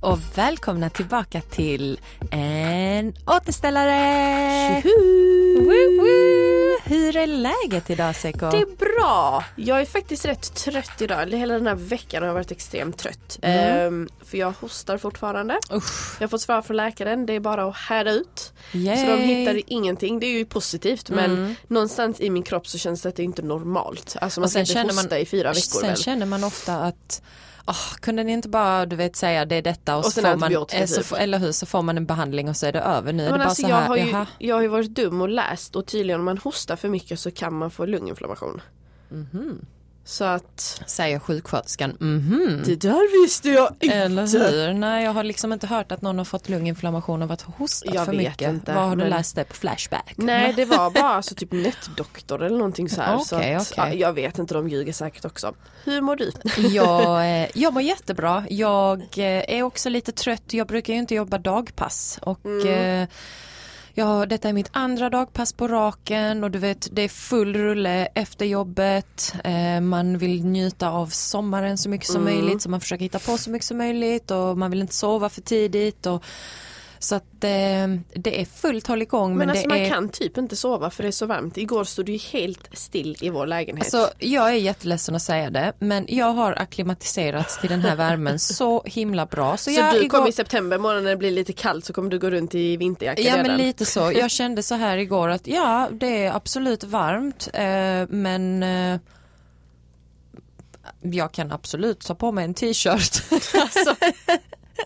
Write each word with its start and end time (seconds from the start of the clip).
och 0.00 0.18
välkomna 0.34 0.90
tillbaka 0.90 1.40
till 1.40 2.00
en 2.30 3.14
återställare! 3.26 4.82
Woo, 4.84 6.00
woo. 6.00 6.78
Hur 6.84 7.16
är 7.16 7.26
läget 7.26 7.90
idag 7.90 8.16
Seko? 8.16 8.50
Det 8.50 8.56
är 8.56 8.76
bra. 8.76 9.44
Jag 9.56 9.80
är 9.80 9.84
faktiskt 9.84 10.24
rätt 10.24 10.54
trött 10.54 11.02
idag. 11.02 11.26
Hela 11.32 11.54
den 11.54 11.66
här 11.66 11.74
veckan 11.74 12.22
har 12.22 12.26
jag 12.26 12.34
varit 12.34 12.50
extremt 12.50 12.98
trött. 12.98 13.38
Mm. 13.42 13.86
Ehm, 13.86 14.08
för 14.24 14.38
jag 14.38 14.52
hostar 14.60 14.98
fortfarande. 14.98 15.58
Usch. 15.72 16.16
Jag 16.20 16.26
har 16.26 16.28
fått 16.30 16.40
svar 16.40 16.62
från 16.62 16.76
läkaren. 16.76 17.26
Det 17.26 17.32
är 17.32 17.40
bara 17.40 17.64
att 17.64 17.76
härda 17.76 18.10
ut. 18.10 18.52
Yay. 18.72 18.96
Så 18.96 19.06
de 19.06 19.16
hittade 19.16 19.62
ingenting. 19.66 20.20
Det 20.20 20.26
är 20.26 20.38
ju 20.38 20.44
positivt 20.46 21.10
men 21.10 21.30
Mm. 21.30 21.54
någonstans 21.68 22.20
i 22.20 22.30
min 22.30 22.42
kropp 22.42 22.66
så 22.66 22.78
känns 22.78 23.02
det 23.02 23.08
att 23.08 23.16
det 23.16 23.22
inte 23.22 23.42
är 23.42 23.46
normalt. 23.46 24.16
Alltså 24.20 24.40
man 24.40 24.44
Och 24.44 24.50
ska 24.50 24.60
inte 24.60 24.80
hosta 24.80 25.18
i 25.18 25.26
fyra 25.26 25.48
veckor 25.48 25.60
sen 25.80 25.88
väl? 25.88 25.96
känner 25.96 26.26
man 26.26 26.44
ofta 26.44 26.76
att 26.76 27.22
åh, 27.66 27.94
kunde 28.00 28.24
ni 28.24 28.32
inte 28.32 28.48
bara 28.48 28.86
du 28.86 28.96
vet 28.96 29.16
säga 29.16 29.44
det 29.44 29.56
är 29.56 29.62
detta 29.62 29.96
och, 29.96 30.04
Och 30.04 30.12
så 30.12 30.20
får 30.20 30.36
man, 30.36 30.52
eh, 30.52 30.86
så, 30.86 31.02
typ. 31.02 31.12
eller 31.18 31.38
hur, 31.38 31.52
så 31.52 31.66
får 31.66 31.82
man 31.82 31.96
en 31.96 32.06
behandling 32.06 32.48
och 32.48 32.56
så 32.56 32.66
är 32.66 32.72
det 32.72 32.80
över. 32.80 33.12
Nu 33.12 33.22
är 33.22 33.30
Men 33.30 33.38
det 33.38 33.44
bara 33.44 33.48
alltså, 33.48 33.62
så 33.62 33.68
jag, 33.68 33.76
har 33.82 33.96
ju, 33.96 34.14
jag 34.38 34.54
har 34.54 34.62
ju 34.62 34.68
varit 34.68 34.94
dum 34.94 35.20
och 35.20 35.28
läst 35.28 35.76
och 35.76 35.86
tydligen 35.86 36.20
om 36.20 36.24
man 36.24 36.38
hostar 36.38 36.76
för 36.76 36.88
mycket 36.88 37.20
så 37.20 37.30
kan 37.30 37.54
man 37.54 37.70
få 37.70 37.86
lunginflammation. 37.86 38.60
Mhm. 39.08 39.66
Så 40.10 40.24
att 40.24 40.82
Säger 40.86 41.18
sjuksköterskan, 41.18 41.96
mhm. 42.00 42.62
det 42.66 42.76
där 42.76 43.22
visste 43.22 43.50
jag 43.50 43.74
inte. 43.80 43.96
Eller 43.96 44.50
hur? 44.50 44.74
Nej 44.74 45.04
jag 45.04 45.12
har 45.12 45.24
liksom 45.24 45.52
inte 45.52 45.66
hört 45.66 45.92
att 45.92 46.02
någon 46.02 46.18
har 46.18 46.24
fått 46.24 46.48
lunginflammation 46.48 47.22
att 47.22 47.42
ha 47.42 47.54
hostat 47.58 47.94
Jag 47.94 48.04
för 48.06 48.12
mycket. 48.12 48.48
inte, 48.48 48.74
Var 48.74 48.82
har 48.82 48.90
du 48.90 49.02
men- 49.02 49.10
läst 49.10 49.36
det 49.36 49.44
på 49.44 49.54
Flashback? 49.54 50.14
Nej 50.16 50.52
det 50.56 50.64
var 50.64 50.90
bara 51.00 51.08
alltså 51.08 51.34
typ 51.34 51.52
nätdoktor 51.52 52.42
eller 52.42 52.56
någonting 52.56 52.88
så 52.88 53.00
här. 53.02 53.18
så 53.18 53.36
Okej, 53.36 53.54
att, 53.54 53.72
ja, 53.76 53.92
jag 53.92 54.12
vet 54.12 54.38
inte, 54.38 54.54
de 54.54 54.68
ljuger 54.68 54.92
säkert 54.92 55.24
också. 55.24 55.54
Hur 55.84 56.00
mår 56.00 56.16
du? 56.16 56.32
Jag, 56.68 57.42
eh, 57.42 57.48
jag 57.54 57.72
mår 57.74 57.82
jättebra. 57.82 58.44
Jag 58.50 59.00
eh, 59.00 59.24
är 59.58 59.62
också 59.62 59.88
lite 59.88 60.12
trött. 60.12 60.42
Jag 60.52 60.66
brukar 60.66 60.92
ju 60.92 60.98
inte 60.98 61.14
jobba 61.14 61.38
dagpass 61.38 62.18
och 62.22 62.40
Mm. 62.44 63.06
Ja, 64.00 64.26
detta 64.26 64.48
är 64.48 64.52
mitt 64.52 64.70
andra 64.72 65.10
dagpass 65.10 65.52
på 65.52 65.68
raken 65.68 66.44
och 66.44 66.50
du 66.50 66.58
vet 66.58 66.88
det 66.92 67.02
är 67.02 67.08
full 67.08 67.56
rulle 67.56 68.06
efter 68.14 68.44
jobbet. 68.46 69.34
Eh, 69.44 69.80
man 69.80 70.18
vill 70.18 70.44
njuta 70.44 70.90
av 70.90 71.06
sommaren 71.06 71.78
så 71.78 71.88
mycket 71.88 72.06
som 72.06 72.22
Mm. 72.26 72.34
möjligt 72.34 72.62
så 72.62 72.70
man 72.70 72.80
försöker 72.80 73.02
hitta 73.02 73.18
på 73.18 73.38
så 73.38 73.50
mycket 73.50 73.66
som 73.66 73.78
möjligt 73.78 74.30
och 74.30 74.58
man 74.58 74.70
vill 74.70 74.80
inte 74.80 74.94
sova 74.94 75.28
för 75.28 75.40
tidigt. 75.40 76.06
Och, 76.06 76.24
så 77.02 77.14
att 77.14 77.44
eh, 77.44 77.88
det 78.14 78.40
är 78.40 78.44
fullt 78.44 78.86
håll 78.86 79.02
igång. 79.02 79.30
Men, 79.30 79.38
Men, 79.38 79.50
alltså 79.50 79.68
man 79.68 79.78
är... 79.78 79.88
kan 79.88 80.08
typ 80.08 80.38
inte 80.38 80.56
sova 80.56 80.90
för 80.90 81.02
det 81.02 81.08
är 81.08 81.12
så 81.12 81.26
varmt. 81.26 81.56
Igår 81.56 81.84
stod 81.84 82.06
det 82.06 82.12
ju 82.12 82.18
helt 82.18 82.68
still 82.72 83.16
i 83.20 83.30
vår 83.30 83.46
lägenhet. 83.46 83.94
Alltså, 83.94 84.10
jag 84.18 84.48
är 84.48 84.54
jätteledsen 84.54 85.14
att 85.14 85.22
säga 85.22 85.50
det 85.50 85.72
men 85.78 86.06
jag 86.08 86.32
har 86.32 86.52
akklimatiserats 86.52 87.60
till 87.60 87.70
den 87.70 87.80
här 87.80 87.96
värmen 87.96 88.38
så 88.38 88.82
himla 88.86 89.26
bra. 89.26 89.56
Så, 89.56 89.70
så 89.70 89.70
jag, 89.80 89.94
du 89.94 89.98
igår- 89.98 90.08
kommer 90.08 90.28
i 90.28 90.32
september 90.32 90.78
morgon 90.78 91.04
när 91.04 91.10
det 91.10 91.16
blir 91.16 91.30
lite 91.30 91.52
kallt 91.52 91.84
så 91.84 91.92
kommer 91.92 92.10
du 92.10 92.18
gå 92.18 92.30
runt 92.30 92.54
i 92.54 92.76
vinterjacka 92.76 93.22
Ja 93.22 93.32
redan. 93.36 93.46
men 93.46 93.56
lite 93.56 93.86
så. 93.86 94.12
Jag 94.14 94.30
kände 94.30 94.62
så 94.62 94.74
här 94.74 94.96
igår 94.96 95.28
att 95.28 95.46
ja 95.46 95.88
det 95.92 96.24
är 96.24 96.32
absolut 96.36 96.84
varmt 96.84 97.48
eh, 97.54 97.62
men 98.08 98.62
eh, 98.62 99.00
jag 101.02 101.32
kan 101.32 101.52
absolut 101.52 102.00
ta 102.00 102.14
på 102.14 102.32
mig 102.32 102.44
en 102.44 102.54
t-shirt. 102.54 103.22
alltså, 103.54 103.94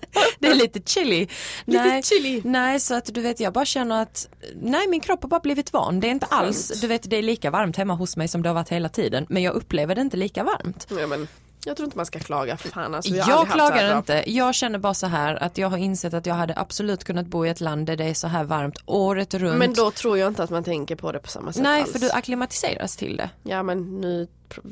det 0.38 0.48
är 0.48 0.54
lite 0.54 0.80
chilly. 0.86 1.26
Lite 1.64 1.84
nej, 1.84 2.02
chilly. 2.02 2.40
nej 2.44 2.80
så 2.80 2.94
att 2.94 3.14
du 3.14 3.20
vet 3.20 3.40
jag 3.40 3.52
bara 3.52 3.64
känner 3.64 4.02
att 4.02 4.28
nej 4.62 4.88
min 4.88 5.00
kropp 5.00 5.22
har 5.22 5.28
bara 5.28 5.40
blivit 5.40 5.72
van. 5.72 6.00
Det 6.00 6.06
är 6.06 6.10
inte 6.10 6.26
alls, 6.26 6.68
Skönt. 6.68 6.80
du 6.80 6.86
vet 6.86 7.10
det 7.10 7.16
är 7.16 7.22
lika 7.22 7.50
varmt 7.50 7.76
hemma 7.76 7.94
hos 7.94 8.16
mig 8.16 8.28
som 8.28 8.42
det 8.42 8.48
har 8.48 8.54
varit 8.54 8.68
hela 8.68 8.88
tiden 8.88 9.26
men 9.28 9.42
jag 9.42 9.54
upplever 9.54 9.94
det 9.94 10.00
inte 10.00 10.16
lika 10.16 10.44
varmt. 10.44 10.86
Ja, 11.00 11.06
men, 11.06 11.28
jag 11.64 11.76
tror 11.76 11.84
inte 11.84 11.96
man 11.96 12.06
ska 12.06 12.18
klaga. 12.18 12.56
Fan, 12.56 12.94
alltså, 12.94 13.14
Jag 13.14 13.48
klagar 13.48 13.98
inte. 13.98 14.24
Jag 14.26 14.54
känner 14.54 14.78
bara 14.78 14.94
så 14.94 15.06
här 15.06 15.42
att 15.42 15.58
jag 15.58 15.68
har 15.68 15.78
insett 15.78 16.14
att 16.14 16.26
jag 16.26 16.34
hade 16.34 16.54
absolut 16.56 17.04
kunnat 17.04 17.26
bo 17.26 17.46
i 17.46 17.48
ett 17.48 17.60
land 17.60 17.86
där 17.86 17.96
det 17.96 18.04
är 18.04 18.14
så 18.14 18.28
här 18.28 18.44
varmt 18.44 18.78
året 18.86 19.34
runt. 19.34 19.58
Men 19.58 19.74
då 19.74 19.90
tror 19.90 20.18
jag 20.18 20.28
inte 20.28 20.42
att 20.42 20.50
man 20.50 20.64
tänker 20.64 20.96
på 20.96 21.12
det 21.12 21.18
på 21.18 21.28
samma 21.28 21.52
sätt 21.52 21.62
Nej, 21.62 21.82
alls. 21.82 21.92
för 21.92 21.98
du 21.98 22.10
akklimatiseras 22.10 22.96
till 22.96 23.16
det. 23.16 23.30
Ja 23.42 23.62
men 23.62 24.00
nu 24.00 24.28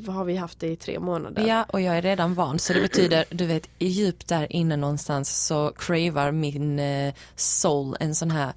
har 0.09 0.25
vi 0.25 0.37
haft 0.37 0.61
det 0.61 0.66
i 0.66 0.77
tre 0.77 0.99
månader. 1.00 1.47
Ja, 1.47 1.65
och 1.69 1.81
jag 1.81 1.97
är 1.97 2.03
redan 2.03 2.34
van 2.34 2.59
så 2.59 2.72
det 2.72 2.81
betyder, 2.81 3.25
du 3.31 3.47
vet, 3.47 3.69
djupt 3.78 4.28
där 4.28 4.53
inne 4.53 4.77
någonstans 4.77 5.47
så 5.47 5.72
cravar 5.77 6.33
min 6.33 6.78
eh, 6.78 7.15
soul 7.37 7.97
en 8.00 8.15
sån 8.15 8.31
här 8.31 8.53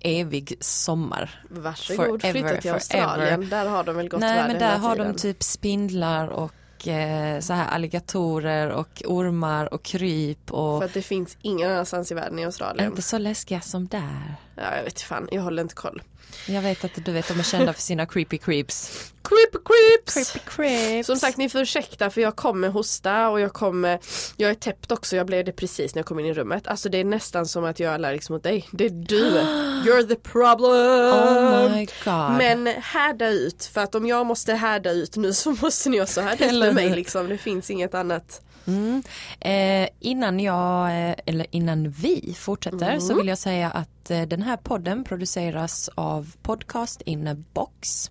evig 0.00 0.56
sommar. 0.60 1.44
Varsågod 1.50 2.20
Forever, 2.20 2.32
flytta 2.32 2.48
till 2.48 2.60
forever. 2.60 2.74
Australien. 2.74 3.48
Där 3.48 3.66
har 3.66 3.84
de 3.84 3.96
väl 3.96 4.08
gott 4.08 4.20
Nej, 4.20 4.48
men 4.48 4.58
där 4.58 4.78
har 4.78 4.96
de 4.96 5.14
typ 5.14 5.42
spindlar 5.42 6.28
och 6.28 6.52
eh, 6.88 7.40
så 7.40 7.52
här 7.52 7.68
alligatorer 7.68 8.68
och 8.70 9.02
ormar 9.06 9.74
och 9.74 9.82
kryp 9.82 10.50
och 10.52 10.78
För 10.80 10.84
att 10.84 10.94
det 10.94 11.02
finns 11.02 11.36
ingen 11.42 11.70
annanstans 11.70 12.10
i 12.12 12.14
världen 12.14 12.38
i 12.38 12.44
Australien. 12.44 12.86
inte 12.90 13.02
så 13.02 13.18
läskiga 13.18 13.60
som 13.60 13.86
där. 13.86 14.34
Ja, 14.56 14.76
jag 14.76 14.84
vet 14.84 15.00
fan, 15.00 15.28
jag 15.32 15.42
håller 15.42 15.62
inte 15.62 15.74
koll. 15.74 16.02
Jag 16.46 16.62
vet 16.62 16.84
att 16.84 17.04
du 17.04 17.12
vet 17.12 17.28
de 17.28 17.38
är 17.38 17.42
kända 17.42 17.72
för 17.72 17.82
sina 17.82 18.06
creepy 18.06 18.38
creeps. 18.38 19.12
Creep 19.22 19.64
creeps! 19.64 20.32
Creepy 20.32 20.46
creeps. 20.46 21.06
Som 21.06 21.16
sagt 21.16 21.36
ni 21.36 21.48
får 21.48 21.60
ursäkta 21.60 22.10
för 22.10 22.20
jag 22.20 22.36
kommer 22.36 22.68
hosta 22.68 23.28
och 23.28 23.40
jag 23.40 23.52
kommer 23.52 23.98
Jag 24.36 24.50
är 24.50 24.54
täppt 24.54 24.92
också, 24.92 25.16
jag 25.16 25.26
blev 25.26 25.44
det 25.44 25.52
precis 25.52 25.94
när 25.94 26.00
jag 26.00 26.06
kom 26.06 26.20
in 26.20 26.26
i 26.26 26.34
rummet. 26.34 26.66
Alltså 26.66 26.88
det 26.88 26.98
är 26.98 27.04
nästan 27.04 27.46
som 27.46 27.64
att 27.64 27.80
jag 27.80 27.90
är 27.90 27.94
allergisk 27.94 28.30
mot 28.30 28.42
dig. 28.42 28.68
Det 28.70 28.84
är 28.84 28.90
du. 28.90 29.30
You're 29.90 30.08
the 30.08 30.16
problem. 30.16 31.14
Oh 31.14 31.72
my 31.72 31.86
god. 32.04 32.38
Men 32.38 32.66
härda 32.66 33.28
ut 33.28 33.64
för 33.64 33.80
att 33.80 33.94
om 33.94 34.06
jag 34.06 34.26
måste 34.26 34.54
härda 34.54 34.90
ut 34.90 35.16
nu 35.16 35.32
så 35.34 35.50
måste 35.50 35.88
ni 35.88 36.00
också 36.00 36.20
härda 36.20 36.46
ut 36.46 36.60
med 36.60 36.74
mig 36.74 36.90
liksom. 36.90 37.28
Det 37.28 37.38
finns 37.38 37.70
inget 37.70 37.94
annat. 37.94 38.42
Mm. 38.66 39.02
Eh, 39.40 39.88
innan 40.00 40.40
jag, 40.40 40.86
eh, 40.86 41.14
eller 41.26 41.46
innan 41.50 41.90
vi 41.90 42.36
fortsätter 42.38 42.98
så 42.98 43.14
vill 43.14 43.28
jag 43.28 43.38
säga 43.38 43.70
att 43.70 43.99
eh, 44.10 44.22
den 44.22 44.42
här 44.42 44.56
podden 44.56 45.04
produceras 45.04 45.90
av 45.94 46.32
Podcast 46.42 47.02
in 47.02 47.28
a 47.28 47.36
box. 47.54 48.10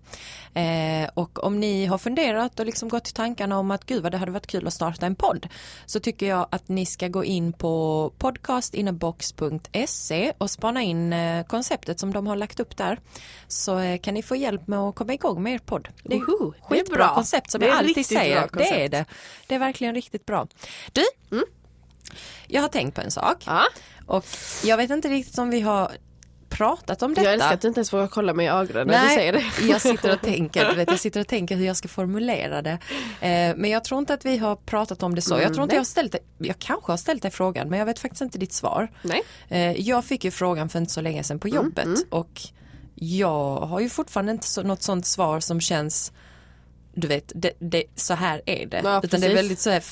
Eh, 0.53 1.09
och 1.13 1.43
om 1.43 1.59
ni 1.59 1.85
har 1.85 1.97
funderat 1.97 2.59
och 2.59 2.65
liksom 2.65 2.89
gått 2.89 3.09
i 3.09 3.13
tankarna 3.13 3.59
om 3.59 3.71
att 3.71 3.85
gud 3.85 4.03
vad 4.03 4.11
det 4.11 4.17
hade 4.17 4.31
varit 4.31 4.47
kul 4.47 4.67
att 4.67 4.73
starta 4.73 5.05
en 5.05 5.15
podd 5.15 5.47
så 5.85 5.99
tycker 5.99 6.27
jag 6.27 6.47
att 6.51 6.67
ni 6.67 6.85
ska 6.85 7.07
gå 7.07 7.23
in 7.23 7.53
på 7.53 8.11
podcastinabox.se 8.17 10.33
och 10.37 10.51
spana 10.51 10.81
in 10.81 11.13
eh, 11.13 11.45
konceptet 11.45 11.99
som 11.99 12.13
de 12.13 12.27
har 12.27 12.35
lagt 12.35 12.59
upp 12.59 12.77
där. 12.77 12.99
Så 13.47 13.79
eh, 13.79 13.99
kan 13.99 14.13
ni 14.13 14.23
få 14.23 14.35
hjälp 14.35 14.67
med 14.67 14.79
att 14.79 14.95
komma 14.95 15.13
igång 15.13 15.43
med 15.43 15.53
er 15.53 15.59
podd. 15.59 15.87
Det 16.03 16.15
är 16.15 16.19
det 16.19 16.25
är 16.25 16.61
skitbra 16.61 16.95
bra. 16.95 17.15
koncept 17.15 17.51
som 17.51 17.61
jag 17.61 17.71
alltid 17.71 18.05
säger. 18.05 18.49
Det 18.53 18.83
är 18.83 18.89
det. 18.89 19.05
Det 19.47 19.55
är 19.55 19.59
verkligen 19.59 19.95
riktigt 19.95 20.25
bra. 20.25 20.47
Du, 20.91 21.03
jag 22.47 22.61
har 22.61 22.69
tänkt 22.69 22.95
på 22.95 23.01
en 23.01 23.11
sak 23.11 23.43
Ja. 23.45 23.63
Och 24.09 24.25
jag 24.63 24.77
vet 24.77 24.89
inte 24.89 25.09
riktigt 25.09 25.37
om 25.37 25.49
vi 25.49 25.61
har 25.61 25.91
pratat 26.49 27.01
om 27.01 27.13
detta. 27.13 27.25
Jag 27.25 27.33
älskar 27.33 27.53
att 27.53 27.61
du 27.61 27.67
inte 27.67 27.79
ens 27.79 27.93
vågar 27.93 28.07
kolla 28.07 28.33
mig 28.33 28.45
i 28.45 28.49
ögonen 28.49 28.87
när 28.87 29.03
du 29.03 29.15
säger 29.15 29.33
det. 29.33 29.67
jag 29.67 29.81
sitter 29.81 30.13
och 30.13 30.21
tänker, 30.33 30.75
vet, 30.75 30.89
jag 30.89 30.99
sitter 30.99 31.19
och 31.19 31.27
tänker 31.27 31.55
hur 31.55 31.65
jag 31.65 31.77
ska 31.77 31.87
formulera 31.87 32.61
det. 32.61 32.77
Eh, 33.21 33.55
men 33.55 33.69
jag 33.69 33.83
tror 33.83 33.99
inte 33.99 34.13
att 34.13 34.25
vi 34.25 34.37
har 34.37 34.55
pratat 34.55 35.03
om 35.03 35.15
det 35.15 35.21
så. 35.21 35.39
jag 35.39 35.53
tror 35.53 35.63
inte 35.63 35.65
nej. 35.65 35.75
jag 35.75 35.79
har 35.79 35.85
ställt 35.85 36.11
det, 36.11 36.19
jag 36.37 36.59
kanske 36.59 36.91
har 36.91 36.97
ställt 36.97 37.21
dig 37.21 37.31
frågan 37.31 37.69
men 37.69 37.79
jag 37.79 37.85
vet 37.85 37.99
faktiskt 37.99 38.21
inte 38.21 38.37
ditt 38.37 38.53
svar. 38.53 38.91
Nej. 39.01 39.21
Eh, 39.49 39.81
jag 39.81 40.05
fick 40.05 40.23
ju 40.23 40.31
frågan 40.31 40.69
för 40.69 40.79
inte 40.79 40.93
så 40.93 41.01
länge 41.01 41.23
sedan 41.23 41.39
på 41.39 41.47
jobbet 41.47 41.87
och 42.09 42.41
jag 42.95 43.55
har 43.55 43.79
ju 43.79 43.89
fortfarande 43.89 44.31
inte 44.31 44.47
så, 44.47 44.63
något 44.63 44.83
sånt 44.83 45.05
svar 45.05 45.39
som 45.39 45.61
känns 45.61 46.11
du 46.99 47.07
vet, 47.07 47.31
det, 47.35 47.51
det, 47.59 47.83
så 47.95 48.13
här 48.13 48.41
är 48.45 48.65
det. 48.65 48.81
Ja, 48.83 49.01
Utan 49.03 49.21
det 49.21 49.27
är 49.27 49.35
väldigt 49.35 49.59
så 49.59 49.69
här 49.69 49.83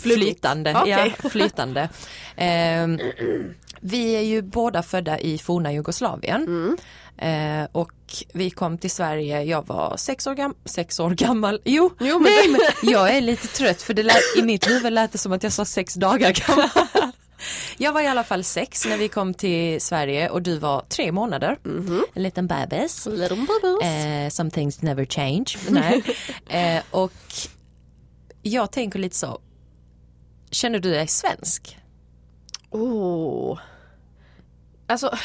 flytande. 0.00 0.74
Okej. 0.82 1.14
Ja, 1.22 1.28
flytande. 1.30 1.88
Ehm, 2.36 2.98
vi 3.80 4.16
är 4.16 4.20
ju 4.22 4.42
båda 4.42 4.82
födda 4.82 5.18
i 5.20 5.38
forna 5.38 5.72
Jugoslavien. 5.72 6.42
Mm. 6.42 6.76
Eh, 7.18 7.68
och 7.72 7.92
vi 8.32 8.50
kom 8.50 8.78
till 8.78 8.90
Sverige, 8.90 9.42
jag 9.42 9.66
var 9.66 9.96
sex 9.96 10.26
år, 10.26 10.34
gam- 10.34 10.54
sex 10.64 11.00
år 11.00 11.10
gammal. 11.10 11.60
Jo, 11.64 11.90
Jo, 12.00 12.18
men 12.18 12.22
nej, 12.32 12.48
men 12.82 12.90
jag 12.92 13.16
är 13.16 13.20
lite 13.20 13.46
trött 13.46 13.82
för 13.82 13.94
det 13.94 14.02
lät, 14.02 14.16
i 14.38 14.42
mitt 14.42 14.70
huvud 14.70 14.92
lät 14.92 15.12
det 15.12 15.18
som 15.18 15.32
att 15.32 15.42
jag 15.42 15.52
sa 15.52 15.64
sex 15.64 15.94
dagar 15.94 16.32
gammal. 16.46 16.68
Jag 17.78 17.92
var 17.92 18.00
i 18.00 18.06
alla 18.06 18.24
fall 18.24 18.44
sex 18.44 18.86
när 18.86 18.96
vi 18.96 19.08
kom 19.08 19.34
till 19.34 19.80
Sverige 19.80 20.28
och 20.30 20.42
du 20.42 20.58
var 20.58 20.84
tre 20.88 21.12
månader. 21.12 21.58
En 22.14 22.22
liten 22.22 22.46
bebis. 22.46 23.06
Little. 23.06 23.46
Eh, 23.82 24.30
some 24.30 24.50
things 24.50 24.82
never 24.82 25.04
change. 25.06 25.46
Nej. 25.70 26.02
eh, 26.48 26.82
och 26.90 27.12
jag 28.42 28.72
tänker 28.72 28.98
lite 28.98 29.16
så. 29.16 29.40
Känner 30.50 30.78
du 30.78 30.90
dig 30.90 31.06
svensk? 31.06 31.78
Oh. 32.70 33.58
Alltså, 34.86 35.16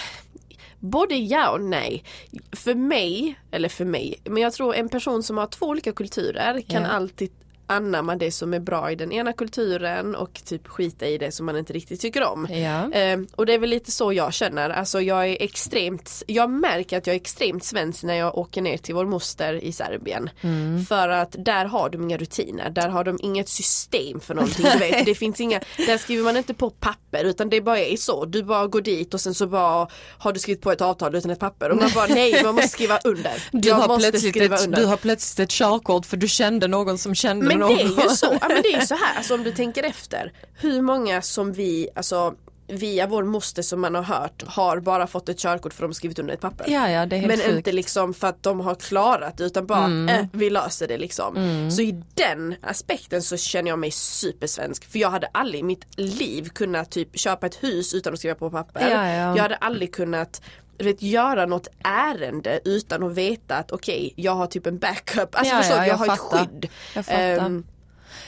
både 0.80 1.16
ja 1.16 1.50
och 1.52 1.62
nej. 1.62 2.04
För 2.52 2.76
mig, 2.76 3.40
eller 3.52 3.70
för 3.70 3.86
mig, 3.86 4.22
men 4.24 4.44
jag 4.44 4.54
tror 4.54 4.76
en 4.76 4.90
person 4.90 5.24
som 5.24 5.38
har 5.38 5.48
två 5.48 5.66
olika 5.66 5.92
kulturer 5.92 6.62
kan 6.62 6.84
Ja. 6.84 6.88
alltid 6.90 7.32
anamma 7.72 8.16
det 8.16 8.32
som 8.32 8.54
är 8.54 8.60
bra 8.60 8.92
i 8.92 8.96
den 8.96 9.12
ena 9.12 9.34
kulturen 9.34 10.16
och 10.16 10.42
typ 10.46 10.68
skita 10.68 11.08
i 11.08 11.18
det 11.18 11.32
som 11.32 11.46
man 11.46 11.58
inte 11.58 11.74
riktigt 11.74 12.02
tycker 12.02 12.24
om. 12.24 12.48
Ja. 12.50 12.92
Eh, 12.92 13.20
och 13.36 13.46
det 13.46 13.54
är 13.54 13.60
väl 13.60 13.70
lite 13.70 13.92
så 13.92 14.14
jag 14.14 14.34
känner, 14.34 14.70
alltså 14.70 15.02
jag 15.02 15.28
är 15.28 15.38
extremt, 15.40 16.24
jag 16.28 16.50
märker 16.50 16.98
att 16.98 17.08
jag 17.08 17.14
är 17.14 17.20
extremt 17.20 17.64
svensk 17.64 18.04
när 18.04 18.14
jag 18.14 18.38
åker 18.38 18.62
ner 18.62 18.78
till 18.78 18.96
vår 18.96 19.06
moster 19.06 19.54
i 19.54 19.72
Serbien. 19.72 20.30
Mm. 20.42 20.86
För 20.86 21.10
att 21.10 21.36
där 21.40 21.66
har 21.66 21.90
de 21.90 22.04
inga 22.04 22.18
rutiner, 22.18 22.70
där 22.70 22.90
har 22.90 23.04
de 23.04 23.20
inget 23.22 23.50
system 23.50 24.20
för 24.20 24.36
någonting. 24.36 24.66
Det 25.06 25.16
finns 25.16 25.42
inga, 25.42 25.60
där 25.78 25.98
skriver 25.98 26.24
man 26.24 26.38
inte 26.38 26.54
på 26.54 26.70
papper 26.70 27.24
utan 27.24 27.50
det 27.50 27.62
bara 27.62 27.80
är 27.80 27.98
så. 27.98 28.26
Du 28.26 28.44
bara 28.44 28.68
går 28.68 28.82
dit 28.82 29.14
och 29.14 29.22
sen 29.22 29.34
så 29.34 29.48
bara 29.48 29.88
har 30.18 30.34
du 30.34 30.40
skrivit 30.40 30.62
på 30.62 30.72
ett 30.72 30.82
avtal 30.82 31.16
utan 31.16 31.32
ett 31.32 31.40
papper 31.40 31.70
och 31.70 31.78
man 31.78 31.92
bara 31.96 32.08
nej 32.08 32.44
man 32.44 32.56
måste 32.56 32.70
skriva 32.70 33.00
under. 33.04 33.32
Du 33.52 33.70
jag 33.70 33.76
har, 33.76 33.98
plötsligt 33.98 34.30
skriva 34.30 34.56
ett, 34.56 34.64
under. 34.64 34.80
du 34.80 34.86
har 34.86 34.98
plötsligt 34.98 35.40
ett 35.40 35.52
körkort 35.52 36.06
för 36.06 36.18
du 36.18 36.28
kände 36.28 36.68
någon 36.68 36.98
som 36.98 37.16
kände 37.16 37.46
Men 37.46 37.61
någon. 37.68 37.76
det 37.78 37.82
är 37.84 38.04
ju 38.10 38.10
så, 38.16 38.38
ja, 38.42 38.48
men 38.48 38.62
det 38.62 38.74
är 38.74 38.80
ju 38.80 38.86
så 38.86 38.96
här, 38.96 39.14
alltså, 39.18 39.34
om 39.34 39.44
du 39.44 39.52
tänker 39.52 39.84
efter. 39.84 40.34
Hur 40.56 40.82
många 40.82 41.22
som 41.22 41.54
vi, 41.54 41.90
alltså 41.96 42.34
via 42.68 43.08
vår 43.08 43.24
moster 43.24 43.62
som 43.62 43.82
man 43.82 43.96
har 43.96 44.04
hört 44.04 44.44
har 44.48 44.80
bara 44.80 45.08
fått 45.08 45.30
ett 45.30 45.40
körkort 45.40 45.74
för 45.74 45.84
att 45.86 45.90
de 45.92 45.94
skrivit 45.94 46.20
under 46.20 46.34
ett 46.34 46.40
papper. 46.42 46.66
Ja, 46.68 46.90
ja, 46.90 47.06
Men 47.06 47.30
sjukt. 47.30 47.48
inte 47.48 47.72
liksom 47.72 48.14
för 48.14 48.28
att 48.28 48.44
de 48.44 48.60
har 48.60 48.76
klarat 48.76 49.38
det 49.38 49.44
utan 49.44 49.66
bara 49.66 49.84
Mm. 49.86 50.10
eh, 50.10 50.26
vi 50.34 50.50
löser 50.50 50.88
det 50.88 50.98
liksom. 50.98 51.36
Så 51.72 51.82
i 51.82 52.04
den 52.14 52.56
aspekten 52.62 53.22
så 53.22 53.38
känner 53.38 53.70
jag 53.70 53.80
mig 53.80 53.92
supersvensk. 53.92 54.92
För 54.92 55.00
jag 55.00 55.10
hade 55.10 55.28
aldrig 55.32 55.60
i 55.60 55.64
mitt 55.64 55.86
liv 56.00 56.50
kunnat 56.50 56.92
typ 56.92 57.20
köpa 57.20 57.46
ett 57.48 57.64
hus 57.64 57.94
utan 57.94 58.14
att 58.14 58.20
skriva 58.20 58.36
på 58.36 58.50
papper. 58.52 58.90
Ja. 58.90 59.36
Jag 59.36 59.44
hade 59.44 59.56
aldrig 59.56 59.94
kunnat 59.94 60.42
du 60.84 60.88
vet, 60.92 61.02
göra 61.02 61.46
något 61.46 61.68
ärende 61.84 62.60
utan 62.66 63.04
att 63.04 63.14
veta 63.14 63.58
att 63.58 63.72
okej 63.72 64.14
jag 64.16 64.36
har 64.36 64.48
typ 64.48 64.68
en 64.68 64.78
backup. 64.80 65.36
Alltså 65.36 65.54
Ja, 65.56 65.62
förstår 65.62 65.78
ja, 65.78 65.84
jag, 65.86 65.94
jag 65.94 65.98
har 65.98 66.06
ett 66.06 66.12
fattar. 66.22 66.38
skydd. 66.46 66.68
Jag 66.96 67.06
fattar. 67.06 67.38
Ehm, 67.46 67.64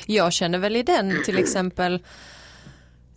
Jag 0.06 0.34
känner 0.34 0.58
väl 0.58 0.76
i 0.76 0.84
den 0.84 1.24
till 1.26 1.38
exempel, 1.44 2.04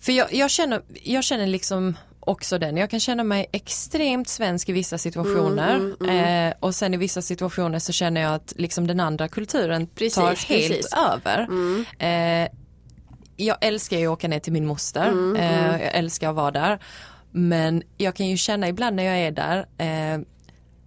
för 0.00 0.12
jag, 0.12 0.34
jag, 0.34 0.50
känner, 0.50 0.82
jag 1.02 1.24
känner 1.24 1.46
liksom 1.46 1.96
också 2.20 2.58
den, 2.58 2.76
jag 2.76 2.90
kan 2.90 3.00
känna 3.00 3.24
mig 3.24 3.46
extremt 3.52 4.28
svensk 4.28 4.68
i 4.68 4.72
vissa 4.72 4.98
situationer 4.98 5.76
Mm, 5.76 6.48
Eh, 6.48 6.54
och 6.60 6.74
sen 6.74 6.94
i 6.94 6.96
vissa 6.96 7.22
situationer 7.22 7.78
så 7.78 7.92
känner 7.92 8.20
jag 8.20 8.34
att 8.34 8.52
liksom 8.56 8.86
den 8.86 9.00
andra 9.00 9.28
kulturen 9.28 9.86
Precis, 9.86 10.14
tar 10.14 10.26
helt 10.26 10.68
precis. 10.68 10.92
över. 11.12 11.46
Eh, 11.98 12.48
jag 13.36 13.56
älskar 13.60 13.98
ju 13.98 14.06
att 14.06 14.12
åka 14.12 14.28
ner 14.28 14.38
till 14.38 14.52
min 14.52 14.66
moster, 14.66 15.08
Mm, 15.08 15.36
eh, 15.36 15.82
jag 15.82 15.94
älskar 15.94 16.28
att 16.30 16.36
vara 16.36 16.50
där. 16.50 16.78
Men 17.38 17.82
jag 17.96 18.14
kan 18.14 18.26
ju 18.26 18.36
känna 18.36 18.68
ibland 18.68 18.96
när 18.96 19.02
jag 19.02 19.18
är 19.18 19.30
där, 19.30 19.58
eh, 19.78 20.20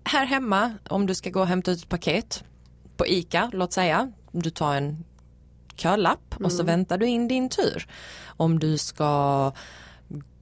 här 0.03 0.25
hemma 0.25 0.73
om 0.89 1.05
du 1.05 1.15
ska 1.15 1.29
gå 1.29 1.39
och 1.39 1.47
hämta 1.47 1.71
ut 1.71 1.77
ett 1.77 1.89
paket 1.89 2.43
på 2.97 3.07
ICA, 3.07 3.49
låt 3.53 3.73
säga, 3.73 4.11
du 4.31 4.49
tar 4.49 4.75
en 4.75 5.03
kölapp 5.75 6.35
och 6.43 6.51
så 6.51 6.63
väntar 6.63 6.97
du 6.97 7.07
in 7.07 7.27
din 7.27 7.49
tur. 7.49 7.87
Om 8.25 8.59
du 8.59 8.77
ska 8.77 9.51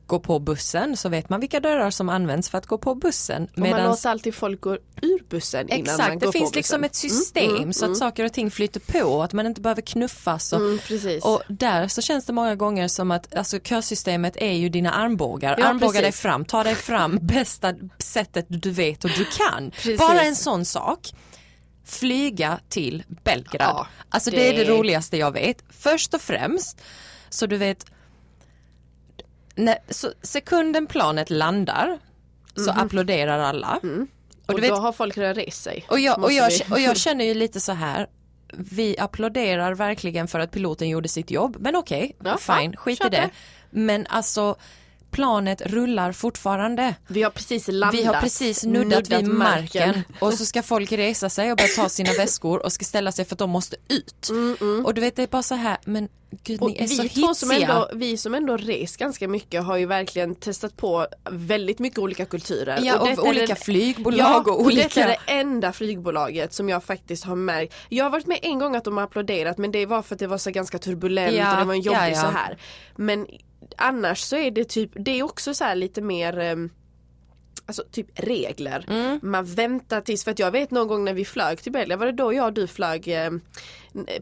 gå 0.07 0.19
på 0.19 0.39
bussen 0.39 0.97
så 0.97 1.09
vet 1.09 1.29
man 1.29 1.39
vilka 1.39 1.59
dörrar 1.59 1.91
som 1.91 2.09
används 2.09 2.49
för 2.49 2.57
att 2.57 2.65
gå 2.65 2.77
på 2.77 2.95
bussen. 2.95 3.47
och 3.53 3.59
man 3.59 3.83
låter 3.83 4.09
alltid 4.09 4.35
folk 4.35 4.61
gå 4.61 4.73
ur 5.01 5.29
bussen 5.29 5.69
innan 5.69 5.83
man 5.85 5.93
Exakt, 5.95 6.13
går 6.13 6.19
det 6.19 6.25
på 6.25 6.31
finns 6.31 6.55
liksom 6.55 6.81
bussen. 6.81 6.83
ett 6.83 6.95
system 6.95 7.73
så 7.73 7.91
att 7.91 7.97
saker 7.97 8.25
och 8.25 8.33
ting 8.33 8.51
flyter 8.51 8.79
på, 8.79 9.23
att 9.23 9.33
man 9.33 9.45
inte 9.45 9.61
behöver 9.61 9.81
knuffas. 9.81 10.53
Och, 10.53 10.59
Mm, 10.59 10.79
och 11.23 11.41
där 11.47 11.87
så 11.87 12.01
känns 12.01 12.25
det 12.25 12.33
många 12.33 12.55
gånger 12.55 12.87
som 12.87 13.11
att 13.11 13.35
alltså, 13.35 13.59
kösystemet 13.59 14.37
är 14.37 14.51
ju 14.53 14.69
dina 14.69 14.91
armbågar. 14.91 15.55
Ja, 15.59 15.65
Armbåga 15.65 16.01
dig 16.01 16.11
fram, 16.11 16.45
ta 16.45 16.63
dig 16.63 16.75
fram 16.75 17.19
bästa 17.21 17.73
sättet 17.99 18.45
du 18.49 18.71
vet 18.71 19.03
och 19.03 19.11
du 19.17 19.25
kan. 19.25 19.71
Precis. 19.71 19.99
Bara 19.99 20.21
en 20.21 20.35
sån 20.35 20.65
sak. 20.65 21.09
Flyga 21.85 22.59
till 22.69 23.03
Belgrad. 23.23 23.61
Ja, 23.69 23.87
alltså 24.09 24.29
det... 24.31 24.37
det- 24.37 24.47
är 24.61 24.65
det 24.65 24.71
roligaste 24.71 25.17
jag 25.17 25.31
vet. 25.31 25.57
Först 25.69 26.13
och 26.13 26.21
främst, 26.21 26.81
så 27.29 27.45
du 27.45 27.57
vet, 27.57 27.85
när, 29.57 29.77
så 29.89 30.11
sekunden 30.21 30.87
planet 30.87 31.29
landar 31.29 31.99
så 32.55 32.71
applåderar 32.71 33.39
alla. 33.39 33.79
och 33.83 33.83
Och 34.47 34.61
du 34.61 34.67
då 34.67 34.73
vet, 34.73 34.81
har 34.81 34.91
folk 34.91 35.17
redan 35.17 35.35
rest 35.35 35.63
sig. 35.63 35.85
och 35.89 35.99
jag, 35.99 36.23
och, 36.23 36.31
jag, 36.31 36.51
och 36.71 36.79
jag 36.79 36.97
känner 37.05 37.25
ju 37.25 37.33
lite 37.33 37.59
så 37.59 37.71
här 37.71 38.07
vi 38.53 38.95
applåderar 38.99 39.75
verkligen 39.75 40.27
för 40.27 40.39
att 40.39 40.51
piloten 40.51 40.89
gjorde 40.89 41.09
sitt 41.09 41.31
jobb 41.31 41.57
men 41.59 41.75
okej, 41.75 42.15
Ja, 42.23 42.37
fine, 42.37 42.75
skit 42.75 43.05
i 43.05 43.09
det. 43.09 43.29
Men 43.69 44.07
alltså 44.07 44.55
planet 45.11 45.61
rullar 45.61 46.11
fortfarande. 46.11 46.95
Vi 47.07 47.23
har 47.23 47.29
precis 47.29 47.67
landat. 47.67 47.99
Vi 47.99 48.03
har 48.03 48.21
precis 48.21 48.63
nuddat, 48.63 49.09
vid 49.09 49.27
marken. 49.27 49.87
marken. 49.87 50.03
och 50.19 50.33
så 50.33 50.45
ska 50.45 50.63
folk 50.63 50.91
resa 50.91 51.29
sig 51.29 51.51
och 51.51 51.57
börja 51.57 51.69
ta 51.75 51.89
sina 51.89 52.13
väskor 52.13 52.65
och 52.65 52.71
ska 52.71 52.85
ställa 52.85 53.11
sig 53.11 53.25
för 53.25 53.35
att 53.35 53.39
de 53.39 53.49
måste 53.49 53.75
ut. 53.87 54.29
Och 54.85 54.93
du 54.93 55.01
vet 55.01 55.15
det 55.15 55.23
är 55.23 55.27
bara 55.27 55.43
så 55.43 55.55
här, 55.55 55.77
men 55.85 56.09
gud 56.29 56.61
Och 56.61 56.69
är 56.69 56.87
vi, 56.87 57.35
som 57.35 57.51
ändå, 57.51 57.89
vi 57.93 58.17
som 58.17 58.33
ändå 58.35 58.57
rest 58.57 58.97
ganska 58.97 59.27
mycket 59.27 59.63
har 59.63 59.77
ju 59.77 59.85
verkligen 59.85 60.35
testat 60.35 60.77
på 60.77 61.07
väldigt 61.31 61.79
mycket 61.79 61.99
olika 61.99 62.25
kulturer. 62.25 62.79
Ja, 62.83 62.99
och 62.99 63.07
är 63.07 63.19
olika 63.19 63.45
det- 63.53 63.55
flygbolag 63.55 64.19
ja, 64.19 64.39
och 64.39 64.47
och 64.47 64.61
olika... 64.61 64.83
detta 64.83 65.03
är 65.03 65.07
det 65.07 65.31
enda 65.31 65.73
flygbolaget 65.73 66.53
som 66.53 66.69
jag 66.69 66.83
faktiskt 66.83 67.23
har 67.23 67.35
märkt. 67.35 67.73
Jag 67.89 68.05
har 68.05 68.09
varit 68.09 68.27
med 68.27 68.39
en 68.41 68.59
gång 68.59 68.75
att 68.75 68.83
de 68.83 68.97
har 68.97 69.03
applåderat 69.03 69.57
men 69.57 69.71
det 69.71 69.85
var 69.85 70.01
för 70.01 70.15
att 70.15 70.19
det 70.19 70.27
var 70.27 70.37
så 70.37 70.51
ganska 70.51 70.79
turbulent 70.79 71.35
Ja, 71.35 71.51
och 71.51 71.59
det 71.59 71.65
var 71.65 71.73
en 71.73 71.81
jobbig 71.81 71.99
ja, 71.99 72.09
ja. 72.09 72.21
så 72.21 72.27
här. 72.27 72.57
Men 72.95 73.27
annars 73.77 74.19
så 74.19 74.35
är 74.35 74.51
det 74.51 74.63
typ, 74.63 74.91
det 74.95 75.19
är 75.19 75.23
också 75.23 75.53
så 75.53 75.63
här 75.63 75.75
lite 75.75 76.01
mer 76.01 76.39
ehm, 76.39 76.69
Alltså 77.65 77.83
typ 77.91 78.07
regler. 78.13 78.85
Mm. 78.89 79.19
Man 79.23 79.45
väntar 79.45 80.01
tills, 80.01 80.23
för 80.23 80.31
att 80.31 80.39
jag 80.39 80.51
vet 80.51 80.71
någon 80.71 80.87
gång 80.87 81.05
när 81.05 81.13
vi 81.13 81.25
flög 81.25 81.61
till 81.61 81.71
Belgien, 81.71 81.99
var 81.99 82.05
det 82.05 82.11
då 82.11 82.33
jag 82.33 82.45
och 82.45 82.53
du 82.53 82.67
flög 82.67 83.07
eh, 83.07 83.31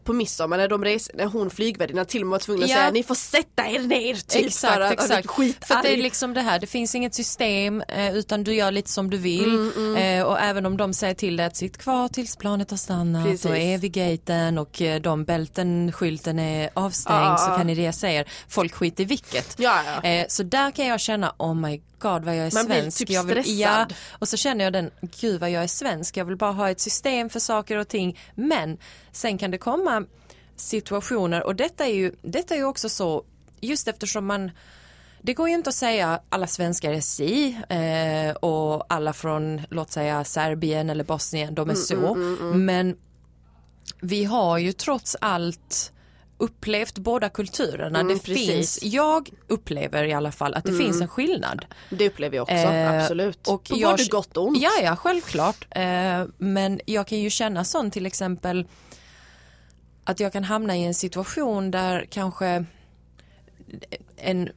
på 0.04 0.12
midsommar 0.12 0.56
när 0.56 0.68
de 0.68 0.84
res, 0.84 1.10
när 1.14 1.24
hon 1.26 1.50
flygvärdinnan 1.50 2.06
till 2.06 2.20
och 2.22 2.26
med 2.26 2.30
var 2.32 2.38
tvungen 2.38 2.62
att 2.64 2.70
Ja. 2.70 2.76
säga 2.76 2.90
ni 2.90 3.02
får 3.02 3.14
sätta 3.14 3.66
er 3.68 3.78
ner 3.80 4.14
typ 4.14 4.46
exakt, 4.46 4.74
för 4.74 4.80
att 4.80 4.92
exakt. 4.92 5.26
Skit 5.26 5.64
För 5.66 5.74
att 5.74 5.82
det 5.82 5.92
är 5.92 5.96
liksom 5.96 6.34
det 6.34 6.40
här, 6.40 6.58
det 6.58 6.66
finns 6.66 6.94
inget 6.94 7.14
system 7.14 7.80
eh, 7.88 8.14
utan 8.16 8.44
du 8.44 8.54
gör 8.54 8.70
lite 8.70 8.90
som 8.90 9.10
du 9.10 9.16
vill 9.16 9.44
Mm, 9.76 9.96
Eh, 9.96 10.22
och 10.26 10.40
även 10.40 10.66
om 10.66 10.76
de 10.76 10.94
säger 10.94 11.14
till 11.14 11.36
dig 11.36 11.46
att 11.46 11.56
sitt 11.56 11.78
kvar 11.78 12.08
tills 12.08 12.36
planet 12.36 12.70
har 12.70 12.78
stannat 12.78 13.24
Precis. 13.24 13.44
och 13.46 13.56
är 13.56 13.78
vid 13.78 13.92
gaten 13.92 14.58
och 14.58 14.82
eh, 14.82 15.00
de 15.00 15.24
bälten, 15.24 15.92
skylten 15.92 16.38
är 16.38 16.70
avstängd 16.74 17.18
Ja. 17.20 17.36
så 17.36 17.46
kan 17.56 17.66
ni 17.66 17.74
resa 17.74 18.10
er. 18.10 18.24
Folk 18.48 18.74
skiter 18.74 19.02
i 19.02 19.06
vilket. 19.06 19.54
Ja, 19.58 19.80
så 20.28 20.42
där 20.42 20.70
kan 20.70 20.86
jag 20.86 21.00
känna, 21.00 21.34
oh 21.38 21.54
my 21.54 21.80
god 21.98 22.24
vad 22.24 22.36
jag 22.36 22.46
är 22.46 22.54
Man 22.54 22.66
blir 22.66 22.76
svensk. 22.80 22.98
typ 22.98 23.10
jag 23.10 23.24
vill, 23.24 23.32
stressad. 23.44 23.56
Ja, 23.90 23.96
och 24.18 24.28
så 24.28 24.36
känner 24.36 24.64
jag 24.64 24.72
den, 24.72 24.90
gud 25.20 25.40
vad 25.40 25.50
jag 25.50 25.62
är 25.62 25.66
svensk, 25.66 26.16
jag 26.16 26.24
vill 26.24 26.36
bara 26.36 26.52
ha 26.52 26.70
ett 26.70 26.80
system 26.80 27.30
för 27.30 27.40
saker 27.40 27.76
och 27.78 27.88
ting. 27.88 28.18
Men 28.34 28.78
sen 29.12 29.38
kan 29.38 29.50
det 29.50 29.58
komma 29.70 30.04
situationer 30.56 31.46
och 31.46 31.56
detta 31.56 31.86
är 31.86 31.94
ju, 31.94 32.12
detta 32.22 32.54
är 32.54 32.58
ju 32.58 32.64
också 32.64 32.88
så, 32.88 33.24
just 33.60 33.88
eftersom 33.88 34.26
man 34.26 34.50
det 35.22 35.34
går 35.34 35.48
ju 35.48 35.54
inte 35.54 35.68
att 35.68 35.74
säga 35.74 36.20
alla 36.28 36.46
svenskar 36.46 36.92
är 36.92 37.00
si 37.00 37.56
eh, 37.68 38.36
och 38.36 38.86
alla 38.88 39.12
från 39.12 39.60
låt 39.70 39.90
säga 39.92 40.24
Serbien 40.24 40.90
eller 40.90 41.04
Bosnien 41.04 41.54
de 41.54 41.70
är 41.70 41.74
så. 41.74 42.14
Men 42.54 42.96
vi 44.00 44.24
har 44.24 44.58
ju 44.58 44.72
trots 44.72 45.16
allt 45.20 45.92
upplevt 46.38 46.98
båda 46.98 47.28
kulturerna. 47.28 48.00
Mm, 48.00 48.14
det 48.16 48.22
precis. 48.24 48.46
finns, 48.50 48.78
jag 48.82 49.30
upplever 49.48 50.04
i 50.04 50.12
alla 50.12 50.32
fall 50.32 50.54
att 50.54 50.64
det 50.64 50.72
finns 50.78 51.00
en 51.00 51.08
skillnad. 51.08 51.64
Det 51.90 52.06
upplever 52.08 52.36
jag 52.36 52.42
också, 52.42 52.54
Eh, 52.54 53.02
absolut. 53.02 53.48
och 53.48 53.64
På 53.64 53.76
jag- 53.78 53.90
både 53.90 54.04
gott 54.04 54.36
och 54.36 54.46
ont. 54.46 54.58
Ja, 54.62 54.70
ja, 54.82 54.96
självklart. 54.96 55.66
Eh, 55.70 56.24
men 56.38 56.80
jag 56.86 57.06
kan 57.06 57.18
ju 57.18 57.30
känna 57.30 57.64
sånt 57.64 57.92
till 57.92 58.06
exempel 58.06 58.66
att 60.06 60.20
jag 60.20 60.32
kan 60.32 60.44
hamna 60.44 60.76
i 60.76 60.84
en 60.84 60.94
situation 60.94 61.70
där 61.70 62.04
kanske 62.10 62.64
en 64.16 64.48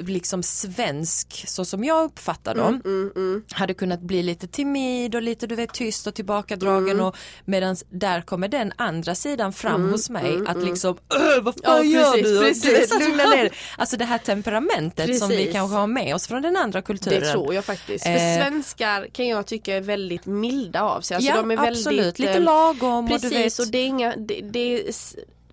liksom 0.00 0.42
svensk, 0.42 1.44
så 1.48 1.64
som 1.64 1.84
jag 1.84 2.04
uppfattar 2.04 2.54
dem, 2.54 2.82
Mm, 2.84 3.42
hade 3.52 3.74
kunnat 3.74 4.00
bli 4.00 4.22
lite 4.22 4.46
timid 4.46 5.14
och 5.14 5.22
lite 5.22 5.46
du 5.46 5.54
vet 5.54 5.74
tyst 5.74 6.06
och 6.06 6.14
tillbakadragen 6.14 6.90
Mm. 6.90 7.06
och 7.06 7.16
medan 7.44 7.76
där 7.90 8.20
kommer 8.22 8.48
den 8.48 8.72
andra 8.76 9.14
sidan 9.14 9.52
fram 9.52 9.90
hos 9.90 10.10
mig 10.10 10.38
att 10.46 10.62
liksom 10.64 10.96
"Öh, 11.14 11.42
vad 11.42 11.54
fan 11.64 11.76
mm, 11.80 11.90
Ja, 11.92 12.00
gör 12.00 12.12
precis, 12.12 12.24
du? 12.32 12.38
Och 12.38 12.44
precis. 12.44 12.98
du 12.98 13.16
vet, 13.16 13.28
ner. 13.28 13.50
Alltså 13.78 13.96
det 13.96 14.04
här 14.04 14.18
temperamentet 14.18 15.18
som 15.18 15.28
vi 15.28 15.36
Precis. 15.36 15.52
kanske 15.52 15.76
har 15.76 15.86
med 15.86 16.14
oss 16.14 16.26
från 16.28 16.42
den 16.42 16.56
andra 16.56 16.82
kulturen. 16.82 17.20
Det 17.20 17.32
tror 17.32 17.54
jag 17.54 17.64
faktiskt. 17.64 18.04
För 18.04 18.10
Eh. 18.10 18.36
svenskar 18.36 19.06
kan 19.12 19.26
jag 19.28 19.46
tycka 19.46 19.76
är 19.76 19.80
väldigt 19.80 20.26
milda 20.26 20.82
av 20.82 21.00
sig. 21.00 21.14
Alltså 21.14 21.30
ja 21.30 21.36
de 21.36 21.50
är 21.50 21.68
absolut, 21.68 21.98
väldigt, 21.98 22.18
lite 22.18 22.32
eh, 22.32 22.40
lagom 22.42 23.04
och 23.04 23.10
Precis 23.10 23.30
du 23.30 23.36
vet. 23.36 23.58
och 23.58 23.66
det 23.72 23.78
är 23.78 23.86
inga, 23.86 24.16
det, 24.16 24.40
det, 24.40 24.58
är, 24.88 24.92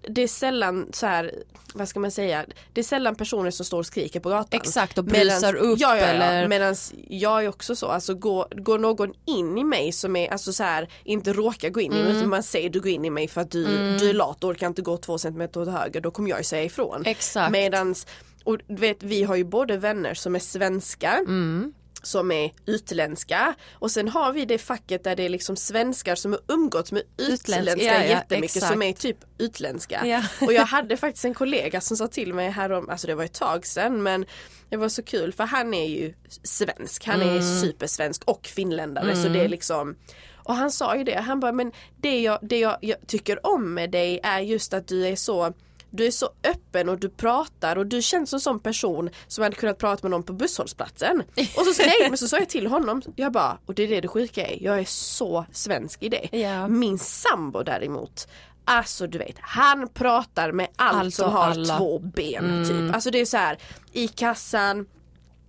det 0.08 0.24
är 0.24 0.28
sällan 0.28 0.88
så 0.94 1.06
här, 1.06 1.32
vad 1.74 1.88
ska 1.88 2.00
man 2.00 2.12
säga, 2.12 2.46
det 2.74 2.82
är 2.82 2.86
sällan 2.86 3.16
personer 3.16 3.52
som 3.52 3.66
står 3.66 3.80
och 3.80 3.86
skriker 3.86 4.20
på 4.20 4.30
gatan. 4.30 4.60
Exakt 4.62 4.98
och 4.98 5.04
brusar 5.04 5.56
upp 5.56 5.80
ja, 5.80 5.98
ja, 5.98 6.02
ja. 6.02 6.06
eller 6.08 6.48
Medan 6.48 6.76
jag 7.10 7.44
är 7.44 7.50
också 7.50 7.76
så, 7.76 7.88
alltså 7.88 8.14
går, 8.16 8.48
går 8.62 8.80
någon 8.80 9.14
in 9.26 9.58
i 9.58 9.64
mig 9.64 9.92
som 9.92 10.16
är, 10.16 10.32
alltså 10.32 10.54
så 10.54 10.64
här, 10.64 10.90
inte 11.04 11.34
råkar 11.34 11.70
gå 11.70 11.82
in 11.82 11.92
i 11.92 11.96
mig 11.96 12.06
Mm. 12.06 12.18
utan 12.18 12.30
man 12.30 12.44
säger 12.44 12.70
du 12.70 12.80
går 12.82 12.92
in 12.92 13.06
i 13.06 13.10
mig 13.10 13.28
för 13.28 13.42
att 13.42 13.52
du, 13.52 13.66
du 13.98 14.10
är 14.10 14.14
lat 14.14 14.44
och 14.44 14.50
orkar 14.50 14.68
inte 14.68 14.82
gå 14.82 14.98
två 14.98 15.18
centimeter 15.18 15.62
åt 15.62 15.68
höger, 15.68 16.02
då 16.02 16.12
kommer 16.12 16.30
jag 16.30 16.40
ju 16.40 16.44
säga 16.44 16.64
ifrån. 16.64 17.04
Exakt. 17.06 17.52
Medans, 17.52 18.08
och 18.44 18.58
du 18.68 18.76
vet 18.76 19.04
vi 19.04 19.24
har 19.24 19.36
ju 19.36 19.44
både 19.44 19.78
vänner 19.78 20.14
som 20.14 20.36
är 20.36 20.40
svenskar 20.40 21.18
Mm. 21.20 21.74
Som 22.06 22.32
är 22.32 22.52
utländska 22.66 23.56
och 23.74 23.92
sen 23.92 24.08
har 24.08 24.34
vi 24.34 24.46
det 24.46 24.58
facket 24.58 25.04
där 25.04 25.16
det 25.16 25.24
är 25.24 25.30
liksom 25.30 25.56
svenskar 25.56 26.16
som 26.16 26.32
har 26.32 26.42
umgåtts 26.48 26.92
med 26.92 27.04
utländska 27.18 27.84
ja, 27.84 27.94
ja, 27.94 28.04
jättemycket 28.04 28.56
exakt. 28.56 28.72
som 28.74 28.82
är 28.82 28.94
typ 28.94 29.18
utländska. 29.38 30.06
Ja. 30.06 30.24
Och 30.42 30.54
jag 30.54 30.66
hade 30.66 30.98
faktiskt 30.98 31.26
en 31.26 31.34
kollega 31.34 31.82
som 31.82 31.98
sa 31.98 32.08
till 32.08 32.34
mig 32.34 32.50
härom, 32.50 32.90
alltså 32.90 33.08
det 33.08 33.16
var 33.16 33.24
ett 33.24 33.34
tag 33.34 33.66
sedan 33.66 34.04
men 34.04 34.26
det 34.70 34.78
var 34.78 34.90
så 34.90 35.04
kul 35.04 35.34
för 35.34 35.44
han 35.44 35.74
är 35.74 35.88
ju 35.88 36.14
svensk, 36.44 37.06
han 37.06 37.22
Mm. 37.22 37.38
är 37.38 37.42
supersvensk 37.62 38.24
och 38.26 38.46
finländare 38.48 39.16
så 39.16 39.28
det 39.30 39.40
är 39.40 39.48
liksom 39.50 39.96
och 40.34 40.56
han 40.56 40.72
sa 40.72 40.96
ju 40.96 41.04
det, 41.04 41.20
han 41.20 41.40
bara 41.40 41.52
men 41.52 41.72
det 42.02 42.22
jag, 42.22 42.40
det 42.42 42.60
jag, 42.60 42.78
jag 42.82 42.98
tycker 43.08 43.46
om 43.46 43.74
med 43.74 43.92
dig 43.92 44.20
är 44.24 44.40
just 44.40 44.74
att 44.74 44.88
du 44.88 45.08
är 45.08 45.16
så 45.16 45.54
du 45.96 46.06
är 46.06 46.12
så 46.12 46.30
öppen 46.44 46.90
och 46.90 47.00
du 47.00 47.10
pratar 47.10 47.76
och 47.76 47.86
du 47.88 48.02
känns 48.02 48.30
som 48.30 48.38
en 48.38 48.42
sån 48.42 48.60
person 48.60 49.10
som 49.28 49.44
hade 49.44 49.56
kunnat 49.56 49.78
prata 49.78 50.00
med 50.04 50.12
någon 50.12 50.24
på 50.24 50.34
busshållplatsen. 50.34 51.24
Och 51.58 51.66
så, 51.66 51.82
nej, 51.82 52.10
men 52.10 52.18
så 52.18 52.28
sa 52.28 52.38
jag 52.38 52.50
till 52.50 52.68
honom, 52.68 53.02
jag 53.16 53.32
bara, 53.32 53.58
och 53.66 53.74
det 53.76 53.84
är 53.84 53.88
det 53.88 54.02
det 54.02 54.08
sjuka 54.08 54.48
är, 54.48 54.64
jag 54.64 54.80
är 54.80 54.86
så 54.86 55.46
svensk 55.52 56.04
i 56.04 56.10
det. 56.10 56.38
Ja. 56.38 56.68
Min 56.68 57.00
sambo 57.00 57.64
däremot, 57.64 58.28
alltså 58.66 59.08
du 59.08 59.18
vet, 59.18 59.36
han 59.40 59.88
pratar 59.88 60.52
med 60.52 60.68
allt, 60.76 60.98
Allt 60.98 61.16
som 61.16 61.26
och 61.26 61.32
har 61.32 61.44
alla. 61.52 61.78
två 61.78 62.00
ben 62.00 62.66
typ. 62.70 62.96
Alltså 62.96 63.12
det 63.12 63.22
är 63.22 63.26
så 63.26 63.38
här 63.38 63.58
i 63.94 64.08
kassan, 64.08 64.86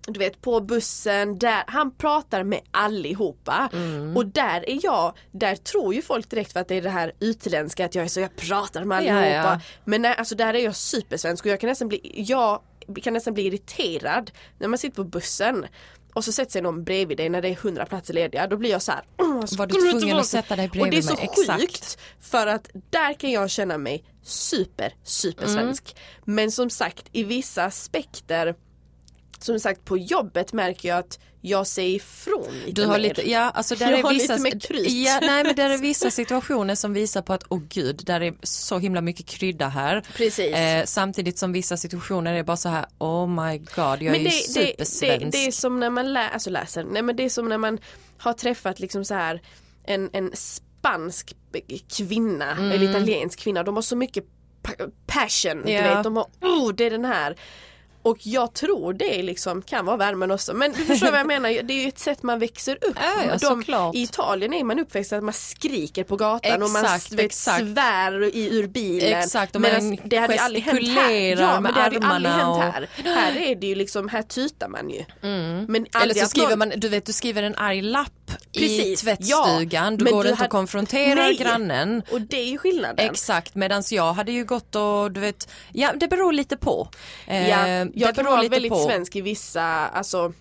du 0.07 0.19
vet 0.19 0.41
på 0.41 0.61
bussen, 0.61 1.39
där, 1.39 1.63
han 1.67 1.95
pratar 1.97 2.43
med 2.43 2.61
allihopa. 2.71 3.69
Och 4.17 4.27
där 4.27 4.69
är 4.71 4.79
jag, 4.83 5.13
där 5.33 5.57
tror 5.57 5.95
ju 5.95 6.03
folk 6.03 6.31
direkt 6.31 6.53
för 6.53 6.61
att 6.61 6.69
det 6.69 6.75
är 6.75 6.83
det 6.83 6.91
här 6.91 7.13
utländska 7.21 7.85
att 7.85 7.95
jag 7.95 8.05
är 8.05 8.09
så, 8.09 8.21
jag 8.21 8.37
pratar 8.37 8.85
med 8.85 9.05
Ja, 9.05 9.13
allihopa. 9.13 9.33
ja. 9.53 9.61
Men 9.85 10.03
nej, 10.03 10.15
alltså 10.19 10.35
där 10.35 10.55
är 10.55 10.59
jag 10.59 10.77
supersvensk 10.77 11.45
och 11.45 11.51
jag 11.51 11.61
kan 11.61 11.69
nästan 11.69 11.89
bli, 11.89 12.01
jag 12.27 12.61
kan 13.03 13.13
nästan 13.13 13.35
bli 13.35 13.47
irriterad 13.47 14.31
när 14.59 14.69
man 14.69 14.79
sitter 14.79 14.97
på 14.97 15.05
bussen 15.05 15.67
och 16.15 16.25
så 16.25 16.33
sätter 16.33 16.53
sig 16.53 16.63
någon 16.63 16.85
bredvid 16.85 17.17
dig 17.17 17.29
när 17.29 17.43
det 17.43 17.49
är 17.49 17.55
hundra 17.55 17.87
platser 17.87 18.15
lediga. 18.15 18.47
Då 18.47 18.57
blir 18.57 18.71
jag 18.71 18.83
så 18.83 18.93
här. 18.93 19.05
"Åh, 19.19 19.45
Var 19.59 19.67
du 19.67 19.75
tvungen 19.75 20.17
att 20.17 20.27
så-" 20.27 20.31
sätta 20.31 20.57
dig 20.57 20.65
Och 20.69 20.73
det 20.73 20.79
är 20.81 20.83
bredvid 20.83 21.05
så 21.05 21.15
mig? 21.15 21.25
Exakt. 21.25 21.61
sjukt 21.61 21.99
för 22.21 22.47
att 22.47 22.69
där 22.91 23.13
kan 23.21 23.31
jag 23.31 23.51
känna 23.51 23.79
mig 23.79 24.05
super, 24.23 24.95
super 25.05 25.47
svensk. 25.47 25.97
Men 26.25 26.51
som 26.51 26.71
sagt 26.71 27.05
i 27.13 27.23
vissa 27.25 27.65
aspekter 27.65 28.55
som 29.47 29.61
sagt 29.61 29.85
på 29.85 29.99
jobbet 29.99 30.53
märker 30.53 30.89
jag 30.89 30.99
att 30.99 31.19
jag 31.41 31.67
säger 31.67 31.97
ifrån 31.97 32.55
lite 32.67 32.73
Du 32.83 32.87
har 32.87 32.93
mer. 32.93 32.99
lite, 32.99 33.31
ja 33.31 33.41
alltså 33.51 33.75
där 33.75 33.87
Jag 33.91 33.99
är 33.99 34.03
har 34.03 34.13
vissa, 34.13 34.37
lite 34.37 34.43
mer 34.57 34.61
kryt. 34.61 34.91
Ja, 34.91 35.19
nej 35.23 35.45
men 35.45 35.57
där 35.57 35.71
är 35.71 35.79
vissa 35.83 36.11
situationer 36.11 36.75
som 36.75 36.93
visar 36.93 37.23
på 37.23 37.33
att, 37.33 37.45
åh 37.49 37.61
gud, 37.69 38.03
där 38.07 38.21
är 38.21 38.35
så 38.43 38.79
himla 38.79 39.01
mycket 39.01 39.27
krydda 39.27 39.69
här. 39.69 40.03
Precis. 40.17 40.55
Eh, 40.55 40.85
samtidigt 40.85 41.39
som 41.39 41.53
vissa 41.53 41.77
situationer 41.77 42.35
är 42.35 42.43
bara 42.43 42.57
så 42.57 42.69
här, 42.69 42.87
oh 42.99 43.27
my 43.29 43.59
god, 43.59 43.69
jag 43.77 44.03
är 44.03 44.11
Men 44.11 44.21
ju 44.21 44.25
det, 44.25 44.31
det, 44.31 44.43
supersvensk. 44.67 45.21
det, 45.25 45.31
det 45.31 45.47
är 45.47 45.51
som 45.51 45.81
när 45.81 45.91
man 45.91 46.13
lä 46.13 46.29
alltså 46.29 46.51
läser, 46.51 46.85
nej 46.85 47.03
men 47.03 47.17
det 47.17 47.25
är 47.25 47.29
som 47.29 47.49
när 47.49 47.59
man 47.59 47.79
har 48.19 48.33
träffat 48.33 48.81
liksom 48.81 49.05
så 49.05 49.15
här 49.15 49.43
en, 49.85 50.11
en 50.13 50.31
spansk 50.35 51.37
kvinna 51.97 52.51
eller 52.73 52.91
italiensk 52.91 53.39
kvinna. 53.39 53.63
De 53.63 53.75
har 53.75 53.83
så 53.83 53.97
mycket 53.97 54.25
pa- 54.63 54.85
passion, 55.07 55.63
du 55.67 55.73
Ja. 55.73 55.95
vet. 55.95 56.05
De 56.05 56.17
har, 56.17 56.27
oh 56.41 56.73
det 56.75 56.85
är 56.87 56.91
den 56.91 57.05
här. 57.05 57.37
Och 58.07 58.19
jag 58.27 58.53
tror 58.53 58.93
det 58.93 59.23
liksom 59.23 59.63
kan 59.63 59.87
vara 59.87 59.97
värmen 59.97 60.31
också. 60.31 60.55
Men 60.55 60.73
du 60.73 60.85
förstår 60.85 61.11
vad 61.11 61.21
jag 61.21 61.27
menar, 61.27 61.63
det 61.63 61.75
är 61.75 61.83
ju 61.83 61.89
ett 61.89 61.99
sätt 61.99 62.23
man 62.23 62.39
växer 62.39 62.79
upp. 62.81 62.97
Ja, 62.97 63.39
ja, 63.41 63.57
De-. 63.65 63.93
I 63.95 64.03
Italien 64.03 64.53
är 64.55 64.65
man 64.65 64.79
uppväxt 64.79 65.13
att 65.13 65.25
man 65.25 65.35
skriker 65.35 66.05
på 66.05 66.17
gatan 66.17 66.63
och 66.63 66.71
man 66.71 66.85
Exakt, 66.85 67.13
vet, 67.13 67.21
exakt. 67.21 67.59
svär 67.59 68.37
i, 68.37 68.59
ur 68.59 68.67
bilen. 68.67 69.19
Exakt, 69.19 69.55
och 69.55 69.61
Medan 69.61 69.89
man 69.89 69.99
det 70.05 70.17
hade 70.17 70.41
aldrig 70.41 70.65
hänt 70.65 70.89
här. 70.89 71.41
Ja, 71.41 71.61
men 71.61 71.75
det 71.75 71.81
hade 71.81 72.07
aldrig 72.07 72.35
hänt 72.35 72.59
här. 72.59 72.89
Här 73.05 73.37
är 73.37 73.55
det 73.55 73.67
ju 73.67 73.75
liksom, 73.75 74.09
här 74.09 74.23
tutar 74.23 74.69
man 74.69 74.91
ju. 74.91 75.05
Men 75.69 75.87
Eller 76.03 76.15
så 76.15 76.27
skriver 76.27 76.57
man, 76.57 76.73
du 76.77 76.89
vet 76.89 77.07
du 77.07 77.13
skriver 77.13 77.43
en 77.43 77.55
arg 77.55 77.83
lapp 77.83 78.13
i 78.57 78.79
Precis, 78.79 79.01
tvättstugan, 79.01 79.69
ja, 79.71 79.91
du 79.91 80.05
går 80.05 80.23
du 80.23 80.29
inte 80.29 80.39
hade- 80.39 80.47
och 80.47 80.51
konfronterar 80.51 81.15
Nej. 81.17 81.37
grannen. 81.37 82.03
Och 82.13 82.21
det 82.21 82.37
är 82.41 82.47
ju 82.51 82.59
skillnaden. 82.59 83.11
Exakt, 83.11 83.55
medan 83.55 83.83
jag 83.91 84.13
hade 84.13 84.33
ju 84.33 84.45
gått 84.45 84.75
och 84.75 85.13
du 85.13 85.21
vet, 85.21 85.49
ja 85.73 85.93
det 85.97 86.09
beror 86.09 86.33
lite 86.33 86.57
på. 86.57 86.89
Eh, 87.27 87.49
Ja, 87.51 87.57
det 87.67 87.91
jag 87.95 88.15
kan 88.15 88.25
vara 88.25 88.49
väldigt 88.49 88.73
på. 88.73 88.85
svensk 88.85 89.17
i 89.17 89.21
vissa, 89.21 89.63
alltså 89.89 90.33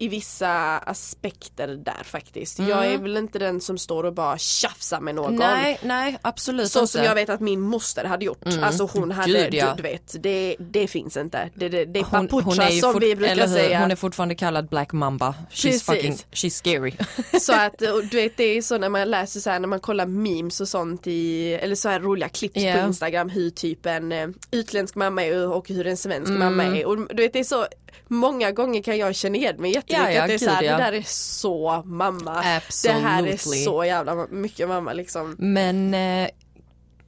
i 0.00 0.08
vissa 0.08 0.78
aspekter 0.78 1.68
där 1.68 2.04
faktiskt. 2.04 2.58
Jag 2.58 2.86
är 2.86 2.98
väl 2.98 3.16
inte 3.16 3.38
den 3.38 3.60
som 3.60 3.78
står 3.78 4.04
och 4.04 4.14
bara 4.14 4.38
tjafsar 4.38 5.00
med 5.00 5.14
någon. 5.14 5.36
Nej, 5.36 5.78
nej 5.82 6.18
absolut 6.22 6.70
Så 6.70 6.80
inte. 6.80 6.92
som 6.92 7.04
jag 7.04 7.14
vet 7.14 7.28
att 7.28 7.40
min 7.40 7.60
moster 7.60 8.04
hade 8.04 8.24
gjort. 8.24 8.42
Alltså 8.62 8.88
hon 8.92 9.10
hade, 9.10 9.32
Gud, 9.32 9.54
ja. 9.54 9.74
du, 9.76 9.82
vet, 9.82 10.22
det, 10.22 10.56
det 10.58 10.86
finns 10.86 11.16
inte. 11.16 11.50
Det, 11.54 11.68
det, 11.68 11.84
det 11.84 12.00
är 12.00 12.04
hon, 12.04 12.28
papucha 12.28 12.70
ju 12.70 12.80
som 12.80 12.98
vi 13.00 13.16
brukar 13.16 13.46
säga. 13.46 13.80
Hon 13.80 13.90
är 13.90 13.96
fortfarande 13.96 14.34
kallad 14.34 14.68
Black 14.68 14.92
Mamba. 14.92 15.34
She's 15.50 15.62
Precis. 15.62 15.82
fucking, 15.82 16.12
she's 16.32 16.50
scary. 16.50 16.92
Så 17.40 17.52
att 17.52 17.78
du 17.78 18.16
vet 18.16 18.36
det 18.36 18.44
är 18.44 18.62
så 18.62 18.78
när 18.78 18.88
man 18.88 19.10
läser 19.10 19.40
så 19.40 19.50
här 19.50 19.58
när 19.60 19.68
man 19.68 19.80
kollar 19.80 20.06
memes 20.06 20.60
och 20.60 20.68
sånt 20.68 21.06
i 21.06 21.52
eller 21.54 21.74
så 21.74 21.88
här 21.88 22.00
roliga 22.00 22.28
klipp 22.28 22.52
Ja. 22.54 22.72
på 22.74 22.78
Instagram 22.88 23.28
hur 23.28 23.50
typ 23.50 23.86
en 23.86 24.12
eh, 24.12 24.28
utländsk 24.50 24.94
mamma 24.94 25.24
är 25.24 25.48
och 25.48 25.68
hur 25.68 25.86
en 25.86 25.96
svensk 25.96 26.28
Mm. 26.30 26.38
mamma 26.56 26.78
är 26.78 26.86
och 26.86 26.96
du 27.14 27.22
vet 27.22 27.32
det 27.32 27.38
är 27.40 27.44
så 27.44 27.66
många 28.08 28.52
gånger 28.52 28.82
kan 28.82 28.98
jag 28.98 29.14
känna 29.14 29.36
igen 29.36 29.56
mig 29.58 29.74
jättemycket 29.74 30.04
Ja, 30.06 30.12
ja, 30.12 30.22
att 30.22 30.28
det 30.28 30.34
är 30.34 30.38
så 30.38 30.50
här, 30.50 30.62
ja. 30.62 30.76
det 30.76 30.82
där 30.82 30.92
är 30.92 31.02
så 31.06 31.82
mamma. 31.86 32.34
Det 32.34 32.92
här 32.92 33.22
är 33.22 33.32
Absolutely. 33.32 33.64
så 33.64 33.84
jävla 33.84 34.26
mycket 34.30 34.68
mamma 34.68 34.92
liksom. 34.92 35.36
Men 35.38 35.94
eh, 35.94 36.28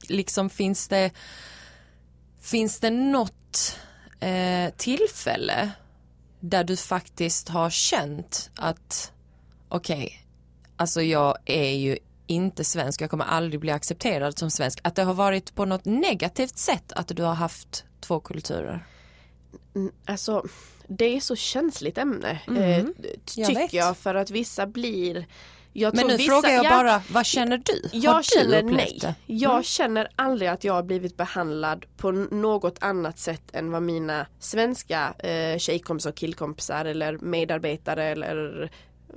liksom 0.09 0.49
finns 0.49 0.87
det 0.87 1.11
Finns 2.43 2.79
det 2.79 2.89
något 2.89 3.79
eh, 4.19 4.73
tillfälle 4.77 5.71
där 6.39 6.63
du 6.63 6.77
faktiskt 6.77 7.49
har 7.49 7.69
känt 7.69 8.49
att 8.55 9.11
okej, 9.69 10.25
alltså 10.77 11.01
jag 11.01 11.37
är 11.45 11.69
ju 11.69 11.97
inte 12.27 12.63
svensk, 12.63 13.01
jag 13.01 13.09
kommer 13.09 13.25
aldrig 13.25 13.59
bli 13.59 13.71
accepterad 13.71 14.37
som 14.37 14.51
svensk. 14.51 14.79
Att 14.83 14.95
det 14.95 15.03
har 15.03 15.13
varit 15.13 15.55
på 15.55 15.65
något 15.65 15.85
negativt 15.85 16.57
sätt 16.57 16.91
att 16.91 17.07
du 17.07 17.23
har 17.23 17.33
haft 17.33 17.85
två 18.01 18.19
kulturer. 18.19 18.85
Alltså 20.05 20.45
det 20.87 21.15
är 21.15 21.19
så 21.19 21.35
känsligt 21.35 21.97
ämne 21.97 22.31
eh, 22.47 22.79
Mm. 22.79 22.93
jag 23.35 23.47
tycker 23.47 23.53
vet. 23.53 23.73
jag 23.73 23.97
för 23.97 24.15
att 24.15 24.31
vissa 24.31 24.67
blir 24.67 25.25
jag 25.75 25.95
Men 25.95 26.07
nu 26.07 26.17
vissa, 26.17 26.31
frågar 26.31 26.49
jag 26.49 26.65
ja, 26.65 26.69
bara, 26.69 27.01
vad 27.11 27.25
känner 27.25 27.57
du? 27.57 27.81
Jag 27.91 28.11
har 28.11 28.17
du 28.17 28.23
känner 28.23 28.63
upplevt 28.63 28.77
nej. 28.77 28.99
det? 29.01 29.15
Jag 29.33 29.65
känner 29.65 30.07
aldrig 30.15 30.49
att 30.49 30.63
jag 30.63 30.73
har 30.73 30.83
blivit 30.83 31.17
behandlad 31.17 31.85
på 31.97 32.11
något 32.11 32.77
annat 32.83 33.19
sätt 33.19 33.43
än 33.53 33.71
vad 33.71 33.81
mina 33.81 34.25
svenska 34.39 35.13
eh, 35.19 35.57
tjejkompisar 35.57 36.09
och 36.09 36.15
killkompisar 36.15 36.85
eller 36.85 37.17
medarbetare 37.17 38.03
eller 38.05 38.71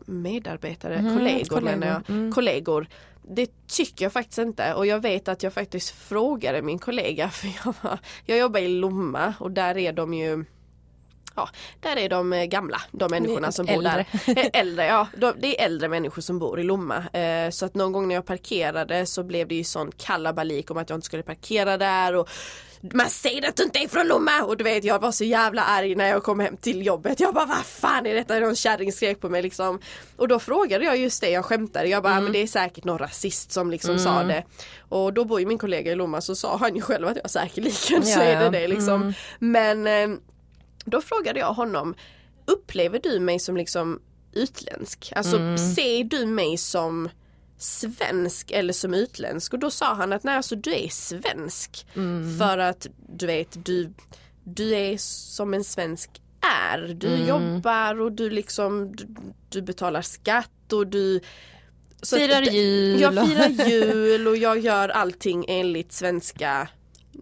medarbetare, 0.07 0.97
kollegor, 0.97 1.45
kollegor, 1.45 1.61
menar 1.61 1.87
jag, 1.87 2.11
mm. 2.11 2.33
kollegor. 2.33 2.87
Det 3.23 3.51
tycker 3.67 4.05
jag 4.05 4.13
faktiskt 4.13 4.39
inte 4.39 4.75
och 4.75 4.87
jag 4.87 5.01
vet 5.01 5.29
att 5.29 5.43
jag 5.43 5.53
faktiskt 5.53 5.91
frågade 5.91 6.63
min 6.63 6.79
kollega 6.79 7.29
för 7.31 7.49
jag, 7.65 7.75
var, 7.83 7.99
jag 8.25 8.39
jobbar 8.39 8.61
i 8.61 8.69
Lomma 8.69 9.35
och 9.41 9.51
där 9.51 9.77
är 9.77 9.93
de 9.93 10.15
ju 10.15 10.45
Ja, 11.37 11.49
där 11.81 11.97
är 11.97 12.09
de 12.09 12.33
eh, 12.33 12.45
gamla, 12.45 12.81
de 12.93 13.11
människorna 13.11 13.53
som 13.53 13.67
bor 13.67 13.75
Äldre. 13.75 14.07
där. 14.27 14.39
Eh, 14.39 14.47
Äldre, 14.61 14.87
ja. 14.87 15.09
De, 15.17 15.33
det 15.39 15.61
är 15.61 15.65
äldre 15.65 15.89
människor 15.89 16.23
som 16.23 16.39
bor 16.39 16.61
i 16.61 16.63
Lomma. 16.63 17.09
Eh, 17.13 17.51
så 17.51 17.67
att 17.67 17.75
någon 17.75 17.93
gång 17.93 18.09
när 18.09 18.15
jag 18.15 18.27
parkerade 18.27 19.07
så 19.07 19.23
blev 19.23 19.49
det 19.49 19.55
ju 19.55 19.65
sån 19.65 19.93
kalabalik 19.93 20.71
om 20.71 20.77
att 20.77 20.91
jag 20.91 20.97
inte 20.97 21.07
skulle 21.07 21.23
parkera 21.23 21.79
där 21.79 22.15
och 22.15 22.29
man 22.95 23.11
säger 23.11 23.49
att 23.49 23.57
du 23.57 23.63
inte 23.63 23.79
är 23.79 23.89
från 23.89 24.07
Lomma 24.09 24.43
och 24.43 24.57
du 24.57 24.65
vet 24.65 24.85
jag 24.85 24.99
var 24.99 25.13
så 25.13 25.25
jävla 25.25 25.63
arg 25.63 25.95
när 25.95 26.09
jag 26.09 26.23
kom 26.23 26.41
hem 26.41 26.57
till 26.57 26.87
jobbet. 26.87 27.21
Jag 27.21 27.35
bara 27.35 27.47
vad 27.47 27.65
fan 27.65 28.07
är 28.07 28.15
detta? 28.15 28.39
Någon 28.39 28.57
kärring 28.57 28.93
skrek 28.93 29.21
på 29.21 29.29
mig 29.29 29.43
liksom. 29.43 29.81
Och 30.17 30.29
då 30.29 30.39
frågade 30.39 30.85
jag 30.85 30.97
just 30.97 31.21
det, 31.21 31.31
jag 31.31 31.45
skämtade. 31.45 31.89
Jag 31.89 32.03
bara 32.03 32.13
Mm. 32.13 32.25
men 32.25 32.33
det 32.33 32.43
är 32.43 32.47
säkert 32.47 32.85
någon 32.85 32.99
rasist 32.99 33.53
som 33.53 33.71
liksom 33.71 33.99
sa 33.99 34.23
det. 34.23 34.45
Och 34.89 35.13
då 35.15 35.25
bor 35.25 35.41
ju 35.41 35.47
min 35.47 35.59
kollega 35.59 35.93
i 35.93 35.95
Lomma 35.95 36.21
så 36.21 36.35
sa 36.37 36.57
han 36.57 36.75
ju 36.77 36.81
själv 36.83 37.09
att 37.09 37.17
jag 37.23 37.31
säkerligen 37.31 38.03
så 38.07 38.21
Ja, 38.21 38.23
är 38.23 38.41
det 38.51 38.59
det 38.59 38.69
liksom. 38.69 39.13
Men 39.39 39.87
eh, 39.87 40.19
då 40.85 41.01
frågade 41.01 41.41
jag 41.41 41.53
honom, 41.53 41.95
upplever 42.47 43.01
du 43.03 43.21
mig 43.21 43.39
som 43.39 43.57
liksom 43.57 44.01
utländsk? 44.33 45.13
Alltså 45.17 45.37
ser 45.75 46.05
du 46.05 46.27
mig 46.27 46.57
som 46.57 47.09
svensk 47.59 48.51
eller 48.51 48.73
som 48.73 48.95
utländsk? 48.95 49.53
Och 49.53 49.59
då 49.59 49.71
sa 49.71 49.95
han 49.95 50.13
att 50.13 50.25
nej 50.25 50.37
alltså 50.37 50.57
du 50.57 50.75
är 50.75 50.89
svensk. 50.89 51.87
För 52.39 52.59
att 52.59 52.87
du 53.09 53.27
vet 53.27 53.65
du, 53.65 53.93
du 54.45 54.75
är 54.75 54.97
som 54.99 55.55
en 55.55 55.65
svensk 55.65 56.11
är. 56.73 56.79
Du 56.95 57.17
jobbar 57.17 58.01
och 58.01 58.13
du 58.13 58.31
liksom 58.31 58.97
du, 58.97 59.07
du 59.49 59.63
betalar 59.63 60.03
skatt 60.03 60.73
och 60.73 60.87
du 60.87 61.21
så 62.03 62.17
att 62.17 62.23
Firar 62.23 62.41
det- 62.41 62.51
jul. 62.51 63.01
Jag 63.01 63.29
firar 63.29 63.69
jul 63.69 64.29
och 64.29 64.37
jag 64.37 64.59
gör 64.59 64.89
allting 64.89 65.45
enligt 65.49 65.93
svenska 65.93 66.69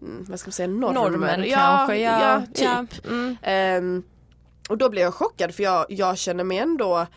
mm, 0.01 0.25
vad 0.29 0.39
ska 0.39 0.47
man 0.47 0.53
säga, 0.53 0.67
normer. 0.67 0.93
Normen 0.93 1.43
ja, 1.49 1.57
kanske, 1.57 1.97
ja. 1.97 2.21
ja, 2.21 2.43
typ. 2.53 2.99
ja. 3.03 3.09
Mm. 3.09 3.37
Ehm, 3.41 4.03
och 4.69 4.77
då 4.77 4.89
blev 4.89 5.03
jag 5.03 5.13
chockad 5.13 5.55
för 5.55 5.63
jag, 5.63 5.85
jag 5.89 6.17
känner 6.17 6.43
mig 6.43 6.57
ändå 6.57 7.07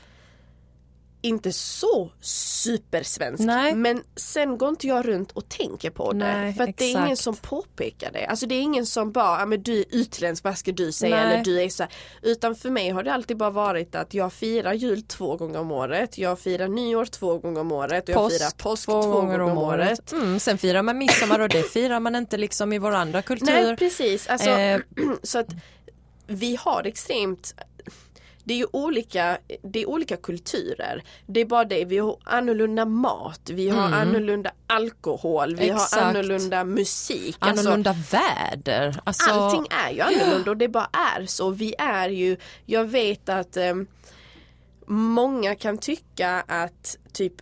inte 1.23 1.53
så 1.53 2.11
supersvensk. 2.21 3.45
Nej. 3.45 3.75
Men 3.75 4.03
sen 4.17 4.59
går 4.59 4.69
inte 4.69 4.87
jag 4.87 5.09
runt 5.09 5.33
och 5.33 5.49
tänker 5.49 5.91
på 5.91 6.13
det. 6.13 6.19
Nej, 6.19 6.53
för 6.53 6.65
att 6.65 6.77
det 6.77 6.85
är 6.85 7.05
ingen 7.05 7.17
som 7.17 7.37
påpekar 7.37 8.13
det. 8.13 8.27
Alltså 8.27 8.47
det 8.47 8.55
är 8.55 8.61
ingen 8.61 8.87
som 8.87 9.13
bara, 9.13 9.47
men 9.47 9.63
du 9.63 9.79
är 9.79 9.85
utländsk, 9.91 10.45
vad 10.45 10.59
ska 10.59 10.73
du 10.73 10.93
säga? 10.93 11.17
Nej. 11.17 11.35
Eller 11.35 11.45
du 11.45 11.63
är 11.63 11.69
så 11.69 11.83
här. 11.83 11.93
Utan 12.23 12.55
för 12.55 12.71
mig 12.71 12.91
har 12.91 13.03
det 13.03 13.13
alltid 13.13 13.37
bara 13.37 13.51
varit 13.51 13.95
att 13.95 14.15
jag 14.15 14.33
firar 14.33 14.73
jul 14.73 15.03
två 15.03 15.37
gånger 15.37 15.59
om 15.59 15.73
året. 15.73 16.19
Jag 16.19 16.39
firar 16.39 16.69
nyår 16.69 17.05
två 17.05 17.39
gånger 17.39 17.61
om 17.61 17.73
året. 17.73 18.09
Och 18.09 18.15
jag 18.15 18.33
firar 18.33 18.51
påsk 18.57 18.85
två, 18.85 19.03
gånger 19.03 19.41
om 19.41 19.59
året. 19.59 20.13
Mm, 20.13 20.41
sen 20.41 20.59
firar 20.59 20.83
man 20.83 20.99
midsommar 20.99 21.41
och 21.41 21.49
det 21.49 21.63
firar 21.63 22.01
man 22.01 22.15
inte 22.15 22.37
liksom 22.37 22.73
i 22.73 22.79
vår 22.79 22.93
andra 22.93 23.23
kultur. 23.23 23.47
Nej 23.47 23.77
precis. 23.77 24.29
Alltså, 24.29 24.51
Eh. 24.51 24.81
så 25.23 25.39
att 25.39 25.49
vi 26.27 26.57
har 26.61 26.87
extremt 26.87 27.55
det 28.49 28.55
är 28.55 28.59
ju 28.59 28.67
olika, 28.73 29.38
det 29.62 29.83
är 29.83 29.88
olika 29.88 30.17
kulturer. 30.17 31.02
Det 31.26 31.40
är 31.40 31.45
bara 31.45 31.64
det, 31.64 31.85
vi 31.85 31.99
har 31.99 32.17
annorlunda 32.25 32.85
mat, 32.85 33.40
vi 33.50 33.69
har 33.69 33.83
annorlunda 33.93 34.50
alkohol, 34.67 35.57
vi 35.57 35.64
Mm. 35.64 35.76
Exakt. 35.76 36.02
har 36.02 36.09
annorlunda 36.11 36.64
musik. 36.64 37.37
Alltså, 37.38 37.61
Annorlunda 37.69 37.97
väder. 38.11 39.00
Alltså, 39.05 39.31
allting 39.31 39.67
är 39.71 39.90
ju 39.93 40.00
annorlunda 40.00 40.50
och 40.50 40.57
det 40.57 40.69
bara 40.69 40.88
är 40.93 41.26
så. 41.26 41.50
Vi 41.50 41.75
är 41.78 42.09
ju, 42.09 42.37
jag 42.67 42.85
vet 42.85 43.28
att 43.28 43.57
ehm, 43.57 43.87
många 44.87 45.55
kan 45.55 45.78
tycka 45.78 46.45
att 46.49 46.97
typ 47.12 47.35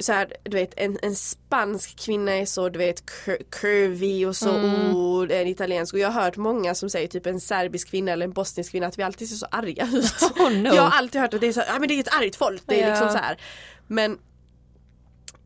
så 0.00 0.12
här, 0.12 0.32
du 0.44 0.50
vet 0.56 0.72
en, 0.76 0.98
en 1.02 1.14
spansk 1.16 1.98
kvinna 1.98 2.32
är 2.32 2.46
så 2.46 2.68
du 2.68 2.78
vet 2.78 3.02
cur- 3.06 3.42
curvy 3.50 4.26
och 4.26 4.36
så 4.36 4.50
Mm. 4.50 4.96
oh, 4.96 5.26
en 5.30 5.46
italiensk 5.46 5.94
och 5.94 6.00
jag 6.00 6.08
har 6.10 6.22
hört 6.22 6.36
många 6.36 6.74
som 6.74 6.90
säger 6.90 7.08
typ 7.08 7.26
en 7.26 7.40
serbisk 7.40 7.90
kvinna 7.90 8.12
eller 8.12 8.24
en 8.26 8.32
bosnisk 8.32 8.70
kvinna 8.70 8.86
att 8.86 8.98
vi 8.98 9.02
alltid 9.02 9.28
ser 9.28 9.36
så 9.36 9.46
arga 9.50 9.88
ut. 9.92 10.12
Oh, 10.40 10.50
no. 10.52 10.74
Jag 10.74 10.82
har 10.82 10.98
alltid 10.98 11.20
hört 11.20 11.34
att 11.34 11.40
det 11.40 11.46
är 11.46 11.52
så, 11.52 11.62
ja 11.66 11.78
men 11.78 11.88
det 11.88 11.94
är 11.94 12.00
ett 12.00 12.14
argt 12.14 12.36
folk, 12.36 12.62
det 12.66 12.80
är 12.82 12.84
Ja. 12.88 12.90
liksom 12.90 13.10
så 13.10 13.18
här. 13.18 13.36
Men 13.86 14.18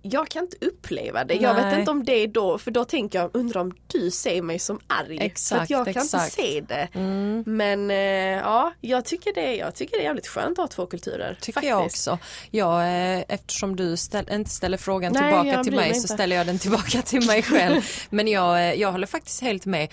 jag 0.02 0.28
kan 0.28 0.42
inte 0.42 0.56
uppleva 0.66 1.24
det. 1.24 1.34
Jag 1.34 1.54
vet 1.54 1.64
Nej. 1.64 1.78
inte 1.78 1.90
om 1.90 2.04
det 2.04 2.12
är 2.12 2.26
då, 2.26 2.58
för 2.58 2.70
då 2.70 2.84
tänker 2.84 3.18
jag, 3.18 3.30
undrar 3.34 3.60
om 3.60 3.72
du 3.86 4.10
ser 4.10 4.42
mig 4.42 4.58
som 4.58 4.80
arg. 4.86 5.18
för 5.18 5.24
Exakt, 5.24 5.62
att 5.62 5.70
jag 5.70 5.84
kan 5.84 6.02
exakt. 6.02 6.38
inte 6.38 6.52
se 6.52 6.60
det. 6.60 6.88
Mm. 6.94 7.44
Men 7.46 7.90
eh, 7.90 7.96
ja, 8.42 8.72
jag 8.80 9.04
tycker, 9.04 9.34
det, 9.34 9.56
jag 9.56 9.74
tycker 9.74 9.96
det 9.96 10.02
är 10.02 10.04
jävligt 10.04 10.26
skönt 10.26 10.58
att 10.58 10.62
ha 10.62 10.68
två 10.68 10.86
kulturer. 10.86 11.38
Tycker 11.40 11.52
faktiskt. 11.52 11.70
jag 11.70 11.84
också. 11.84 12.18
Jag, 12.50 12.80
eh, 12.82 13.24
eftersom 13.28 13.76
du 13.76 13.96
ställ, 13.96 14.28
inte 14.32 14.50
ställer 14.50 14.78
frågan 14.78 15.12
Nej, 15.12 15.22
tillbaka 15.22 15.64
till 15.64 15.72
mig 15.72 15.92
mig 15.92 16.00
så 16.00 16.08
ställer 16.08 16.36
jag 16.36 16.46
den 16.46 16.58
tillbaka 16.58 17.02
till 17.02 17.26
mig 17.26 17.42
själv. 17.52 17.82
Men 18.10 18.28
jag, 18.28 18.68
eh, 18.68 18.74
jag 18.74 18.92
håller 18.92 19.06
faktiskt 19.06 19.40
helt 19.42 19.66
med. 19.66 19.88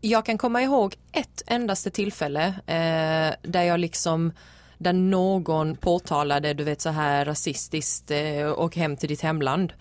Jag 0.00 0.26
kan 0.26 0.38
komma 0.38 0.62
ihåg 0.62 0.94
ett 1.12 1.42
endaste 1.46 1.90
tillfälle 1.90 2.46
eh, 2.46 3.50
där 3.50 3.62
jag 3.62 3.80
liksom 3.80 4.32
där 4.78 4.92
någon 4.92 5.76
påtalade, 5.76 6.54
du 6.54 6.64
vet 6.64 6.80
så 6.80 6.88
här 6.90 7.24
rasistiskt 7.24 8.10
eh, 8.10 8.46
och 8.46 8.76
hem 8.76 8.96
till 8.96 9.08
ditt 9.08 9.20
hemland. 9.22 9.72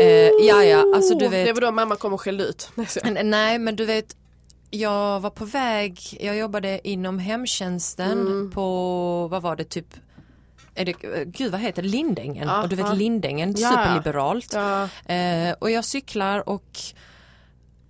Eh, 0.00 0.06
ja, 0.40 0.64
ja, 0.64 0.84
alltså 0.94 1.18
du 1.18 1.28
vet. 1.28 1.46
Det 1.46 1.52
var 1.52 1.60
då 1.60 1.70
mamma 1.72 1.96
kom 1.96 2.12
och 2.14 2.20
skällde 2.20 2.44
ut. 2.44 2.70
Nej, 3.24 3.58
men 3.58 3.76
du 3.76 3.84
vet 3.84 4.16
jag 4.70 5.20
var 5.20 5.30
på 5.30 5.44
väg, 5.44 6.00
jag 6.20 6.36
jobbade 6.36 6.88
inom 6.88 7.18
hemtjänsten 7.18 8.20
Mm. 8.20 8.50
på, 8.50 9.28
vad 9.30 9.42
var 9.42 9.56
det 9.56 9.64
typ 9.64 9.86
är 10.74 10.84
det, 10.84 10.92
gud 11.24 11.52
vad 11.52 11.60
heter 11.60 11.82
det, 11.82 11.88
Lindängen? 11.88 12.48
Ja, 12.48 12.62
och 12.62 12.68
du 12.68 12.76
vet. 12.76 12.96
Lindängen, 12.96 13.54
Ja. 13.58 13.68
superliberalt. 13.70 14.52
Ja. 14.52 14.88
Eh, 15.14 15.54
och 15.58 15.70
jag 15.70 15.84
cyklar 15.84 16.48
och 16.48 16.78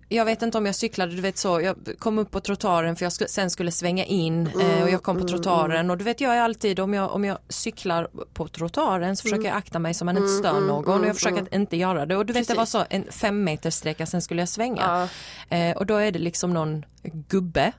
jag 0.08 0.24
vet 0.24 0.42
inte 0.42 0.58
om 0.58 0.66
jag 0.66 0.74
cyklade, 0.74 1.14
du 1.14 1.20
vet 1.20 1.38
så, 1.38 1.60
jag 1.60 1.76
kom 1.98 2.18
upp 2.18 2.30
på 2.30 2.40
trottoaren 2.40 2.96
för 2.96 3.04
jag 3.04 3.12
skulle, 3.12 3.28
sen 3.28 3.50
skulle 3.50 3.70
svänga 3.70 4.04
in 4.04 4.46
eh, 4.46 4.82
och 4.82 4.90
jag 4.90 5.02
kom 5.02 5.20
på 5.20 5.28
trottoaren. 5.28 5.90
och 5.90 5.98
du 5.98 6.04
vet 6.04 6.20
jag 6.20 6.36
är 6.36 6.40
alltid 6.40 6.80
om 6.80 6.94
jag, 6.94 7.12
om 7.12 7.24
jag 7.24 7.38
cyklar 7.48 8.08
på 8.34 8.48
trottoaren 8.48 9.16
så 9.16 9.22
försöker 9.22 9.44
jag 9.44 9.56
akta 9.56 9.78
mig 9.78 9.94
så 9.94 10.04
man 10.04 10.16
inte 10.16 10.28
stör 10.28 10.60
någon. 10.60 11.00
Och 11.00 11.06
jag 11.06 11.14
försöker 11.14 11.42
att 11.42 11.54
inte 11.54 11.76
göra 11.76 12.06
det. 12.06 12.16
Och 12.16 12.26
du 12.26 12.32
vet 12.32 12.48
det 12.48 12.54
var 12.54 12.66
så 12.66 12.84
en 12.90 13.04
fem 13.10 13.44
meters 13.44 13.74
sträcka 13.74 14.06
sen 14.06 14.22
skulle 14.22 14.42
jag 14.42 14.48
svänga. 14.48 15.08
Eh, 15.48 15.76
och 15.76 15.86
då 15.86 15.96
är 15.96 16.12
det 16.12 16.18
liksom 16.18 16.54
någon 16.54 16.84
gubbe 17.28 17.72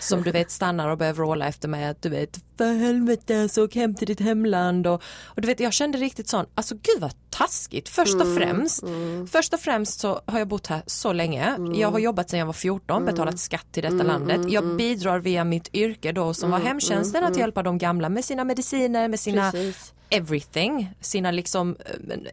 som 0.00 0.22
du 0.22 0.30
vet 0.30 0.50
stannar 0.50 0.88
och 0.88 0.98
börjar 0.98 1.12
vråla 1.12 1.48
efter 1.48 1.68
mig 1.68 1.84
att 1.84 2.02
du 2.02 2.08
vet 2.08 2.40
för 2.58 2.74
helvete 2.74 3.48
så 3.48 3.64
åk 3.64 3.74
hem 3.74 3.94
till 3.94 4.06
ditt 4.06 4.20
hemland. 4.20 4.86
Och, 4.86 5.02
och 5.24 5.40
du 5.42 5.46
vet 5.46 5.60
jag 5.60 5.72
kände 5.72 5.98
riktigt 5.98 6.28
sån, 6.28 6.46
alltså 6.54 6.74
gud 6.74 7.00
vad 7.00 7.12
taskigt. 7.30 7.88
Först 7.88 8.14
och 8.14 8.34
främst 8.36 8.84
först 9.32 9.54
och 9.54 9.60
främst 9.60 10.00
så 10.00 10.20
har 10.26 10.38
jag 10.38 10.48
bott 10.48 10.66
här 10.66 10.82
så 10.86 11.12
länge. 11.12 11.56
Jag 11.74 11.90
har 11.90 11.98
jobbat 11.98 12.30
sedan 12.30 12.38
jag 12.38 12.46
var 12.46 12.52
14 12.52 13.04
betalat 13.04 13.38
skatt 13.38 13.66
till 13.72 13.82
detta 13.82 14.02
landet. 14.02 14.40
jag 14.48 14.76
bidrar 14.76 15.18
via 15.18 15.44
mitt 15.44 15.74
yrke 15.74 16.12
då 16.12 16.34
som 16.34 16.50
var 16.50 16.58
hemtjänsten 16.58 17.24
att 17.24 17.36
hjälpa 17.36 17.62
de 17.62 17.78
gamla 17.78 18.08
med 18.08 18.24
sina 18.24 18.44
mediciner 18.44 19.08
med 19.08 19.20
sina 19.20 19.50
Precis. 19.50 19.92
everything. 20.10 20.94
Sina 21.00 21.30
liksom 21.30 21.76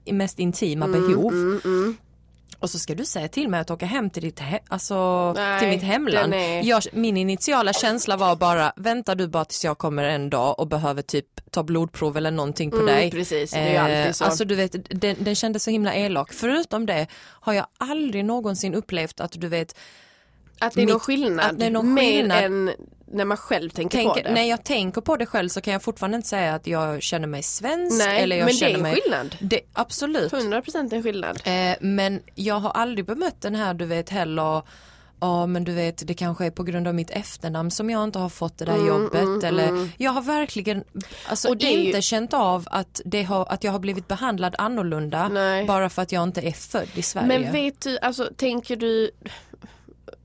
eh, 0.06 0.13
mest 0.13 0.39
intima 0.39 0.88
behov. 0.88 1.34
mm, 1.34 1.98
och 2.60 2.70
så 2.70 2.80
ska 2.80 2.96
du 2.96 3.06
säga 3.06 3.27
till 3.27 3.50
mig 3.50 3.60
att 3.60 3.72
åka 3.72 3.86
hem 3.86 4.10
till 4.10 4.24
ditt, 4.24 4.39
he- 4.42 4.60
alltså, 4.68 5.34
Nej, 5.34 5.60
till 5.60 5.70
mitt 5.70 5.84
hemland. 5.84 6.34
Jag, 6.63 6.84
min 6.93 7.17
initiala 7.17 7.74
känsla 7.74 8.17
var 8.17 8.36
bara, 8.36 8.74
vänta 8.76 9.15
du 9.15 9.28
bara 9.28 9.45
tills 9.45 9.65
jag 9.65 9.78
kommer 9.78 10.04
en 10.04 10.30
dag 10.30 10.60
och 10.60 10.67
behöver 10.67 11.02
typ 11.02 11.52
ta 11.52 11.63
blodprov 11.63 12.17
eller 12.17 12.32
någonting 12.32 12.72
på 12.72 12.78
Mm, 12.78 12.88
dig. 12.95 13.12
precis, 13.12 13.52
det 13.52 13.58
är 13.58 13.72
ju 13.72 13.78
alltid 13.78 14.15
så. 14.15 14.26
Alltså 14.26 14.45
du 14.45 14.56
vet, 14.56 14.76
den, 15.02 15.15
den 15.19 15.36
kändes 15.36 15.63
så 15.63 15.69
himla 15.72 15.95
elak. 15.95 16.34
Förutom 16.34 16.86
det 16.86 17.08
har 17.24 17.54
jag 17.54 17.65
aldrig 17.78 18.26
någonsin 18.26 18.74
upplevt 18.76 19.19
att 19.19 19.32
du 19.32 19.48
vet, 19.48 19.76
Att 20.60 20.74
det 20.74 20.82
är 20.82 20.86
någon 20.88 21.00
skillnad. 21.00 21.45
att 21.52 21.60
det 21.60 21.65
är 21.65 21.69
någon 21.72 21.93
mer 21.93 22.02
skillnad. 22.13 22.43
än 22.43 22.72
när 23.12 23.26
man 23.26 23.38
själv 23.38 23.70
tänker 23.70 24.04
på 24.04 24.13
tänker, 24.13 24.30
det. 24.30 24.36
när 24.36 24.43
jag 24.43 24.63
tänker 24.63 25.02
på 25.02 25.15
det 25.17 25.26
själv 25.26 25.50
så 25.50 25.62
kan 25.62 25.74
jag 25.74 25.82
fortfarande 25.82 26.15
inte 26.15 26.28
säga 26.30 26.56
att 26.56 26.67
jag 26.67 27.04
känner 27.04 27.28
mig 27.28 27.43
svensk. 27.43 27.98
Nej, 28.06 28.24
eller 28.24 28.36
jag 28.36 28.46
men 28.46 28.54
det 28.54 28.60
känner 28.60 28.72
är 28.74 28.76
en 28.78 28.82
mig, 28.82 28.96
skillnad. 29.02 29.36
Det, 29.39 29.60
absolut. 29.74 30.32
100% 30.34 30.93
en 30.93 31.04
skillnad. 31.04 31.41
Eh, 31.46 31.76
men 31.82 32.22
jag 32.36 32.56
har 32.60 32.72
aldrig 32.72 33.06
bemött 33.06 33.41
den 33.41 33.56
här 33.56 33.74
du 33.74 33.86
vet 33.86 34.10
heller 34.10 34.62
Ja 35.20 35.46
men 35.46 35.63
du 35.63 35.72
vet 35.72 36.08
det 36.08 36.13
kanske 36.13 36.46
är 36.46 36.52
på 36.52 36.63
grund 36.63 36.88
av 36.88 36.96
mitt 36.96 37.10
efternamn 37.10 37.72
som 37.72 37.89
jag 37.89 38.04
inte 38.04 38.20
har 38.20 38.30
fått 38.30 38.58
det 38.58 38.65
där 38.65 38.88
jobbet 38.88 39.43
eller 39.43 39.89
jag 39.98 40.12
har 40.12 40.22
verkligen 40.22 40.84
alltså 41.30 41.48
Mm, 41.48 41.58
det 41.60 41.65
är 41.65 41.78
ju- 41.78 41.86
inte 41.86 42.02
känt 42.02 42.34
av 42.34 42.67
att, 42.72 43.02
det 43.06 43.24
har, 43.24 43.46
att 43.50 43.63
jag 43.63 43.72
har 43.72 43.80
blivit 43.80 44.08
behandlad 44.08 44.56
annorlunda 44.58 45.28
Nej. 45.28 45.65
bara 45.65 45.89
för 45.89 46.02
att 46.02 46.12
jag 46.12 46.24
inte 46.24 46.41
är 46.41 46.52
född 46.52 46.88
i 46.96 47.02
Sverige. 47.02 47.28
Men 47.28 47.52
vet 47.52 47.82
du, 47.82 47.98
alltså 48.00 48.30
tänker 48.38 48.76
du 48.76 49.12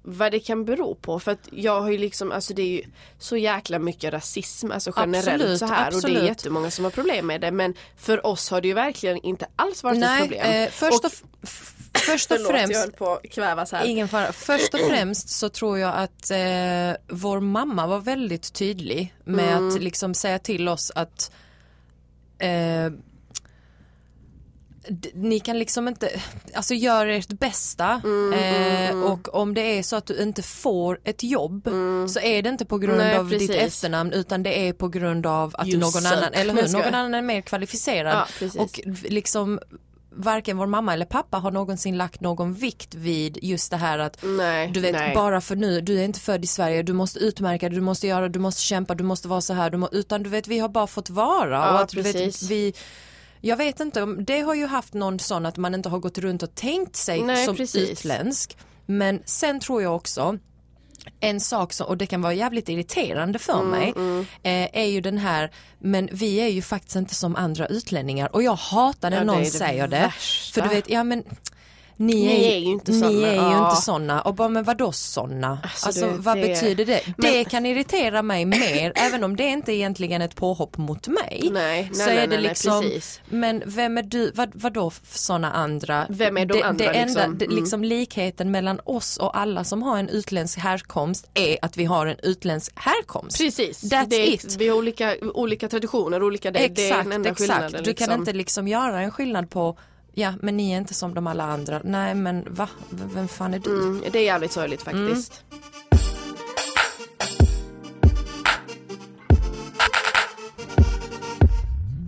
vad 0.03 0.33
det 0.33 0.41
kan 0.41 0.65
bero 0.65 0.95
på? 0.95 1.21
För 1.21 1.33
att 1.33 1.49
jag 1.53 1.81
har 1.81 1.91
ju 1.91 1.99
liksom, 1.99 2.33
alltså 2.33 2.55
det 2.55 2.63
är 2.63 2.67
ju 2.69 2.83
så 3.19 3.37
jäkla 3.37 3.79
mycket 3.79 4.13
rasism, 4.13 4.71
alltså 4.71 4.93
generellt 4.97 5.29
Absolut, 5.43 5.59
så 5.59 5.67
här 5.67 5.87
och 5.87 5.91
det 5.93 5.97
absolut. 5.97 6.19
är 6.19 6.27
jättemånga 6.27 6.71
som 6.71 6.85
har 6.85 6.91
problem 6.93 7.27
med 7.27 7.41
det 7.41 7.51
men 7.51 7.75
för 7.97 8.27
oss 8.27 8.51
har 8.51 8.61
det 8.61 8.69
ju 8.69 8.75
verkligen 8.75 9.17
inte 9.25 9.47
alls 9.57 9.83
varit 9.83 9.95
ett 9.95 10.01
Nej, 10.01 10.21
problem. 10.21 10.63
eh, 10.63 10.71
först 10.71 11.05
och, 11.05 11.05
Och- 11.05 11.49
först 11.95 12.31
och 12.31 12.37
Förlåt, 12.37 12.51
jag 12.53 12.61
främst 12.61 12.81
höll 12.81 12.93
på 12.93 13.13
att 13.13 13.31
kvävas 13.31 13.73
här. 13.73 13.85
Ingen 13.85 14.09
fara. 14.09 14.33
Först 14.33 14.75
och 14.75 14.81
främst 14.89 15.29
så 15.29 15.49
tror 15.49 15.79
jag 15.79 15.95
att 15.97 16.31
eh, 16.31 16.93
vår 17.09 17.41
mamma 17.41 17.87
var 17.87 17.99
väldigt 17.99 18.53
tydlig 18.53 19.15
med 19.25 19.53
Mm. 19.57 19.69
att 19.69 19.83
liksom 19.83 20.15
säga 20.15 20.39
till 20.39 20.69
oss 20.69 20.93
att 20.95 21.33
eh, 22.39 22.93
ni 25.15 25.41
kan 25.41 25.59
liksom 25.59 25.89
inte, 25.89 26.11
alltså 26.55 26.75
gör 26.75 27.07
ert 27.07 27.29
bästa 27.29 28.01
Mm, 28.05 28.33
eh, 28.33 29.03
och 29.05 29.35
om 29.35 29.55
det 29.55 29.79
är 29.79 29.83
så 29.83 29.97
att 29.97 30.07
du 30.07 30.23
inte 30.23 30.43
får 30.43 31.01
ett 31.05 31.23
jobb 31.23 31.69
så 32.09 32.21
är 32.21 32.43
det 32.43 32.49
inte 32.49 32.65
på 32.65 32.79
grund 32.79 32.93
Mm. 33.01 33.07
Nej, 33.07 33.19
av 33.19 33.29
ditt 33.29 33.39
precis. 33.49 33.57
efternamn 33.57 34.13
utan 34.13 34.43
det 34.43 34.69
är 34.69 34.73
på 34.73 34.89
grund 34.89 35.27
av 35.27 35.55
att 35.59 35.69
You 35.69 35.79
någon 35.79 36.07
annan, 36.07 36.33
eller 36.33 36.55
hur, 36.55 36.73
någon 36.73 36.95
annan 36.95 37.15
är 37.15 37.23
mer 37.23 37.41
kvalificerad. 37.41 38.27
Ja, 38.41 38.49
och 38.63 38.81
liksom 39.03 39.61
varken 40.15 40.57
vår 40.57 40.67
mamma 40.67 40.93
eller 40.93 41.07
pappa 41.07 41.39
har 41.39 41.51
någonsin 41.51 41.99
lagt 41.99 42.21
någon 42.21 42.55
vikt 42.55 42.95
vid 42.95 43.39
just 43.43 43.71
det 43.71 43.77
här 43.77 43.99
att 43.99 44.19
Nej, 44.23 44.71
du 44.75 44.81
vet 44.81 44.93
nej. 44.93 45.15
bara 45.15 45.41
för 45.41 45.57
nu, 45.57 45.81
du 45.81 45.99
är 46.01 46.05
inte 46.05 46.21
född 46.21 46.45
i 46.45 46.47
Sverige, 46.47 46.83
du 46.83 46.93
måste 46.93 47.19
utmärka 47.19 47.69
dig, 47.69 47.75
du 47.79 47.81
måste 47.85 48.07
göra, 48.07 48.29
du 48.29 48.39
måste 48.39 48.63
kämpa, 48.63 48.95
du 48.95 49.05
måste 49.05 49.29
vara 49.29 49.41
så 49.41 49.53
här, 49.53 49.71
du 49.71 49.77
må, 49.79 49.89
utan 49.93 50.23
du 50.23 50.31
vet 50.31 50.49
vi 50.49 50.59
har 50.59 50.69
bara 50.69 50.87
fått 50.87 51.11
vara. 51.11 51.51
Ja, 51.51 51.73
och 51.75 51.81
att 51.81 51.89
du 51.89 52.03
vet 52.03 52.43
vi 52.43 52.75
jag 53.43 53.57
vet 53.57 53.81
inte 53.81 54.03
om 54.03 54.25
det 54.25 54.41
har 54.41 54.55
ju 54.55 54.67
haft 54.67 54.95
någon 54.95 55.19
sån 55.19 55.47
att 55.47 55.57
man 55.57 55.75
inte 55.75 55.89
har 55.89 55.99
gått 55.99 56.19
runt 56.19 56.43
och 56.43 56.55
tänkt 56.55 56.97
sig 56.97 57.23
Nej, 57.23 57.47
som 57.47 57.57
precis. 57.57 57.91
utländsk. 57.91 58.57
Men 58.87 59.23
sen 59.25 59.61
tror 59.61 59.83
jag 59.83 59.97
också 59.97 60.39
en 61.21 61.41
sak 61.41 61.73
som, 61.73 61.87
och 61.87 61.97
det 61.97 62.07
kan 62.07 62.23
vara 62.23 62.35
jävligt 62.35 62.69
irriterande 62.69 63.39
för 63.39 63.61
Mm, 63.61 63.71
mig, 63.71 63.89
eh, 64.43 64.69
är 64.83 64.85
ju 64.85 65.01
den 65.01 65.19
här, 65.19 65.51
men 65.79 66.09
vi 66.13 66.37
är 66.37 66.49
ju 66.49 66.63
faktiskt 66.63 66.97
inte 66.97 67.15
som 67.15 67.37
andra 67.37 67.67
utlänningar 67.67 68.35
och 68.35 68.43
jag 68.43 68.55
hatar 68.55 69.11
när 69.11 69.17
Ja, 69.17 69.25
någon 69.25 69.39
det 69.39 69.45
säger 69.51 69.89
det. 69.89 69.97
värsta. 70.01 70.61
För 70.63 70.69
du 70.69 70.75
vet, 70.75 70.91
ja 70.91 71.05
men 71.05 71.25
ni, 72.07 72.15
Ni 72.15 72.45
är, 72.47 72.53
är 72.55 72.59
ju 72.59 72.65
inte 72.67 72.93
ni 72.93 72.99
såna. 73.01 73.29
är 73.29 73.33
ju 73.33 73.37
Ja. 73.37 73.69
inte 73.71 73.83
såna. 73.83 74.21
Och 74.23 74.35
bara, 74.35 74.49
men 74.49 74.65
vadå 74.65 74.93
såna? 74.93 75.59
Alltså, 75.63 75.87
Alltså, 75.87 76.07
det- 76.07 76.13
vad 76.19 76.37
det- 76.37 76.43
betyder 76.49 76.85
det? 76.85 77.01
Men- 77.17 77.33
Det 77.33 77.45
kan 77.45 77.67
irritera 77.67 78.23
mig 78.23 78.45
mer, 78.45 78.93
även 78.97 79.25
om 79.25 79.37
det 79.37 79.45
inte 79.49 79.73
är 79.73 79.75
egentligen 79.75 80.23
ett 80.23 80.35
påhopp 80.37 80.77
mot 80.79 81.09
mig. 81.09 81.49
Nej, 81.53 81.91
så 81.93 82.07
nej, 82.07 82.11
är 82.11 82.15
nej, 82.17 82.27
det 82.29 82.35
nej, 82.37 82.43
liksom, 82.49 82.83
precis. 82.83 83.21
men 83.29 83.63
vem 83.67 83.99
är 83.99 84.03
du, 84.03 84.33
vad, 84.35 84.51
vadå 84.55 84.93
såna 85.13 85.53
andra? 85.53 86.07
Vem 86.09 86.37
är 86.39 86.47
de 86.47 86.55
det, 86.59 86.63
andra, 86.63 86.85
det 86.85 86.99
enda, 86.99 87.27
liksom? 87.27 87.35
Mm. 87.47 87.57
liksom 87.57 87.85
likheten 87.85 88.51
mellan 88.51 88.81
oss 88.85 89.17
och 89.17 89.39
alla 89.39 89.65
som 89.65 89.83
har 89.83 89.99
en 89.99 90.09
utländsk 90.09 90.59
härkomst 90.59 91.31
är 91.35 91.59
att 91.63 91.77
vi 91.77 91.85
har 91.85 92.07
en 92.07 92.17
utländsk 92.23 92.73
härkomst. 92.77 93.39
Precis, 93.39 93.83
That's 93.93 94.07
det 94.07 94.17
är, 94.17 94.35
it. 94.35 94.57
vi 94.59 94.69
har 94.69 94.77
olika, 94.77 95.17
olika 95.35 95.69
traditioner, 95.69 96.23
olika 96.23 96.51
det, 96.51 96.59
det 96.59 96.65
är 96.65 96.87
Exakt, 96.89 97.05
den 97.05 97.13
enda 97.13 97.29
exakt. 97.31 97.41
skillnaden. 97.53 97.83
Du 97.85 97.95
kan 97.95 98.07
liksom. 98.09 98.21
inte 98.21 98.33
liksom 98.33 98.69
göra 98.69 99.01
en 99.01 99.11
skillnad 99.11 99.51
på 99.51 99.79
Ja 100.15 100.35
men 100.43 100.57
ni 100.57 100.73
är 100.73 100.79
inte 100.79 100.95
som 100.95 101.15
de 101.15 101.27
alla 101.27 101.45
andra. 101.45 101.81
Nej 101.85 102.15
men 102.15 102.47
va? 102.55 102.69
V- 102.91 103.05
Vem 103.15 103.29
fan 103.29 103.55
är 103.55 103.59
du? 103.59 103.83
Mm, 103.83 104.03
det 104.13 104.19
är 104.19 104.25
jävligt 104.25 104.53
sorgligt 104.53 104.83
faktiskt. 104.83 105.45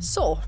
Så, 0.02 0.38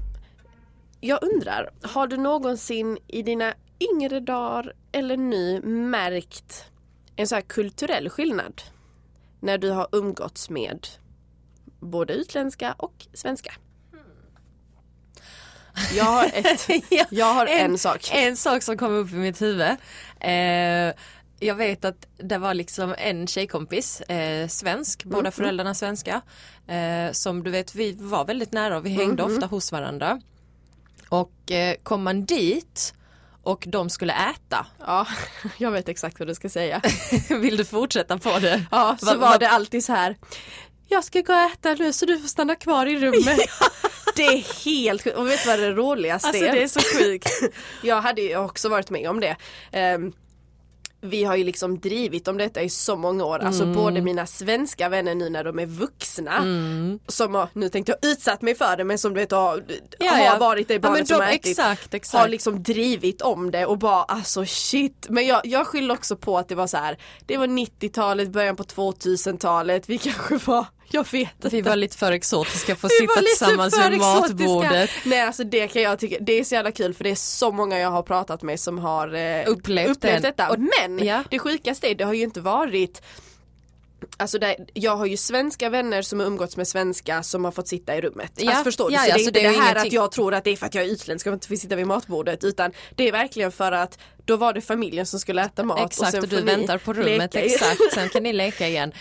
jag 1.00 1.18
undrar, 1.22 1.70
har 1.82 2.06
du 2.06 2.16
någonsin 2.16 2.98
i 3.06 3.22
dina 3.22 3.54
yngre 3.92 4.20
dagar 4.20 4.72
eller 4.92 5.16
nu 5.16 5.62
märkt 5.62 6.64
en 7.16 7.26
så 7.28 7.34
här 7.34 7.42
kulturell 7.42 8.08
skillnad 8.10 8.62
när 9.40 9.58
du 9.58 9.70
har 9.70 9.88
umgåtts 9.92 10.50
med 10.50 10.86
både 11.80 12.12
utländska 12.14 12.72
och 12.78 13.06
svenska? 13.14 13.52
Jag 15.96 16.04
har, 16.04 16.24
ett, 16.34 16.68
Ja, 16.90 17.04
jag 17.10 17.34
har 17.34 17.46
en, 17.46 17.78
sak. 17.78 18.10
En 18.12 18.36
sak 18.36 18.62
som 18.62 18.76
kom 18.78 18.94
upp 18.94 19.10
i 19.12 19.14
mitt 19.14 19.42
huvud. 19.42 19.76
Eh, 20.20 20.94
jag 21.40 21.54
vet 21.54 21.84
att 21.84 22.06
det 22.18 22.38
var 22.38 22.54
liksom 22.54 22.94
en 22.98 23.26
tjejkompis, 23.26 24.00
eh, 24.00 24.48
svensk, 24.48 25.04
Mm, 25.04 25.14
båda 25.16 25.30
föräldrarna 25.30 25.74
svenska. 25.74 26.20
Eh, 26.68 27.12
som 27.12 27.42
du 27.42 27.50
vet, 27.50 27.74
vi 27.74 27.92
var 27.92 28.24
väldigt 28.24 28.52
nära 28.52 28.76
och 28.76 28.86
vi 28.86 28.90
hängde 28.90 29.22
Mm, 29.22 29.34
ofta 29.34 29.46
hos 29.46 29.72
varandra. 29.72 30.20
Och 31.08 31.50
eh, 31.52 31.76
kom 31.82 32.02
man 32.02 32.24
dit 32.24 32.94
och 33.42 33.64
de 33.66 33.90
skulle 33.90 34.12
äta, 34.12 34.66
Ja, 34.86 35.06
jag 35.58 35.70
vet 35.70 35.88
exakt 35.88 36.18
vad 36.18 36.28
du 36.28 36.34
ska 36.34 36.48
säga. 36.48 36.82
vill 37.28 37.56
du 37.56 37.64
fortsätta 37.64 38.18
på 38.18 38.38
det? 38.38 38.64
Ja, 38.70 38.96
så 39.00 39.06
Va- 39.06 39.14
var 39.14 39.28
va- 39.30 39.38
det 39.38 39.48
alltid 39.48 39.84
så 39.84 39.92
här. 39.92 40.16
Jag 40.88 41.04
ska 41.04 41.20
gå 41.20 41.32
och 41.32 41.38
äta 41.52 41.74
nu 41.74 41.92
så 41.92 42.06
du 42.06 42.18
får 42.20 42.28
stanna 42.28 42.54
kvar 42.54 42.86
i 42.86 42.96
rummet. 42.98 43.38
Det 44.16 44.22
är 44.26 44.64
helt 44.64 45.02
sjukt. 45.02 45.16
Och 45.16 45.26
vet 45.28 45.42
du 45.42 45.48
vad 45.50 45.58
det 45.58 45.70
roligaste 45.72 46.28
Alltså 46.28 46.42
det 46.44 46.62
är 46.62 46.68
så 46.68 46.80
sjukt. 46.98 47.28
Jag 47.82 48.00
hade 48.00 48.22
ju 48.22 48.36
också 48.36 48.68
varit 48.68 48.90
med 48.90 49.10
om 49.10 49.20
det. 49.20 49.36
Ehm, 49.72 50.12
vi 51.00 51.24
har 51.24 51.36
ju 51.36 51.44
liksom 51.44 51.78
drivit 51.80 52.28
om 52.28 52.36
detta 52.38 52.62
i 52.62 52.68
så 52.70 52.96
många 52.96 53.24
år. 53.24 53.38
Alltså 53.38 53.62
Mm. 53.62 53.74
både 53.74 54.00
mina 54.02 54.26
svenska 54.26 54.88
vänner 54.88 55.14
nu 55.14 55.30
när 55.30 55.44
de 55.44 55.58
är 55.58 55.66
vuxna. 55.66 56.32
Som 57.08 57.34
har, 57.34 57.48
nu 57.52 57.68
tänkte 57.68 57.96
jag 58.00 58.10
utsatt 58.12 58.42
mig 58.42 58.54
för 58.54 58.76
det 58.76 58.84
men 58.84 58.98
som 58.98 59.14
du 59.14 59.20
vet 59.20 59.30
har, 59.30 59.64
Ja, 59.98 60.10
har 60.12 60.24
ja. 60.24 60.36
varit 60.38 60.68
det 60.68 60.74
Ja, 60.74 60.80
barnet 60.80 61.08
som 61.08 61.18
de- 61.18 61.24
har 61.24 61.32
ätit. 61.32 61.46
exakt, 61.46 61.94
exakt. 61.94 62.20
Har 62.22 62.28
liksom 62.28 62.62
drivit 62.62 63.22
om 63.22 63.50
det 63.50 63.66
och 63.66 63.78
bara 63.78 64.02
alltså 64.02 64.44
shit. 64.46 65.06
Men 65.08 65.26
jag, 65.26 65.40
jag 65.46 65.66
skyller 65.66 65.94
också 65.94 66.16
på 66.16 66.38
att 66.38 66.48
det 66.48 66.54
var 66.54 66.66
så 66.66 66.76
här. 66.76 66.98
Det 67.26 67.36
var 67.36 67.46
90-talet, 67.46 68.28
början 68.30 68.56
på 68.56 68.62
2000-talet. 68.64 69.88
Vi 69.88 69.98
kanske 69.98 70.36
var 70.36 70.66
jag 70.90 71.06
vet 71.12 71.28
inte. 71.34 71.48
Vi 71.48 71.60
var 71.62 71.76
lite 71.76 71.96
för 71.96 72.12
exotiska 72.12 72.76
för 72.76 72.88
att 72.88 72.92
sitta 72.92 73.20
tillsammans 73.20 73.78
vid 73.90 73.98
matbordet. 73.98 74.90
Nej 75.04 75.20
alltså 75.20 75.44
det 75.44 75.68
kan 75.68 75.82
jag 75.82 75.98
tycka, 75.98 76.16
det 76.20 76.32
är 76.32 76.44
så 76.44 76.54
jävla 76.54 76.72
kul 76.72 76.94
för 76.94 77.04
det 77.04 77.10
är 77.10 77.14
så 77.14 77.52
många 77.52 77.78
jag 77.78 77.90
har 77.90 78.02
pratat 78.02 78.42
med 78.42 78.60
som 78.60 78.78
har 78.78 79.14
eh, 79.14 79.42
Upplevt 79.46 80.00
den. 80.00 80.22
detta. 80.22 80.48
Och- 80.50 80.56
Men 80.58 81.06
ja. 81.06 81.22
det 81.30 81.38
sjukaste 81.38 81.90
är, 81.90 81.94
det 81.94 82.04
har 82.04 82.12
ju 82.14 82.22
inte 82.22 82.40
varit 82.40 83.02
Alltså 84.16 84.38
det, 84.38 84.56
jag 84.74 84.96
har 84.96 85.06
ju 85.06 85.16
svenska 85.16 85.68
vänner 85.68 86.02
som 86.02 86.20
har 86.20 86.26
umgåtts 86.26 86.56
med 86.56 86.68
svenska 86.68 87.22
som 87.22 87.44
har 87.44 87.52
fått 87.52 87.68
sitta 87.68 87.96
i 87.96 88.00
rummet. 88.00 88.32
Ja, 88.36 88.50
Alltså 88.50 88.64
förstår 88.64 88.88
du? 88.88 88.94
ja, 88.94 89.00
så 89.00 89.08
ja, 89.08 89.14
det 89.14 89.20
är 89.20 89.22
så 89.24 89.28
inte 89.28 89.40
det 89.40 89.48
det 89.48 89.48
här 89.48 89.62
ingenting- 89.70 89.86
att 89.88 89.92
jag 89.92 90.12
tror 90.12 90.34
att 90.34 90.44
det 90.44 90.50
är 90.50 90.56
för 90.56 90.66
att 90.66 90.74
jag 90.74 90.84
är 90.84 90.88
utländsk 90.88 91.26
och 91.26 91.32
inte 91.32 91.48
får 91.48 91.56
sitta 91.56 91.76
vid 91.76 91.86
matbordet 91.86 92.44
utan 92.44 92.72
det 92.96 93.08
är 93.08 93.12
verkligen 93.12 93.52
för 93.52 93.72
att 93.72 93.98
då 94.26 94.36
var 94.36 94.52
det 94.52 94.60
familjen 94.60 95.06
som 95.06 95.20
skulle 95.20 95.42
äta 95.44 95.62
mat 95.64 95.78
Exakt 95.86 96.00
och 96.00 96.06
och, 96.06 96.10
sen 96.12 96.20
du 96.30 96.36
får 96.36 96.44
ni 96.44 96.56
väntar 96.56 96.78
på 96.78 96.92
rummet, 96.92 97.34
leka 97.34 97.46
exakt, 97.46 97.80
sen 97.94 98.08
kan 98.08 98.22
ni 98.22 98.32
leka 98.42 98.68
igen. 98.68 98.92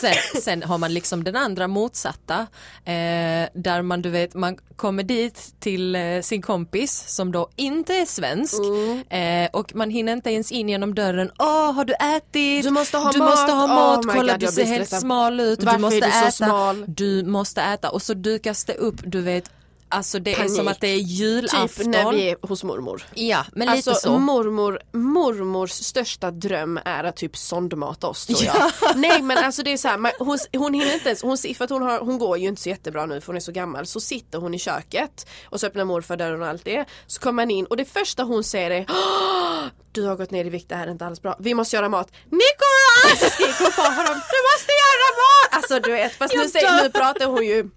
Sen, 0.00 0.40
sen 0.42 0.62
har 0.62 0.78
man 0.78 0.94
liksom 0.94 1.24
den 1.24 1.36
andra 1.36 1.68
motsatta, 1.68 2.46
eh, 2.84 3.48
där 3.54 3.82
man 3.82 4.02
du 4.02 4.10
vet, 4.10 4.34
man 4.34 4.56
kommer 4.76 5.02
dit 5.02 5.54
till 5.60 5.94
eh, 5.96 6.20
sin 6.22 6.42
kompis 6.42 7.04
som 7.06 7.32
då 7.32 7.48
inte 7.56 7.94
är 7.94 8.06
svensk 8.06 8.60
Mm. 8.60 9.44
eh, 9.44 9.50
och 9.52 9.74
man 9.74 9.90
hinner 9.90 10.12
inte 10.12 10.30
ens 10.30 10.52
in 10.52 10.68
genom 10.68 10.94
dörren, 10.94 11.30
åh 11.38 11.72
har 11.72 11.84
du 11.84 11.94
ätit? 11.94 12.64
Du 12.64 12.70
måste 12.70 12.96
ha 12.98 13.12
du 13.12 13.18
mat. 13.18 13.30
måste 13.30 13.52
ha 13.52 13.64
Oh 13.64 13.74
mat, 13.74 14.04
my 14.04 14.12
kolla 14.12 14.32
God, 14.32 14.40
du 14.40 14.46
ser 14.46 14.64
helt 14.64 14.88
smal 14.90 15.40
ut, 15.40 15.62
Varför 15.62 15.78
du 15.78 15.82
måste 15.82 15.96
är 15.96 16.00
du 16.06 16.10
så 16.12 16.18
äta, 16.18 16.30
smal? 16.30 16.84
du 16.88 17.24
måste 17.24 17.62
äta 17.62 17.90
och 17.90 18.02
så 18.02 18.14
dukas 18.14 18.64
det 18.64 18.74
upp, 18.74 18.96
du 19.04 19.20
vet 19.20 19.50
Alltså 19.92 20.18
det 20.18 20.32
är 20.32 20.36
Panik. 20.36 20.56
som 20.56 20.68
att 20.68 20.80
det 20.80 20.88
är 20.88 20.96
julafton. 20.96 21.68
Typ 21.68 21.86
när 21.86 22.12
vi 22.12 22.30
är 22.30 22.36
hos 22.46 22.64
mormor. 22.64 23.02
Ja 23.14 23.44
men 23.52 23.68
Alltså 23.68 23.90
lite 23.90 24.00
så. 24.02 24.18
mormor, 24.18 24.80
mormors 24.92 25.70
största 25.70 26.30
dröm 26.30 26.80
är 26.84 27.04
att 27.04 27.16
typ 27.16 27.36
sondmata 27.36 28.06
oss 28.06 28.26
tror 28.26 28.44
jag. 28.44 28.70
Nej 28.96 29.22
men 29.22 29.38
alltså 29.38 29.62
det 29.62 29.72
är 29.72 29.76
så 29.76 29.88
här, 29.88 29.98
man, 29.98 30.12
hon, 30.18 30.38
hon 30.52 30.74
hinner 30.74 30.94
inte 30.94 31.08
ens, 31.08 31.22
hon, 31.22 31.36
för 31.38 31.64
att 31.64 31.70
hon, 31.70 31.82
har, 31.82 31.98
hon 31.98 32.18
går 32.18 32.38
ju 32.38 32.48
inte 32.48 32.62
så 32.62 32.68
jättebra 32.68 33.06
nu 33.06 33.20
för 33.20 33.26
hon 33.26 33.36
är 33.36 33.40
så 33.40 33.52
gammal. 33.52 33.86
Så 33.86 34.00
sitter 34.00 34.38
hon 34.38 34.54
i 34.54 34.58
köket 34.58 35.26
och 35.44 35.60
så 35.60 35.66
öppnar 35.66 35.84
morfar 35.84 36.16
dörren 36.16 36.42
och 36.42 36.48
allt 36.48 36.64
det. 36.64 36.84
Så 37.06 37.20
kommer 37.20 37.42
man 37.42 37.50
in 37.50 37.64
och 37.66 37.76
det 37.76 37.84
första 37.84 38.22
hon 38.22 38.44
säger 38.44 38.70
är 38.70 38.86
"Åh, 38.88 39.64
du 39.92 40.02
har 40.06 40.16
gått 40.16 40.30
ner 40.30 40.44
i 40.44 40.50
vikt, 40.50 40.68
det 40.68 40.74
här 40.74 40.86
är 40.86 40.90
inte 40.90 41.06
alls 41.06 41.22
bra. 41.22 41.36
Vi 41.40 41.54
måste 41.54 41.76
göra 41.76 41.88
mat. 41.88 42.08
Nikolaj! 42.24 43.18
Så 43.18 43.30
skriker 43.30 43.64
hon 43.64 43.72
på 43.72 43.82
honom, 43.82 44.14
du 44.14 44.38
måste 44.52 44.72
göra 44.82 45.08
mat! 45.22 45.54
Alltså 45.56 45.80
du 45.80 45.92
vet, 45.92 46.12
fast 46.14 46.34
nu, 46.34 46.48
säger, 46.48 46.82
nu 46.82 46.90
pratar 46.90 47.26
hon 47.26 47.46
ju 47.46 47.70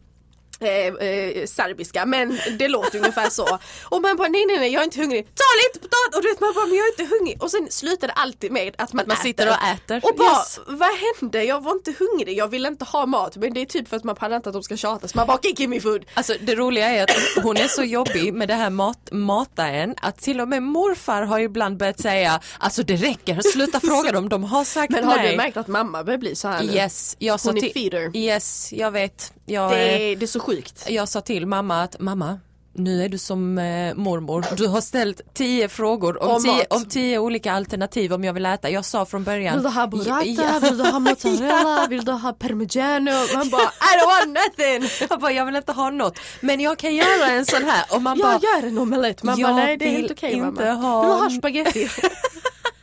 Eh, 0.64 1.08
eh, 1.08 1.46
serbiska 1.46 2.06
men 2.06 2.40
det 2.60 2.68
låter 2.68 2.98
ungefär 3.00 3.30
så. 3.30 3.60
Och 3.84 4.02
man 4.02 4.16
bara 4.18 4.28
nej 4.28 4.46
nej 4.46 4.60
nej 4.60 4.70
jag 4.74 4.80
är 4.80 4.84
inte 4.86 5.00
hungrig. 5.02 5.26
Ta 5.26 5.44
lite 5.64 5.80
potatis 5.80 6.16
och 6.16 6.22
du 6.22 6.28
vet 6.28 6.40
man 6.42 6.54
bara 6.54 6.66
men 6.66 6.78
jag 6.78 6.86
är 6.88 6.92
inte 7.02 7.16
hungrig. 7.16 7.44
Och 7.44 7.52
sen 7.52 7.68
slutar 7.72 8.08
det 8.08 8.14
alltid 8.14 8.52
med 8.52 8.76
att 8.78 8.94
man, 8.94 9.06
man 9.08 9.14
äter. 9.16 9.24
sitter 9.24 9.48
och 9.50 9.56
äter. 9.74 10.02
Och 10.10 10.16
bara 10.18 10.30
Yes. 10.40 10.60
vad 10.68 10.90
hände? 11.20 11.44
Jag 11.44 11.64
var 11.64 11.72
inte 11.72 11.94
hungrig, 12.00 12.38
jag 12.38 12.48
vill 12.48 12.66
inte 12.66 12.86
ha 12.86 13.06
mat. 13.06 13.38
Men 13.38 13.54
det 13.54 13.62
är 13.62 13.66
typ 13.66 13.88
för 13.88 13.98
att 13.98 14.04
man 14.04 14.16
pallar 14.16 14.36
inte 14.36 14.50
att 14.50 14.54
de 14.54 14.64
ska 14.64 14.78
tjata 14.78 15.08
så 15.08 15.18
man 15.18 15.28
bara 15.28 15.40
give 15.44 15.68
me 15.68 15.80
food. 15.80 16.06
Alltså 16.14 16.34
det 16.42 16.56
roliga 16.56 16.90
är 16.90 17.04
att 17.04 17.44
hon 17.44 17.58
är 17.58 17.68
så 17.68 17.84
jobbig 17.84 18.34
med 18.34 18.48
det 18.48 18.54
här 18.56 18.70
mat, 18.70 19.10
mata 19.12 19.68
en 19.68 19.96
att 20.02 20.18
till 20.18 20.42
och 20.42 20.48
med 20.48 20.64
morfar 20.64 21.22
har 21.22 21.40
ibland 21.40 21.78
börjat 21.78 22.00
säga 22.00 22.40
alltså 22.58 22.84
det 22.84 22.96
räcker, 22.96 23.42
sluta 23.42 23.80
fråga 23.80 24.12
dem, 24.12 24.30
de 24.30 24.44
har 24.44 24.64
sagt 24.64 24.92
Men 24.94 25.04
har 25.04 25.16
nej. 25.18 25.32
du 25.32 25.38
märkt 25.38 25.58
att 25.58 25.68
mamma 25.68 26.04
börjar 26.04 26.18
bli 26.20 26.36
så 26.36 26.48
här 26.48 26.64
nu? 26.64 26.74
Yes, 26.74 27.16
jag 27.20 27.40
sa 27.40 27.50
Hon 27.50 27.58
är 27.58 27.62
till, 27.62 28.12
yes, 28.14 28.74
jag 28.74 28.92
vet. 28.92 29.34
Jag, 29.46 29.72
Det, 29.72 29.76
eh, 29.96 30.02
är, 30.02 30.16
det 30.16 30.26
är 30.26 30.28
så 30.28 30.40
sjukt. 30.40 30.86
jag 30.90 31.10
sa 31.10 31.22
till 31.22 31.46
mamma 31.48 31.84
att 31.84 32.00
mamma 32.00 32.40
nu 32.76 33.04
är 33.04 33.10
du 33.10 33.18
som 33.18 33.58
eh, 33.58 33.94
mormor, 33.96 34.46
du 34.58 34.68
har 34.68 34.82
ställt 34.82 35.22
tio 35.34 35.70
frågor 35.70 36.24
om, 36.24 36.30
Om 36.36 36.44
tio, 36.44 36.66
om 36.70 36.86
tio 36.86 37.20
olika 37.20 37.52
alternativ 37.54 38.14
om 38.14 38.24
jag 38.24 38.34
vill 38.34 38.46
äta. 38.46 38.70
Jag 38.70 38.86
sa 38.86 39.06
från 39.06 39.24
början. 39.24 39.54
Vill 39.56 39.64
du 39.64 39.70
ha 39.70 39.88
burrata? 39.88 40.26
Ja, 40.26 40.60
Vill 40.62 40.78
du 40.78 40.84
ha 40.84 41.00
mozzarella? 41.00 41.88
Vill 41.90 42.06
du 42.06 42.12
ha 42.12 42.34
parmigiano? 42.34 43.12
Man 43.36 43.50
bara 43.50 43.62
I 43.62 43.98
don't 44.00 44.08
want 44.08 44.40
nothing! 44.58 45.08
jag, 45.10 45.20
bara, 45.20 45.32
jag 45.32 45.46
vill 45.46 45.56
inte 45.56 45.72
ha 45.72 45.90
något. 45.90 46.20
Men 46.42 46.60
jag 46.60 46.78
kan 46.78 46.96
göra 46.96 47.26
en 47.32 47.46
sån 47.46 47.64
här 47.64 47.86
och 47.96 48.02
man 48.02 48.20
bara 48.20 48.40
Jag 48.42 48.62
gör 48.62 48.68
en 48.68 48.78
omelett. 48.78 49.24
Man 49.24 49.42
bara 49.42 49.56
nej 49.56 49.78
det 49.78 49.86
är 49.86 49.90
helt 49.92 50.12
okej 50.12 50.34
inte 50.34 50.46
mamma. 50.46 50.74
ha- 50.74 51.02
Vill 51.02 51.10
du 51.10 51.16
ha 51.24 51.30
spaghetti? 51.30 51.90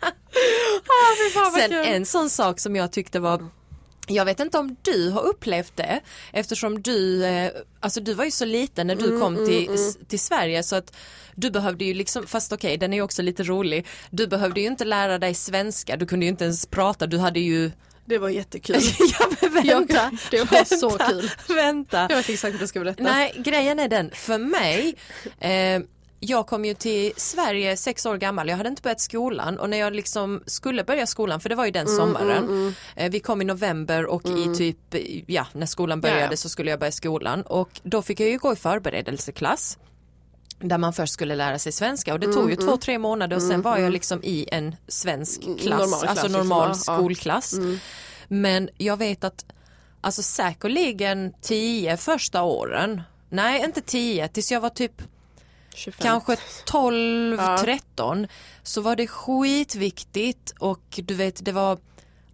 ah, 1.37 1.51
Sen 1.59 1.71
kul. 1.71 1.85
en 1.87 2.07
sån 2.07 2.31
sak 2.31 2.61
som 2.61 2.77
jag 2.77 2.93
tyckte 2.93 3.21
var 3.21 3.49
jag 4.15 4.25
vet 4.25 4.41
inte 4.41 4.59
om 4.59 4.77
du 4.83 5.11
har 5.11 5.23
upplevt 5.23 5.77
det 5.77 6.01
eftersom 6.33 6.83
du, 6.83 7.25
eh, 7.25 7.51
alltså 7.81 8.01
du 8.01 8.15
var 8.15 8.25
ju 8.25 8.31
så 8.31 8.45
liten 8.45 8.87
när 8.87 8.95
du 8.97 9.07
Mm, 9.09 9.21
kom 9.21 9.37
till, 9.37 9.75
s- 9.75 9.99
till 10.09 10.21
Sverige 10.21 10.63
så 10.63 10.77
att 10.77 10.97
du 11.35 11.51
behövde 11.51 11.85
ju 11.85 11.95
liksom, 11.95 12.27
fast 12.27 12.53
okej 12.53 12.77
den 12.77 12.93
är 12.93 12.97
ju 12.97 13.03
också 13.03 13.23
lite 13.23 13.43
rolig, 13.43 13.87
du 14.11 14.27
behövde 14.27 14.61
ju 14.61 14.67
inte 14.67 14.85
lära 14.85 15.19
dig 15.19 15.35
svenska, 15.35 15.97
du 15.97 16.07
kunde 16.07 16.27
ju 16.27 16.31
inte 16.31 16.45
ens 16.45 16.67
prata, 16.67 17.07
du 17.07 17.19
hade 17.19 17.41
ju 17.41 17.71
Det 18.05 18.19
var 18.19 18.29
jättekul. 18.29 18.77
ja, 19.19 19.27
men 19.41 19.53
vänta, 19.65 20.11
det 20.31 20.51
var 20.51 20.65
så 20.79 20.89
vänta, 20.89 21.07
kul. 21.11 21.31
Vänta. 21.57 22.07
Jag 22.11 22.17
vet 22.17 22.29
exakt 22.29 22.53
vad 22.55 22.61
du 22.63 22.67
ska 22.67 22.81
berätta. 22.81 23.03
Nej, 23.03 23.35
grejen 23.39 23.79
är 23.79 23.89
den, 23.89 24.11
för 24.15 24.39
mig, 24.39 24.95
eh, 25.41 25.83
jag 26.21 26.47
kom 26.47 26.65
ju 26.65 26.75
till 26.75 27.13
Sverige 27.17 27.77
sex 27.77 28.07
år 28.07 28.17
gammal, 28.17 28.49
jag 28.49 28.57
hade 28.57 28.69
inte 28.69 28.83
börjat 28.83 29.01
skolan. 29.01 29.59
Och 29.59 29.71
när 29.71 29.77
jag 29.77 29.93
liksom 29.95 30.43
skulle 30.47 30.85
börja 30.85 31.07
skolan, 31.07 31.41
för 31.41 31.49
det 31.49 31.55
var 31.55 31.65
ju 31.65 31.71
den 31.71 31.87
Mm, 31.87 31.97
sommaren, 31.97 32.75
Eh, 32.97 33.11
vi 33.11 33.21
kom 33.21 33.43
i 33.43 33.45
november 33.45 34.07
och 34.07 34.27
i 34.27 34.55
typ, 34.57 34.95
eh, 34.95 35.23
ja 35.27 35.47
när 35.53 35.67
skolan 35.67 36.01
började 36.01 36.21
Ja, 36.21 36.29
ja. 36.31 36.37
så 36.37 36.49
skulle 36.49 36.71
jag 36.71 36.79
börja 36.81 36.93
skolan. 36.93 37.43
Och 37.43 37.81
då 37.83 38.03
fick 38.03 38.21
jag 38.21 38.29
ju 38.29 38.39
gå 38.39 38.53
i 38.53 38.57
förberedelseklass 38.57 39.79
där 40.59 40.79
man 40.79 40.93
först 40.93 41.13
skulle 41.13 41.35
lära 41.35 41.59
sig 41.59 41.73
svenska. 41.73 42.13
Och 42.15 42.21
det 42.21 42.33
tog 42.33 42.51
ju 42.51 42.57
två, 42.57 42.77
tre 42.77 42.99
månader 42.99 43.37
och 43.37 43.43
sen 43.43 43.63
var 43.63 43.79
jag 43.79 43.93
liksom 43.93 44.21
i 44.23 44.49
en 44.53 44.77
svensk 44.89 45.41
klass, 45.43 45.67
Mm, 45.67 45.79
Normal 45.79 45.89
klass, 45.89 46.05
alltså 46.05 46.27
liksom, 46.27 46.49
normal 46.49 46.69
ja, 46.69 46.83
ja. 46.87 46.95
skolklass. 46.97 47.55
Men 48.29 48.69
jag 48.79 48.97
vet 48.97 49.25
att 49.25 49.45
alltså 50.01 50.23
säkerligen 50.23 51.33
tio 51.43 51.97
första 51.97 52.43
åren, 52.43 53.03
nej 53.29 53.65
inte 53.65 53.81
tio 53.81 54.29
tills 54.29 54.53
jag 54.53 54.61
var 54.61 54.71
typ 54.71 55.03
25. 55.75 56.03
kanske 56.03 56.37
12, 56.67 57.37
Ja. 57.41 57.59
13 57.61 58.27
så 58.63 58.81
var 58.81 58.97
det 58.97 59.07
skitviktigt 59.07 60.53
och 60.59 60.83
du 61.07 61.15
vet 61.15 61.45
det 61.45 61.53
var 61.53 61.79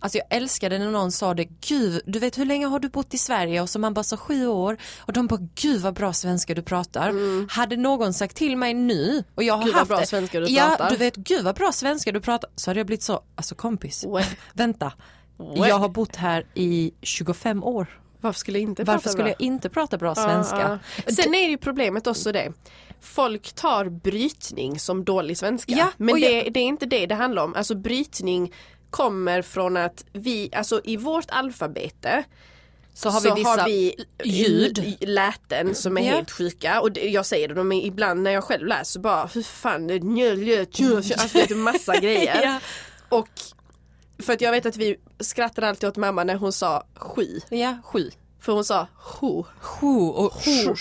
Alltså 0.01 0.19
jag 0.19 0.27
älskade 0.31 0.79
när 0.79 0.91
någon 0.91 1.13
sa 1.13 1.35
det, 1.35 1.45
gud, 1.45 2.01
du 2.07 2.19
vet 2.19 2.39
hur 2.39 2.45
länge 2.45 2.67
har 2.67 2.79
du 2.79 2.89
bott 2.89 3.15
i 3.15 3.19
Sverige? 3.19 3.61
Och 3.61 3.71
så 3.71 3.79
man 3.79 3.95
bara 3.95 4.03
sa 4.05 4.17
sju 4.17 4.47
år 4.47 4.77
och 4.99 5.13
de 5.13 5.27
bara, 5.27 5.41
gud 5.55 5.81
vad 5.81 5.95
bra 5.95 6.13
svenska 6.13 6.55
du 6.55 6.63
pratar. 6.63 7.13
Hade 7.51 7.77
någon 7.77 8.15
sagt 8.15 8.37
till 8.37 8.57
mig 8.57 8.75
nu 8.75 9.25
och 9.35 9.43
jag 9.43 9.55
har 9.55 9.63
Mm. 9.63 9.67
Gud, 9.67 9.77
haft 9.77 9.89
bra 9.89 9.99
det. 10.01 10.07
svenska 10.07 10.41
du 10.41 10.47
ja, 10.49 10.67
pratar. 10.69 10.91
du 10.91 10.97
vet, 10.97 11.17
gud 11.17 11.45
vad 11.45 11.55
bra 11.55 11.73
svenska 11.73 12.13
du 12.13 12.21
pratar. 12.21 12.51
Så 12.57 12.71
hade 12.71 12.81
jag 12.81 12.87
blivit 12.87 13.03
så, 13.03 13.21
alltså 13.35 13.55
kompis, 13.55 14.05
What? 14.09 14.29
vänta. 14.53 14.93
What? 15.37 15.69
Jag 15.69 15.79
har 15.79 15.89
bott 15.89 16.17
här 16.17 16.47
i 16.55 16.93
25 17.03 17.65
år. 17.65 18.01
Varför 18.21 18.39
skulle 18.41 18.59
jag 18.59 18.69
inte 18.69 18.85
Varför 18.85 18.99
prata 18.99 19.09
skulle 19.11 19.25
bra? 19.25 19.33
jag 19.39 19.41
inte 19.47 19.69
prata 19.69 19.99
bra 19.99 20.15
svenska? 20.15 20.79
Ja. 21.07 21.13
Sen 21.13 21.35
är 21.35 21.49
ju 21.49 21.59
problemet 21.59 22.07
också 22.07 22.33
det. 22.33 22.53
Folk 23.01 23.53
tar 23.53 23.85
brytning 23.89 24.79
som 24.79 25.05
dålig 25.05 25.39
svenska. 25.39 25.73
Ja, 25.73 25.89
men 25.97 26.21
det, 26.21 26.31
jag- 26.31 26.53
det 26.53 26.61
är 26.61 26.65
inte 26.65 26.87
det 26.87 27.07
det 27.07 27.15
handlar 27.15 27.43
om. 27.45 27.55
Alltså 27.55 27.75
brytning 27.75 28.53
kommer 28.91 29.43
från 29.43 29.77
att 29.77 30.05
vi, 30.13 30.51
alltså 30.53 30.81
i 30.85 30.97
vårt 30.97 31.25
alfabete 31.29 32.25
Så 32.95 33.11
har 33.11 33.21
vi 33.21 33.31
vissa 33.35 33.49
har 33.51 33.65
vi 33.69 33.95
ljud. 34.25 34.97
läten 35.01 35.75
som 35.75 35.99
är 35.99 36.03
Ja. 36.03 36.13
helt 36.13 36.31
sjuka 36.31 36.81
och 36.81 36.99
jag 36.99 37.27
säger 37.27 37.49
det, 37.49 37.55
de 37.55 37.73
är 37.73 37.85
ibland 37.87 38.23
när 38.23 38.31
jag 38.31 38.45
själv 38.45 38.67
läser 38.67 38.85
så 38.85 39.01
bara 39.01 39.27
hur 39.35 39.43
fan, 39.43 39.87
det 39.87 39.95
är 39.95 40.01
alltså 41.21 41.39
det 41.39 41.51
är 41.51 41.55
massa 41.57 41.97
grejer. 42.01 42.43
Ja. 42.43 42.59
Och 43.09 43.29
för 44.19 44.33
att 44.33 44.41
jag 44.41 44.53
vet 44.53 44.67
att 44.67 44.77
vi 44.77 44.97
skrattade 45.21 45.69
alltid 45.69 45.89
åt 45.89 45.97
mamma 45.97 46.25
när 46.25 46.35
hon 46.37 46.53
sa 46.53 46.85
sju. 46.95 47.41
Ja, 47.51 47.79
sju. 47.85 48.11
För 48.47 48.53
hon 48.53 48.65
sa 48.65 48.87
ho, 48.97 49.45
Sju 49.61 49.87
och 49.87 50.33
sju. 50.35 50.75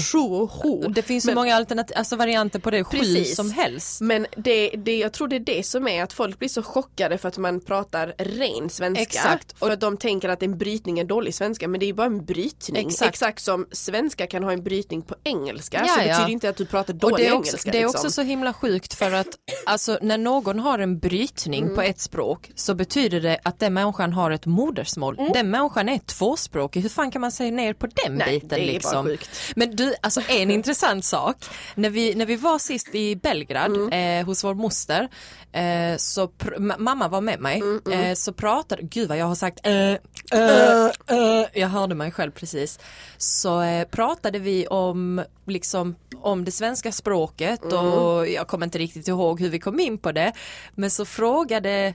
sju 0.00 0.18
och 0.18 0.50
ho. 0.50 0.88
Det 0.88 1.02
finns 1.02 1.24
så 1.24 1.28
Men- 1.28 1.34
många 1.34 1.54
alternativ, 1.56 1.96
alltså 1.96 2.16
varianter 2.16 2.58
på 2.58 2.70
det, 2.70 2.84
sju 2.84 3.24
som 3.24 3.50
helst. 3.50 4.00
Men 4.00 4.26
det, 4.36 4.68
det, 4.70 4.96
jag 4.98 5.12
tror 5.12 5.28
det 5.28 5.36
är 5.36 5.40
det 5.40 5.66
som 5.66 5.88
är 5.88 6.02
att 6.02 6.12
folk 6.12 6.38
blir 6.38 6.48
så 6.48 6.62
chockade 6.62 7.18
för 7.18 7.28
att 7.28 7.38
man 7.38 7.60
pratar 7.60 8.14
ren 8.18 8.70
svenska. 8.70 9.02
Exakt. 9.02 9.58
För 9.58 9.70
att 9.70 9.80
de 9.80 9.96
tänker 9.96 10.28
att 10.28 10.42
en 10.42 10.58
brytning 10.58 10.98
är 10.98 11.04
dålig 11.04 11.34
svenska 11.34 11.68
men 11.68 11.80
det 11.80 11.84
är 11.86 11.88
ju 11.88 11.92
bara 11.94 12.06
en 12.06 12.24
brytning. 12.24 12.88
Exakt. 12.88 13.42
som 13.42 13.66
svenska 13.72 14.26
kan 14.26 14.44
ha 14.44 14.52
en 14.52 14.62
brytning 14.62 15.02
på 15.02 15.14
engelska 15.24 15.82
Ja, 15.86 15.92
så 15.94 16.00
det 16.00 16.06
betyder 16.08 16.28
inte 16.30 16.48
att 16.48 16.56
du 16.56 16.66
pratar 16.66 16.94
Och 16.94 16.98
dålig 17.00 17.16
det 17.26 17.26
är, 17.28 17.32
också, 17.36 17.48
engelska. 17.50 17.70
det 17.70 17.78
är 17.78 17.82
liksom. 17.82 17.98
också 17.98 18.10
så 18.10 18.22
himla 18.22 18.52
sjukt 18.52 18.94
för 18.94 19.12
att 19.12 19.28
alltså, 19.66 19.98
när 20.02 20.18
någon 20.18 20.58
har 20.58 20.78
en 20.78 20.98
brytning 20.98 21.62
Mm. 21.62 21.74
på 21.74 21.82
ett 21.82 22.00
språk 22.00 22.50
så 22.54 22.74
betyder 22.74 23.20
det 23.20 23.38
att 23.42 23.58
den 23.58 23.74
människan 23.74 24.12
har 24.12 24.30
ett 24.30 24.46
modersmål. 24.46 25.16
Den 25.34 25.50
människan 25.50 25.88
är 25.88 25.98
tvåspråkig. 25.98 26.80
Hur 26.80 26.88
fan 26.88 27.09
kan 27.10 27.20
man 27.20 27.32
säga 27.32 27.50
ner 27.50 27.72
på 27.74 27.86
den 27.86 28.06
Mm. 28.06 28.18
Nej, 28.18 28.34
biten? 28.40 28.48
det 28.48 28.56
är 28.62 28.66
bara 28.66 28.72
liksom? 28.72 29.06
sjukt. 29.06 29.30
Men 29.56 29.76
du, 29.76 29.94
alltså 30.00 30.20
en 30.28 30.50
intressant 30.60 31.04
sak. 31.04 31.36
När 31.74 31.90
vi, 31.90 32.14
när 32.14 32.26
vi 32.26 32.36
var 32.36 32.58
sist 32.58 32.94
i 32.94 33.16
Belgrad 33.16 33.76
Mm. 33.76 34.20
eh, 34.20 34.26
hos 34.26 34.44
vår 34.44 34.54
moster 34.54 35.08
eh, 35.52 35.96
så 35.96 36.26
pr- 36.26 36.56
ma- 36.58 36.78
mamma 36.78 37.08
var 37.08 37.20
med 37.20 37.40
mig 37.40 37.60
Mm, 37.60 37.80
eh, 37.92 38.14
så 38.14 38.32
pratade, 38.32 38.82
gud 38.82 39.08
vad 39.08 39.18
jag 39.18 39.26
har 39.26 39.34
sagt 39.34 39.66
eh, 39.66 39.90
eh, 40.32 40.86
eh, 41.06 41.46
jag 41.52 41.68
hörde 41.68 41.94
mig 41.94 42.10
själv 42.10 42.30
precis. 42.30 42.78
Så 43.18 43.62
pratade 43.90 44.38
vi 44.38 44.66
om 44.66 45.22
liksom 45.46 45.96
om 46.22 46.44
det 46.44 46.50
svenska 46.52 46.92
språket 46.92 47.62
Mm. 47.62 47.76
och 47.92 48.28
jag 48.28 48.48
kommer 48.48 48.66
inte 48.66 48.78
riktigt 48.78 49.08
ihåg 49.08 49.40
hur 49.40 49.48
vi 49.48 49.58
kom 49.58 49.80
in 49.80 49.98
på 49.98 50.12
det. 50.12 50.32
Men 50.74 50.90
så 50.90 51.04
frågade 51.04 51.94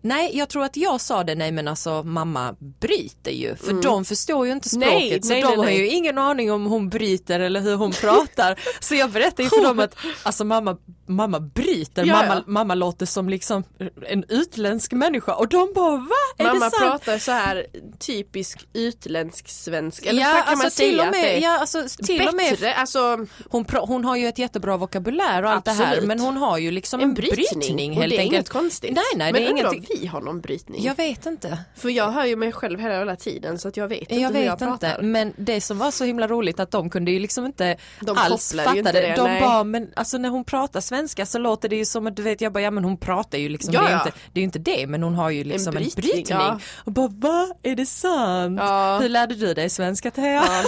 Nej, 0.00 0.36
jag 0.36 0.48
tror 0.48 0.64
att 0.64 0.76
jag 0.76 1.00
sa 1.00 1.24
det, 1.24 1.34
nej 1.34 1.52
men 1.52 1.68
alltså 1.68 2.02
mamma 2.02 2.54
bryter 2.80 3.30
ju, 3.30 3.56
för 3.56 3.82
de 3.82 4.04
förstår 4.04 4.46
ju 4.46 4.52
inte 4.52 4.68
språket 4.68 4.88
Mm. 4.88 5.08
Nej, 5.10 5.22
så 5.22 5.28
nej, 5.28 5.42
de 5.42 5.48
nej, 5.48 5.56
har 5.56 5.70
ju 5.70 5.86
ingen 5.88 6.18
aning 6.18 6.52
om 6.52 6.66
hon 6.66 6.88
bryter 6.88 7.40
eller 7.40 7.60
hur 7.60 7.76
hon 7.76 7.92
pratar. 7.92 8.60
så 8.80 8.94
jag 8.94 9.10
berättade 9.10 9.42
ju 9.42 9.48
för 9.48 9.62
dem 9.62 9.78
att 9.78 9.94
alltså 10.22 10.44
mamma, 10.44 10.76
mamma 11.06 11.40
bryter, 11.40 12.04
Ja, 12.04 12.14
mamma, 12.14 12.34
ja. 12.34 12.42
mamma 12.46 12.74
låter 12.74 13.06
som 13.06 13.28
liksom 13.28 13.64
en 14.08 14.24
utländsk 14.28 14.92
människa 14.92 15.34
och 15.34 15.48
de 15.48 15.72
bara 15.74 15.96
va? 15.96 16.06
Är 16.38 16.44
Mamma 16.44 16.54
det 16.64 16.70
sant? 16.70 16.82
pratar 16.82 17.18
så 17.18 17.32
här 17.32 17.66
typisk 17.98 18.68
utländsk 18.72 19.48
svenska. 19.48 20.10
Eller 20.10 20.22
ja, 20.22 20.28
kan 20.28 20.36
alltså 20.36 20.56
man 20.56 20.70
till 20.70 20.76
säga 20.76 20.98
och 21.02 21.06
att 21.06 21.12
det 21.12 21.20
med, 21.20 21.36
är 21.36 21.40
ja, 21.42 21.58
alltså, 21.58 21.84
till 22.06 22.28
och 22.28 22.34
med 22.34 22.50
bättre? 22.50 22.74
Alltså, 22.74 23.26
hon, 23.50 23.64
hon 23.72 24.04
har 24.04 24.16
ju 24.16 24.26
ett 24.28 24.38
jättebra 24.38 24.76
vokabulär 24.76 25.42
och 25.42 25.50
allt 25.50 25.64
det 25.64 25.70
här 25.70 25.84
Absolut. 25.86 26.08
men 26.08 26.20
hon 26.20 26.36
har 26.36 26.58
ju 26.58 26.70
liksom 26.70 27.00
en 27.00 27.08
en 27.08 27.14
brytning, 27.14 27.60
brytning, 27.60 27.90
och 27.92 27.96
helt 27.96 28.10
det 28.10 28.16
är 28.16 28.20
enkelt. 28.20 28.32
inget 28.34 28.48
konstigt. 28.48 28.92
Nej, 28.94 29.04
nej, 29.16 29.32
men 29.32 29.42
det 29.42 29.48
är 29.48 29.52
vi 29.90 30.06
har 30.06 30.20
någon 30.20 30.40
brytning. 30.40 30.82
Jag 30.84 30.94
vet 30.94 31.26
inte. 31.26 31.58
För 31.76 31.88
jag 31.88 32.10
hör 32.10 32.24
ju 32.24 32.36
mig 32.36 32.52
själv 32.52 32.80
hela, 32.80 32.98
hela 32.98 33.16
tiden 33.16 33.58
så 33.58 33.68
att 33.68 33.76
jag 33.76 33.88
vet 33.88 34.00
inte 34.00 34.14
Jag 34.14 34.28
hur 34.28 34.34
vet 34.34 34.44
jag 34.44 34.54
inte, 34.54 34.64
pratar. 34.64 35.02
men 35.02 35.32
det 35.36 35.60
som 35.60 35.78
var 35.78 35.90
så 35.90 36.04
himla 36.04 36.26
roligt 36.26 36.60
att 36.60 36.70
de 36.70 36.90
kunde 36.90 37.10
ju 37.10 37.18
liksom 37.18 37.46
inte 37.46 37.76
De 38.00 38.18
alls 38.18 38.52
fatta 38.56 38.74
det. 38.74 38.92
det, 38.92 39.14
De 39.16 39.22
nej. 39.22 39.40
bara, 39.40 39.64
men 39.64 39.88
alltså 39.96 40.18
när 40.18 40.28
hon 40.28 40.44
pratar 40.44 40.80
svenska 40.80 41.26
så 41.26 41.38
låter 41.38 41.68
det 41.68 41.76
ju 41.76 41.84
som 41.84 42.06
att 42.06 42.16
du 42.16 42.22
vet, 42.22 42.40
jag 42.40 42.52
bara, 42.52 42.60
ja 42.62 42.70
men 42.70 42.84
hon 42.84 42.96
pratar 42.96 43.38
ju 43.38 43.48
liksom, 43.48 43.74
Ja, 43.74 43.80
det, 43.82 43.88
är 43.88 43.92
ja. 43.92 43.98
inte, 44.06 44.12
det 44.32 44.40
är 44.40 44.42
ju 44.42 44.44
inte 44.44 44.58
det, 44.58 44.86
men 44.86 45.02
hon 45.02 45.14
har 45.14 45.30
ju 45.30 45.44
liksom 45.44 45.76
en 45.76 45.82
brytning, 45.82 46.02
brytning. 46.02 46.26
ja. 46.38 46.58
Och 46.84 46.92
bara, 46.92 47.08
va, 47.08 47.48
är 47.62 47.76
det 47.76 47.86
sant? 47.86 48.60
Hur 49.02 49.08
lärde 49.08 49.34
du 49.34 49.54
dig 49.54 49.70
svenska 49.70 50.10
Thea? 50.10 50.44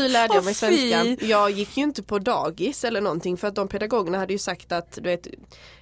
Ja. 0.00 0.06
Hur 0.06 0.12
lärde 0.12 0.34
jag 0.34 0.44
mig 0.44 0.54
Åh, 0.62 0.68
fy. 0.68 0.90
svenska? 0.90 1.26
Jag 1.26 1.50
gick 1.50 1.76
ju 1.76 1.82
inte 1.82 2.02
på 2.02 2.18
dagis 2.18 2.84
eller 2.84 3.00
någonting 3.00 3.36
för 3.36 3.48
att 3.48 3.54
de 3.54 3.68
pedagogerna 3.68 4.18
hade 4.18 4.32
ju 4.32 4.38
sagt 4.38 4.72
att 4.72 4.92
du 4.92 5.08
vet, 5.08 5.26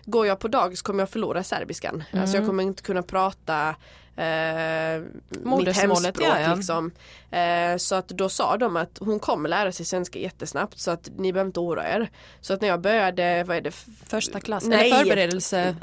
går 0.05 0.27
jag 0.27 0.39
på 0.39 0.49
dagis 0.49 0.83
kommer 0.83 1.03
jag 1.03 1.11
förlora 1.11 1.43
serbiskan. 1.43 2.05
Alltså 2.13 2.37
jag 2.37 2.47
kommer 2.47 2.63
inte 2.63 2.83
kunna 2.83 3.03
prata 3.03 3.75
eh, 4.17 5.03
mitt 5.31 5.77
hemspråk 5.77 6.21
ja, 6.21 6.41
ja. 6.41 6.55
liksom. 6.55 6.91
Eh, 7.31 7.77
så 7.77 7.95
att 7.95 8.09
då 8.09 8.29
sa 8.29 8.57
de 8.57 8.77
att 8.77 8.99
hon 9.01 9.21
kommer 9.21 9.49
lära 9.49 9.73
sig 9.73 9.87
svenska 9.87 10.19
jättesnabbt 10.19 10.79
så 10.79 10.91
att 10.91 11.11
ni 11.17 11.33
behöver 11.33 11.49
inte 11.49 11.61
oroa 11.61 11.89
er. 11.89 12.11
Så 12.41 12.55
att 12.55 12.61
när 12.61 12.69
jag 12.69 12.81
började, 12.81 13.45
vad 13.45 13.57
är 13.57 13.61
det? 13.61 13.71
Första 14.09 14.41
klass, 14.41 14.65
Nej. 14.65 14.91
eller 14.91 14.97
förberedelse. 14.97 15.77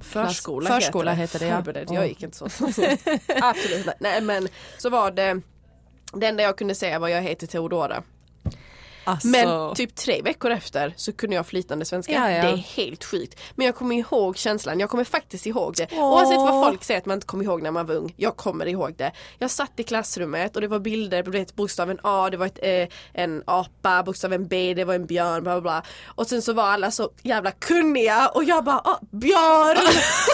Förskola, 0.00 0.70
Förskola 0.70 1.12
heter 1.12 1.38
det, 1.38 1.46
ja. 1.46 1.56
Förbered. 1.56 1.88
Jag 1.90 2.08
gick 2.08 2.22
inte 2.22 2.36
så. 2.36 2.44
Absolut. 3.42 3.86
Nej 3.98 4.20
men 4.20 4.48
så 4.78 4.90
var 4.90 5.10
det 5.10 5.40
det 6.12 6.26
enda 6.26 6.42
jag 6.42 6.58
kunde 6.58 6.74
säga 6.74 6.98
var 6.98 7.08
jag 7.08 7.22
heter 7.22 7.46
Teodora. 7.46 8.02
Alltså, 9.08 9.28
Men 9.28 9.74
typ 9.74 9.94
tre 9.94 10.22
veckor 10.22 10.50
efter 10.50 10.94
så 10.96 11.12
kunde 11.12 11.36
jag 11.36 11.46
flytande 11.46 11.84
svenska. 11.84 12.12
Ja, 12.12 12.30
ja. 12.30 12.42
Det 12.42 12.48
är 12.48 12.56
helt 12.56 13.04
sjukt. 13.04 13.40
Men 13.54 13.66
jag 13.66 13.74
kommer 13.74 13.96
ihåg 13.96 14.36
känslan, 14.36 14.80
jag 14.80 14.90
kommer 14.90 15.04
faktiskt 15.04 15.46
ihåg 15.46 15.74
det. 15.76 15.88
Åh. 15.92 16.12
Oavsett 16.12 16.36
vad 16.36 16.64
folk 16.64 16.84
säger 16.84 17.00
att 17.00 17.06
man 17.06 17.14
inte 17.14 17.26
kommer 17.26 17.44
ihåg 17.44 17.62
när 17.62 17.70
man 17.70 17.86
var 17.86 17.94
ung. 17.94 18.14
Jag 18.16 18.36
kommer 18.36 18.66
ihåg 18.66 18.94
det. 18.96 19.12
Jag 19.38 19.50
satt 19.50 19.80
i 19.80 19.82
klassrummet 19.82 20.54
och 20.54 20.60
det 20.60 20.68
var 20.68 20.78
bilder, 20.78 21.22
du 21.22 21.30
vet 21.30 21.54
bokstaven 21.56 21.98
A, 22.02 22.28
det 22.30 22.36
var 22.36 22.46
ett, 22.46 22.58
eh, 22.62 22.88
en 23.12 23.42
apa, 23.46 24.02
bokstaven 24.02 24.48
B, 24.48 24.74
det 24.74 24.84
var 24.84 24.94
en 24.94 25.06
björn, 25.06 25.42
bla 25.42 25.52
bla 25.52 25.60
bla. 25.60 25.82
Och 26.06 26.26
sen 26.26 26.42
så 26.42 26.52
var 26.52 26.64
alla 26.64 26.90
så 26.90 27.10
jävla 27.22 27.50
kunniga 27.50 28.28
och 28.28 28.44
jag 28.44 28.64
bara 28.64 28.78
ah, 28.78 28.98
björn, 29.10 29.76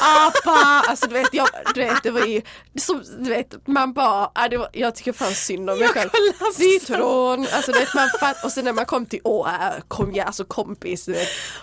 apa, 0.02 0.90
alltså 0.90 1.06
du 1.06 1.12
vet, 1.14 1.34
jag, 1.34 1.48
du 1.74 1.80
vet 1.80 2.02
det 2.02 2.10
var 2.10 2.26
ju 2.26 2.42
som, 2.78 3.02
du 3.18 3.30
vet 3.30 3.66
man 3.66 3.92
bara, 3.92 4.30
ah, 4.34 4.48
det 4.48 4.56
var, 4.56 4.68
jag 4.72 4.94
tycker 4.94 5.12
fan 5.12 5.34
synd 5.34 5.70
om 5.70 5.78
mig 5.78 5.88
själv. 5.88 6.10
Citron, 6.54 7.46
alltså 7.52 7.72
du 7.72 7.78
vet 7.78 7.94
man 7.94 8.08
fatt, 8.20 8.44
och 8.44 8.52
sen 8.52 8.63
när 8.64 8.72
man 8.72 8.86
kom 8.86 9.06
till 9.06 9.20
Å, 9.24 9.46
äh, 9.46 9.82
kom 9.88 10.14
jag 10.14 10.26
alltså 10.26 10.44
kompis, 10.44 11.08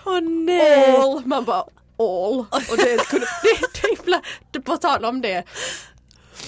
åh 0.04 0.20
nej. 0.20 0.96
all, 0.96 1.22
man 1.26 1.44
bara 1.44 1.64
all. 1.98 2.38
Och 2.70 2.76
det, 2.76 3.06
kunde, 3.08 3.26
det, 3.42 3.80
det, 3.82 4.00
ibland, 4.02 4.24
på 4.64 4.76
tal 4.76 5.04
om 5.04 5.20
det, 5.20 5.44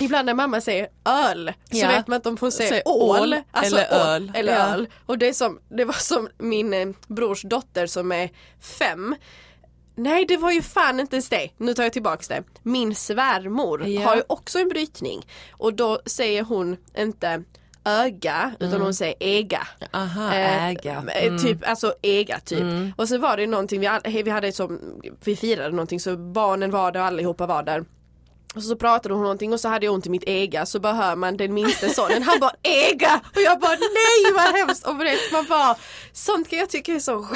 Ibland 0.00 0.26
när 0.26 0.34
mamma 0.34 0.60
säger 0.60 0.88
öl 1.04 1.52
så 1.70 1.76
Ja. 1.76 1.88
vet 1.88 2.06
man 2.06 2.16
inte 2.16 2.28
om 2.28 2.36
hon 2.40 2.52
säger 2.52 2.82
ål 2.88 3.36
alltså 3.50 3.76
eller 3.76 3.94
ål 3.94 4.06
öl. 4.06 4.32
Eller 4.34 4.52
Ja. 4.52 4.58
öl. 4.66 4.88
Och 5.06 5.18
det, 5.18 5.28
är 5.28 5.32
som, 5.32 5.60
det 5.68 5.84
var 5.84 5.92
som 5.94 6.28
min 6.38 6.74
eh, 6.74 6.88
brors 7.06 7.42
dotter 7.42 7.86
som 7.86 8.12
är 8.12 8.30
fem 8.60 9.16
Nej 9.96 10.24
det 10.26 10.36
var 10.36 10.50
ju 10.50 10.62
fan 10.62 11.00
inte 11.00 11.16
ens 11.16 11.28
det, 11.28 11.50
nu 11.56 11.74
tar 11.74 11.82
jag 11.82 11.92
tillbaks 11.92 12.28
det. 12.28 12.42
Min 12.62 12.94
svärmor 12.94 13.86
Ja. 13.86 14.02
har 14.08 14.16
ju 14.16 14.22
också 14.26 14.58
en 14.58 14.68
brytning 14.68 15.26
och 15.52 15.74
då 15.74 16.00
säger 16.06 16.42
hon 16.42 16.76
inte 16.98 17.42
öga 17.84 18.52
utan 18.60 18.80
hon 18.80 18.94
säger 18.94 19.14
ega. 19.20 19.66
Aha, 19.92 20.34
Eh, 20.34 20.64
äga. 20.66 21.04
eh, 21.14 21.26
Mm. 21.26 21.38
Typ, 21.38 21.68
alltså 21.68 21.94
äga 22.02 22.40
typ. 22.40 22.62
Och 22.96 23.08
så 23.08 23.18
var 23.18 23.36
det 23.36 23.46
någonting, 23.46 23.80
vi, 23.80 24.22
vi 24.22 24.30
hade 24.30 24.52
som, 24.52 24.80
vi 25.24 25.36
firade 25.36 25.70
någonting 25.70 26.00
så 26.00 26.16
barnen 26.16 26.70
var 26.70 26.92
där 26.92 27.00
och 27.00 27.06
allihopa 27.06 27.46
var 27.46 27.62
där. 27.62 27.84
Och 28.54 28.62
så 28.62 28.76
pratade 28.76 29.14
hon 29.14 29.22
någonting 29.22 29.52
och 29.52 29.60
så 29.60 29.68
hade 29.68 29.86
jag 29.86 29.94
ont 29.94 30.06
i 30.06 30.10
mitt 30.10 30.24
ega 30.26 30.66
så 30.66 30.80
bara 30.80 30.92
hör 30.92 31.16
man 31.16 31.36
den 31.36 31.54
minsta 31.54 31.88
sonen, 31.88 32.22
han 32.22 32.40
bara 32.40 32.54
ega! 32.62 33.20
Och 33.36 33.40
jag 33.42 33.60
bara 33.60 33.70
nej 33.76 34.32
vad 34.34 34.54
hemskt! 34.56 34.86
Och 34.86 35.00
vet, 35.00 35.32
man 35.32 35.46
bara, 35.48 35.76
sånt 36.12 36.50
kan 36.50 36.58
jag 36.58 36.70
tycka 36.70 36.92
är 36.92 36.98
så 37.00 37.26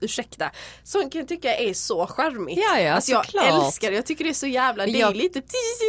ursäkta, 0.00 0.50
sånt 0.84 1.12
kan 1.12 1.18
jag 1.18 1.28
tycka 1.28 1.56
är 1.56 1.74
så 1.74 2.06
charmigt. 2.06 2.58
Ja, 2.58 2.78
ja, 2.80 2.92
alltså, 2.94 3.12
jag 3.12 3.24
såklart. 3.26 3.64
älskar 3.64 3.90
det, 3.90 3.96
jag 3.96 4.06
tycker 4.06 4.24
det 4.24 4.30
är 4.30 4.34
så 4.34 4.46
jävla, 4.46 4.84
det 4.86 4.90
är 4.92 5.00
Jag- 5.00 5.16
lite 5.16 5.42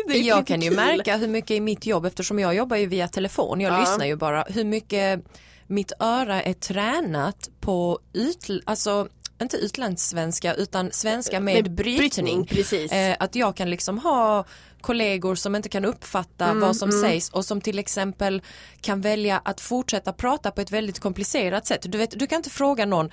det 0.08 0.14
är 0.14 0.24
Jag 0.24 0.38
lite 0.40 0.54
kan 0.54 0.62
ju 0.62 0.68
kul. 0.70 0.76
märka 0.78 1.18
hur 1.18 1.28
mycket 1.28 1.52
i 1.52 1.60
mitt 1.60 1.86
jobb, 1.86 2.06
eftersom 2.06 2.40
jag 2.40 2.56
jobbar 2.56 2.78
ju 2.78 2.86
via 2.86 3.08
telefon, 3.08 3.62
jag 3.62 3.74
Ja. 3.74 3.80
lyssnar 3.80 4.06
ju 4.06 4.16
bara, 4.16 4.44
hur 4.44 4.64
mycket 4.64 5.20
mitt 5.68 5.92
öra 6.00 6.42
är 6.44 6.54
tränat 6.54 7.50
på 7.62 8.00
ut, 8.14 8.48
alltså 8.66 9.08
inte 9.44 9.58
utlandssvenska 9.58 10.54
utan 10.54 10.92
svenska 10.92 11.40
med, 11.40 11.56
Med 11.56 11.76
brytning. 11.76 11.98
brytning, 11.98 12.46
precis. 12.46 12.92
Eh, 12.92 13.16
att 13.20 13.36
jag 13.36 13.56
kan 13.56 13.70
liksom 13.70 13.98
ha 14.00 14.46
kollegor 14.82 15.36
som 15.36 15.56
inte 15.56 15.70
kan 15.70 15.86
uppfatta 15.86 16.46
Mm, 16.46 16.60
vad 16.60 16.76
som 16.76 16.92
sägs 16.92 17.30
och 17.30 17.46
som 17.46 17.62
till 17.62 17.80
exempel 17.80 18.42
kan 18.82 19.02
välja 19.02 19.42
att 19.46 19.62
fortsätta 19.62 20.14
prata 20.14 20.52
på 20.52 20.62
ett 20.62 20.72
väldigt 20.72 21.00
komplicerat 21.00 21.68
sätt. 21.68 21.86
Du, 21.92 21.98
vet, 21.98 22.20
du 22.20 22.28
kan 22.28 22.38
inte 22.38 22.50
fråga 22.50 22.86
någon 22.86 23.10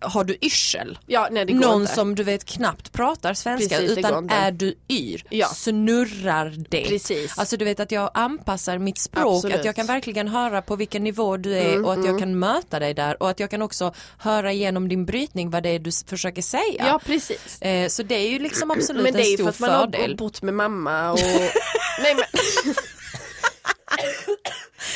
har 0.00 0.24
du 0.24 0.36
yrsel? 0.42 0.98
Ja, 1.06 1.28
nej 1.30 1.44
det 1.44 1.52
går 1.52 1.60
Någon 1.60 1.80
inte. 1.82 1.94
som 1.94 2.14
du 2.14 2.22
vet 2.24 2.44
knappt 2.44 2.92
pratar 2.92 3.34
svenska 3.34 3.76
Precis, 3.78 3.98
utan 3.98 4.30
är 4.30 4.52
du 4.52 4.74
yr, 4.88 5.24
Ja. 5.30 5.46
snurrar 5.46 6.54
det. 6.68 6.84
Precis. 6.88 7.38
Alltså 7.38 7.56
du 7.56 7.64
vet 7.64 7.80
att 7.80 7.92
jag 7.92 8.10
anpassar 8.14 8.78
mitt 8.78 8.98
språk, 8.98 9.34
Absolut. 9.36 9.56
att 9.58 9.64
jag 9.64 9.76
kan 9.76 9.86
verkligen 9.86 10.28
höra 10.28 10.62
på 10.62 10.76
vilken 10.76 11.04
nivå 11.04 11.36
du 11.36 11.54
är 11.58 11.70
Mm, 11.72 11.84
och 11.84 11.92
att 11.92 12.04
jag 12.06 12.18
kan 12.18 12.38
möta 12.38 12.78
dig 12.78 12.94
där 12.94 13.22
och 13.22 13.30
att 13.30 13.40
jag 13.40 13.50
kan 13.50 13.62
också 13.62 13.94
höra 14.18 14.52
igenom 14.52 14.88
din 14.88 15.04
brytning 15.06 15.50
vad 15.50 15.62
det 15.62 15.68
är 15.68 15.78
du 15.78 15.90
försöker 16.06 16.42
säga. 16.42 16.62
Ja 16.86 17.00
precis. 17.06 17.62
Eh, 17.62 17.88
så 17.88 18.02
det 18.02 18.14
är 18.14 18.28
ju 18.30 18.38
liksom 18.38 18.70
absolut 18.70 19.02
Men 19.02 19.12
det 19.12 19.18
är 19.18 19.24
en 19.24 19.30
ju 19.30 19.36
stor 19.36 19.44
för 19.44 19.50
att 19.50 19.60
man 19.60 19.70
har 19.70 19.80
fördel. 19.80 20.16
bott 20.16 20.42
med 20.42 20.54
mamma 20.54 21.12
och 21.12 21.18
Nej 22.02 22.14
men 22.14 22.24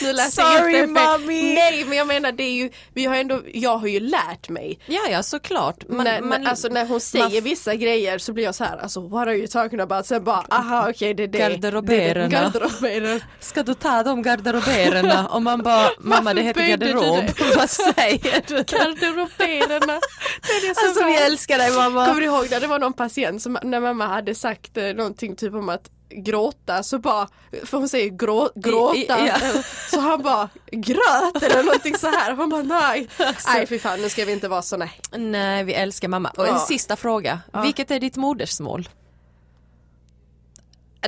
Nu 0.02 0.12
lät 0.12 0.26
det 0.26 0.33
Sorry, 0.33 0.87
mommy. 0.87 1.54
Nej 1.54 1.85
men 1.85 1.98
jag 1.98 2.07
menar 2.07 2.33
det 2.33 2.42
är 2.42 2.52
ju, 2.54 2.70
vi 2.94 3.04
har 3.04 3.16
ändå, 3.16 3.40
jag 3.54 3.76
har 3.78 3.87
ju 3.88 4.00
lärt 4.00 4.48
mig. 4.48 4.78
Ja 4.87 5.00
ja 5.11 5.22
såklart. 5.22 5.88
Man, 5.88 6.04
när, 6.04 6.20
man, 6.20 6.46
alltså 6.46 6.68
när 6.68 6.87
hon 6.87 7.00
säger 7.00 7.40
vissa 7.40 7.74
grejer 7.74 8.18
så 8.18 8.33
blir 8.33 8.44
jag 8.44 8.54
så 8.54 8.64
här, 8.64 8.76
alltså 8.78 9.00
what 9.09 9.28
are 9.28 9.37
you 9.37 9.46
talking 9.46 9.80
about? 9.80 10.07
Sen 10.07 10.24
bara, 10.24 10.44
aha 10.50 10.90
okej 10.90 11.14
det 11.14 11.22
är 11.22 11.26
det. 11.28 11.38
Garderobererna. 11.38 12.14
Det 12.14 12.20
det. 12.20 12.28
Garderobererna. 12.28 13.20
Ska 13.40 13.62
du 13.62 13.74
ta 13.74 14.02
de 14.02 14.22
garderobererna? 14.22 15.26
Och 15.28 15.42
man 15.42 15.62
bara, 15.62 15.88
mamma 15.98 16.35
det 16.35 16.42
heter 16.42 16.66
garderob. 16.68 17.24
det? 17.26 17.57
Vad 17.57 17.70
säger 17.70 18.42
du? 18.46 18.54
Garderobererna. 18.57 20.00
Det 20.42 20.52
är 20.68 20.74
så 20.74 20.87
Alltså 20.87 21.00
bra. 21.00 21.09
vi 21.09 21.16
älskar 21.16 21.59
dig 21.59 21.70
mamma. 21.70 22.07
Kommer 22.07 22.20
du 22.20 22.26
ihåg 22.26 22.46
när 22.50 22.61
det 22.61 22.66
var 22.66 22.78
någon 22.78 22.92
patient 22.92 23.42
som 23.42 23.59
när 23.62 23.80
mamma 23.80 24.07
hade 24.07 24.35
sagt 24.35 24.76
eh, 24.76 24.85
någonting 24.85 25.37
typ 25.37 25.54
om 25.54 25.68
att 25.68 25.90
gråta 26.22 26.83
så 26.83 26.98
bara, 26.98 27.29
för 27.64 27.79
hon 27.79 27.88
säger 27.88 28.11
grå, 28.11 28.50
gråta, 28.55 28.96
I- 28.96 29.03
i- 29.03 29.07
ja. 29.09 29.62
så 29.90 30.00
han 30.00 30.22
bara 30.22 30.48
gröt 30.72 31.42
eller 31.42 31.62
någonting 31.62 31.96
så 31.98 32.07
här. 32.07 32.35
Han 32.35 32.48
bara 32.48 32.62
nej, 32.62 33.09
nej 33.46 33.66
fy 33.66 33.79
fan 33.79 34.00
nu 34.00 34.09
ska 34.09 34.24
vi 34.24 34.33
inte 34.33 34.48
vara 34.48 34.62
så 34.62 34.77
nej. 34.77 35.00
Nej, 35.16 35.64
vi 35.64 35.74
älskar 35.74 36.09
mamma. 36.09 36.31
Och 36.37 36.48
en 36.48 36.55
Ja. 36.55 36.61
sista 36.61 36.96
fråga. 36.96 37.40
Vilket 37.62 37.90
är 37.90 38.00
ditt 38.00 38.16
modersmål? 38.16 38.88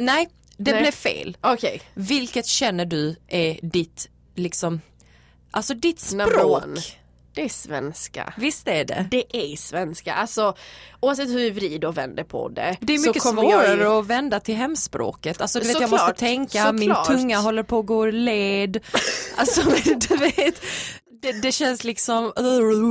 Nej, 0.01 0.29
det 0.57 0.73
Nej. 0.73 0.81
blev 0.83 0.93
fel. 0.93 1.37
Okej, 1.41 1.83
Vilket 1.95 2.47
känner 2.47 2.85
du 2.85 3.17
är 3.29 3.59
ditt, 3.63 4.09
liksom, 4.35 4.81
alltså 5.51 5.75
ditt 5.75 6.01
språk? 6.01 6.99
Det 7.37 7.45
är 7.45 7.49
svenska. 7.49 8.35
Visst 8.37 8.69
är 8.69 8.85
det? 8.85 9.07
Det 9.11 9.37
är 9.37 9.57
svenska, 9.57 10.15
alltså 10.15 10.55
oavsett 11.01 11.29
hur 11.29 11.35
vi 11.39 11.51
vrider 11.51 11.89
och 11.89 11.97
vänder 11.97 12.25
på 12.25 12.49
det. 12.49 12.77
Det 12.81 12.95
är 12.95 12.99
så 12.99 13.09
mycket 13.09 13.25
jag 13.25 13.35
svårare 13.35 13.77
ju- 13.77 13.87
att 13.87 14.07
vända 14.07 14.41
till 14.41 14.55
hemspråket. 14.55 15.41
Alltså 15.41 15.59
du 15.61 15.67
vet 15.67 15.81
jag 15.81 15.91
Såklart, 15.91 16.09
måste 16.09 16.21
tänka, 16.21 16.73
min 16.73 16.81
såklart. 16.89 17.07
tunga 17.07 17.39
håller 17.39 17.63
på 17.63 17.79
att 17.79 17.87
gå 17.87 18.07
led. 18.07 18.79
Alltså 19.37 19.61
du 20.09 20.17
vet, 20.17 20.63
det, 21.23 21.33
det 21.43 21.53
känns 21.53 21.85
liksom... 21.85 22.33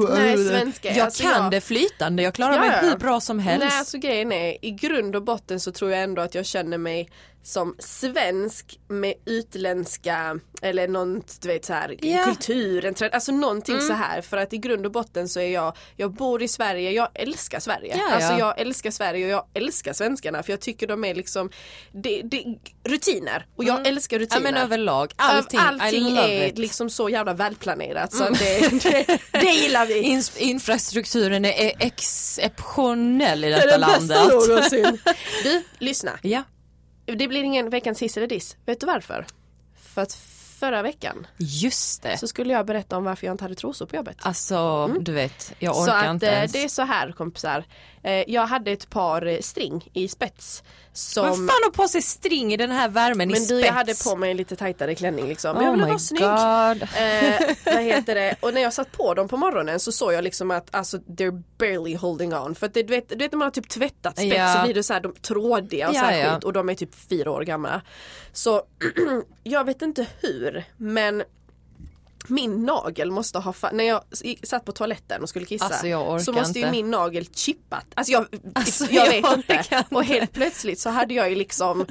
Nej, 0.09 0.37
svenska, 0.47 0.89
Jag 0.95 0.99
alltså, 1.05 1.23
kan 1.23 1.31
jag- 1.43 1.51
det 1.51 1.61
flytande, 1.61 2.23
jag 2.23 2.33
klarar 2.33 2.53
Ja, 2.53 2.59
mig 2.59 2.89
hur 2.89 2.97
bra 2.97 3.21
som 3.21 3.39
helst. 3.39 3.65
Nej 3.69 3.79
alltså 3.79 3.97
grejen 3.97 4.31
är, 4.31 4.65
i 4.65 4.71
grund 4.71 5.15
och 5.15 5.23
botten 5.23 5.59
så 5.59 5.71
tror 5.71 5.91
jag 5.91 6.03
ändå 6.03 6.21
att 6.21 6.35
jag 6.35 6.45
känner 6.45 6.77
mig 6.77 7.09
som 7.47 7.75
svensk 7.79 8.79
med 8.87 9.13
utländska 9.25 10.39
eller 10.61 10.87
någon 10.87 11.23
du 11.41 11.47
vet 11.47 11.65
så 11.65 11.73
här 11.73 11.95
Ja. 12.01 12.07
Mm. 12.07 12.25
kultur, 12.25 12.85
en 12.85 12.93
trend, 12.93 13.13
alltså 13.13 13.31
någonting 13.31 13.81
så 13.81 13.93
här 13.93 14.21
för 14.21 14.37
att 14.37 14.53
i 14.53 14.57
grund 14.57 14.85
och 14.85 14.91
botten 14.91 15.29
så 15.29 15.39
är 15.39 15.49
jag, 15.53 15.77
jag 15.95 16.13
bor 16.13 16.43
i 16.43 16.47
Sverige, 16.47 16.91
jag 16.91 17.09
älskar 17.13 17.59
Sverige. 17.59 17.95
Ja, 17.97 18.13
Alltså 18.15 18.31
ja. 18.31 18.39
jag 18.39 18.59
älskar 18.59 18.91
Sverige 18.91 19.25
och 19.25 19.31
jag 19.31 19.45
älskar 19.53 19.93
svenskarna 19.93 20.43
för 20.43 20.51
jag 20.53 20.59
tycker 20.59 20.87
de 20.87 21.03
är 21.05 21.15
liksom 21.15 21.49
det, 21.91 22.21
det, 22.21 22.43
rutiner 22.83 23.45
och 23.55 23.63
jag 23.63 23.87
älskar 23.87 24.17
Mm. 24.17 24.27
Ja 24.31 24.35
rutiner. 24.37 24.51
men 24.51 24.63
överlag, 24.63 25.11
allting, 25.15 25.59
Allting 25.59 26.17
är 26.17 26.47
it. 26.47 26.57
liksom 26.57 26.89
så 26.89 27.09
jävla 27.09 27.33
välplanerat 27.33 28.13
så 28.13 28.23
att 28.23 28.39
det, 28.39 28.59
det, 28.83 29.19
det 29.31 29.51
gillar 29.51 29.85
vi. 29.85 29.99
In, 30.01 30.21
infrastrukturen 30.37 31.45
är 31.45 31.71
exceptionell 31.79 33.43
i 33.43 33.49
Det 33.49 33.55
är 33.55 33.65
detta 33.67 33.77
den 33.77 34.07
bästa 34.07 34.15
landet. 34.15 34.47
någonsin. 34.49 34.99
Du, 35.43 35.63
lyssna. 35.79 36.11
Ja, 36.21 36.43
Det 37.05 37.27
blir 37.27 37.43
ingen 37.43 37.69
veckans 37.69 38.01
hiss 38.01 38.17
eller 38.17 38.27
diss. 38.27 38.57
Vet 38.65 38.79
du 38.79 38.85
varför? 38.85 39.25
För 39.75 40.01
att 40.01 40.13
förra 40.59 40.81
veckan 40.81 41.27
just 41.37 42.03
det. 42.03 42.17
så 42.17 42.27
skulle 42.27 42.53
jag 42.53 42.65
berätta 42.65 42.97
om 42.97 43.03
varför 43.03 43.27
jag 43.27 43.33
inte 43.33 43.43
hade 43.43 43.55
trosor 43.55 43.85
på 43.85 43.95
jobbet. 43.95 44.17
Alltså 44.21 44.87
du 44.87 45.11
vet, 45.11 45.53
jag 45.59 45.75
Så 45.75 45.81
orkar 45.83 45.95
att 46.05 46.13
inte 46.13 46.27
eh, 46.27 46.33
ens. 46.37 46.51
det 46.51 46.63
är 46.63 46.67
så 46.67 46.81
här 46.81 47.11
kompisar. 47.11 47.63
Eh, 48.05 48.23
Jag 48.27 48.45
hade 48.47 48.71
ett 48.71 48.89
par 48.89 49.25
eh, 49.25 49.39
string 49.39 49.89
i 49.93 50.07
spets. 50.07 50.63
Som... 50.93 51.25
Vem 51.25 51.33
fan 51.35 51.59
har 51.63 51.71
på 51.71 51.87
sig 51.87 52.01
string 52.01 52.53
i 52.53 52.57
den 52.57 52.71
här 52.71 52.89
värmen 52.89 53.29
i 53.29 53.33
men 53.33 53.35
spets? 53.41 53.47
du 53.49 53.59
jag 53.59 53.73
hade 53.73 53.93
på 54.03 54.15
mig 54.15 54.31
en 54.31 54.37
lite 54.37 54.55
tajtare 54.55 54.95
klänning 54.95 55.27
liksom. 55.27 55.55
Men 55.55 55.63
jag 55.65 55.71
Oh 55.71 55.75
ville 55.75 55.87
vara 55.87 55.99
snygg. 55.99 56.21
Eh, 56.23 57.55
vad 57.75 57.83
heter 57.83 58.15
det? 58.15 58.35
Och 58.39 58.53
när 58.53 58.61
jag 58.61 58.73
satt 58.73 58.91
på 58.91 59.13
dem 59.13 59.27
på 59.27 59.37
morgonen 59.37 59.79
så 59.79 59.91
såg 59.91 60.13
jag 60.13 60.23
liksom 60.23 60.51
att 60.51 60.75
alltså 60.75 60.97
they're 60.97 61.43
barely 61.57 61.95
holding 61.95 62.33
on. 62.35 62.55
För 62.55 62.65
att 62.65 62.73
det, 62.73 62.83
du, 62.83 62.93
vet, 62.93 63.09
du 63.09 63.15
vet 63.15 63.31
när 63.31 63.37
man 63.37 63.45
har 63.45 63.51
typ 63.51 63.69
tvättat 63.69 64.17
spets 64.17 64.35
Ja. 64.35 64.53
så 64.57 64.63
blir 64.65 64.73
det 64.73 64.83
så 64.83 64.93
här 64.93 65.01
de 65.01 65.13
trådiga 65.15 65.89
och 65.89 65.95
så 65.95 66.01
Ja, 66.01 66.05
här 66.05 66.19
ja. 66.19 66.33
skit 66.35 66.43
och 66.43 66.53
de 66.53 66.69
är 66.69 66.75
typ 66.75 66.95
fyra 67.09 67.31
år 67.31 67.41
gamla. 67.41 67.81
Så 68.33 68.61
jag 69.43 69.63
vet 69.63 69.81
inte 69.81 70.05
hur 70.21 70.63
men 70.77 71.23
min 72.27 72.65
nagel 72.65 73.11
måste 73.11 73.39
ha, 73.39 73.53
när 73.73 73.83
jag 73.83 74.01
satt 74.43 74.65
på 74.65 74.71
toaletten 74.71 75.21
och 75.23 75.29
skulle 75.29 75.45
kissa 75.45 75.65
Alltså, 75.65 76.19
så 76.25 76.31
måste 76.33 76.59
ju 76.59 76.65
inte. 76.65 76.71
min 76.71 76.91
nagel 76.91 77.25
chippat. 77.33 77.85
Alltså 77.95 78.11
jag, 78.13 78.25
Alltså, 78.53 78.85
jag 78.91 79.05
jag 79.07 79.11
vet 79.21 79.37
inte. 79.37 79.53
inte. 79.53 79.83
Och 79.91 80.03
helt 80.03 80.33
plötsligt 80.33 80.79
så 80.79 80.89
hade 80.89 81.13
jag 81.13 81.29
ju 81.29 81.35
liksom 81.35 81.85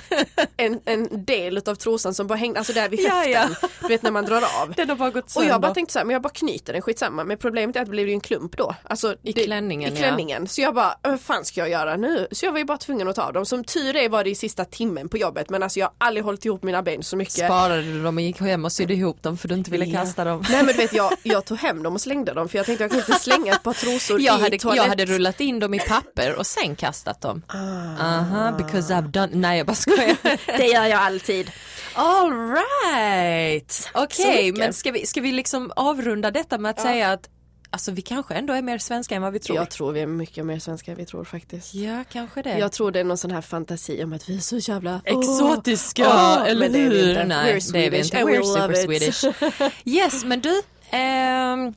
en, 0.57 0.81
en 0.85 1.25
del 1.25 1.59
utav 1.59 1.75
trosan 1.75 2.15
som 2.15 2.27
bara 2.27 2.35
hängde, 2.35 2.59
alltså 2.59 2.73
där 2.73 2.89
vid 2.89 3.01
Ja, 3.01 3.15
höften. 3.15 3.33
ja. 3.63 3.69
Du 3.81 3.89
vet 3.89 4.03
när 4.03 4.11
man 4.11 4.25
drar 4.25 4.43
av. 4.63 4.73
Den 4.77 4.89
har 4.89 4.97
bara 4.97 5.11
gått 5.11 5.25
Och 5.25 5.31
sönder. 5.31 5.49
jag 5.49 5.61
bara 5.61 5.75
tänkte 5.75 5.93
så 5.93 5.99
här, 5.99 6.07
men 6.07 6.13
jag 6.13 6.23
bara 6.23 6.29
knyter 6.33 6.73
den, 6.73 6.83
skitsamma. 6.83 7.25
Men 7.25 7.39
problemet 7.39 7.77
är 7.77 7.81
att 7.81 7.87
det 7.87 7.91
blir 7.91 8.07
ju 8.07 8.13
en 8.13 8.21
klump 8.21 8.57
då. 8.57 8.75
Alltså, 8.83 9.17
I 9.23 9.33
det, 9.33 9.45
klänningen, 9.45 9.93
I 9.93 9.97
ja. 9.97 10.01
klänningen. 10.03 10.49
Så 10.49 10.61
jag 10.61 10.75
bara, 10.75 10.97
vad 11.03 11.21
fan 11.21 11.45
ska 11.45 11.61
jag 11.61 11.71
göra 11.71 11.97
nu? 11.97 12.27
Så 12.33 12.47
jag 12.47 12.53
var 12.53 12.59
ju 12.59 12.65
bara 12.65 12.79
tvungen 12.79 13.09
att 13.09 13.17
ta 13.17 13.33
dem. 13.33 13.47
Som 13.47 13.65
tur 13.65 13.97
är 13.97 14.09
var 14.09 14.25
det 14.25 14.31
i 14.31 14.35
sista 14.35 14.65
timmen 14.65 15.09
på 15.09 15.17
jobbet 15.19 15.51
men 15.51 15.63
alltså 15.63 15.79
jag 15.81 15.87
har 15.87 15.95
aldrig 15.99 16.25
hållit 16.25 16.45
ihop 16.45 16.63
mina 16.63 16.83
ben 16.83 17.03
så 17.03 17.17
mycket. 17.17 17.35
Sparade 17.35 17.83
du 17.83 18.03
dem 18.03 18.17
och 18.17 18.23
gick 18.23 18.41
hem 18.41 18.65
och 18.65 18.73
sydde 18.73 18.95
ihop 18.95 19.23
dem 19.23 19.37
för 19.37 19.49
du 19.49 19.55
inte 19.55 19.71
ville 19.71 19.85
Ja. 19.85 20.01
Kasta 20.25 20.31
dem? 20.31 20.45
Nej 20.51 20.65
men 20.65 20.67
du 20.67 20.83
vet 20.83 20.93
jag, 20.93 21.13
jag 21.23 21.45
tog 21.45 21.59
hem 21.59 21.83
dem 21.83 21.95
och 21.95 22.01
slängde 22.01 22.33
dem 22.35 22.49
för 22.49 22.59
jag 22.59 22.67
tänkte 22.67 22.85
jag 22.85 22.91
kan 22.91 23.01
inte 23.01 23.13
slänga 23.13 23.53
ett 23.53 23.63
par 23.63 23.73
trosor 23.73 24.21
Jag 24.21 24.39
i 24.39 24.43
hade, 24.43 24.59
toalett. 24.59 24.77
jag 24.83 24.89
hade 24.89 25.05
rullat 25.05 25.41
in 25.41 25.61
dem 25.61 25.75
i 25.75 25.79
papper 25.79 26.35
och 26.39 26.47
sen 26.47 26.77
kastat 26.77 27.21
dem. 27.21 27.43
Ah. 27.49 27.57
Aha, 28.05 28.53
because 28.59 28.95
I've 28.95 29.09
done, 29.09 29.29
nej 29.33 29.59
jag 29.59 29.67
bara 29.67 29.75
skojar. 29.75 30.17
Det 30.59 30.67
gör 30.67 30.85
jag 30.85 31.01
alltid. 31.01 31.51
All 31.95 32.51
right. 32.51 33.91
Okej, 33.95 34.43
mycket. 34.43 34.59
men 34.59 34.73
ska 34.73 34.91
vi, 34.91 35.07
ska 35.07 35.21
vi 35.21 35.33
liksom 35.33 35.73
avrunda 35.77 36.31
detta 36.31 36.59
med 36.59 36.71
att 36.71 36.81
säga 36.81 37.13
att 37.13 37.29
alltså 37.75 37.93
vi 37.93 38.03
kanske 38.03 38.35
ändå 38.35 38.53
är 38.53 38.63
mer 38.63 38.79
svenska 38.79 39.15
än 39.15 39.23
vad 39.23 39.33
vi 39.33 39.39
tror. 39.39 39.59
Jag 39.59 39.71
tror 39.71 39.93
vi 39.93 40.01
är 40.01 40.07
mycket 40.07 40.47
mer 40.47 40.59
svenska 40.59 40.91
än 40.91 40.97
vi 40.97 41.07
tror 41.07 41.25
faktiskt. 41.25 41.75
Ja, 41.75 42.05
kanske 42.13 42.43
det. 42.43 42.59
Jag 42.59 42.73
tror 42.73 42.91
det 42.91 43.01
är 43.01 43.05
någon 43.05 43.19
sån 43.19 43.31
här 43.31 43.41
fantasi 43.41 44.05
om 44.05 44.13
att 44.13 44.29
vi 44.29 44.37
är 44.37 44.41
så 44.41 44.57
jävla 44.57 45.01
Exotiska, 45.05 46.05
eller 46.47 46.69
det 46.69 46.79
är 46.79 46.91
vi 46.91 47.03
hur? 47.03 47.09
inte. 47.11 47.25
Nej, 47.25 47.55
We're 47.55 47.73
det 47.73 47.87
är 47.87 47.91
vi 47.91 48.05
Swedish 48.05 48.05
inte. 48.05 48.21
and 48.21 48.29
We're 48.31 48.69
we 48.69 48.77
super. 48.77 48.99
Swedish. 48.99 49.73
Yes, 49.85 50.25
men 50.25 50.41
du, 50.41 50.63
ehm, 50.91 51.75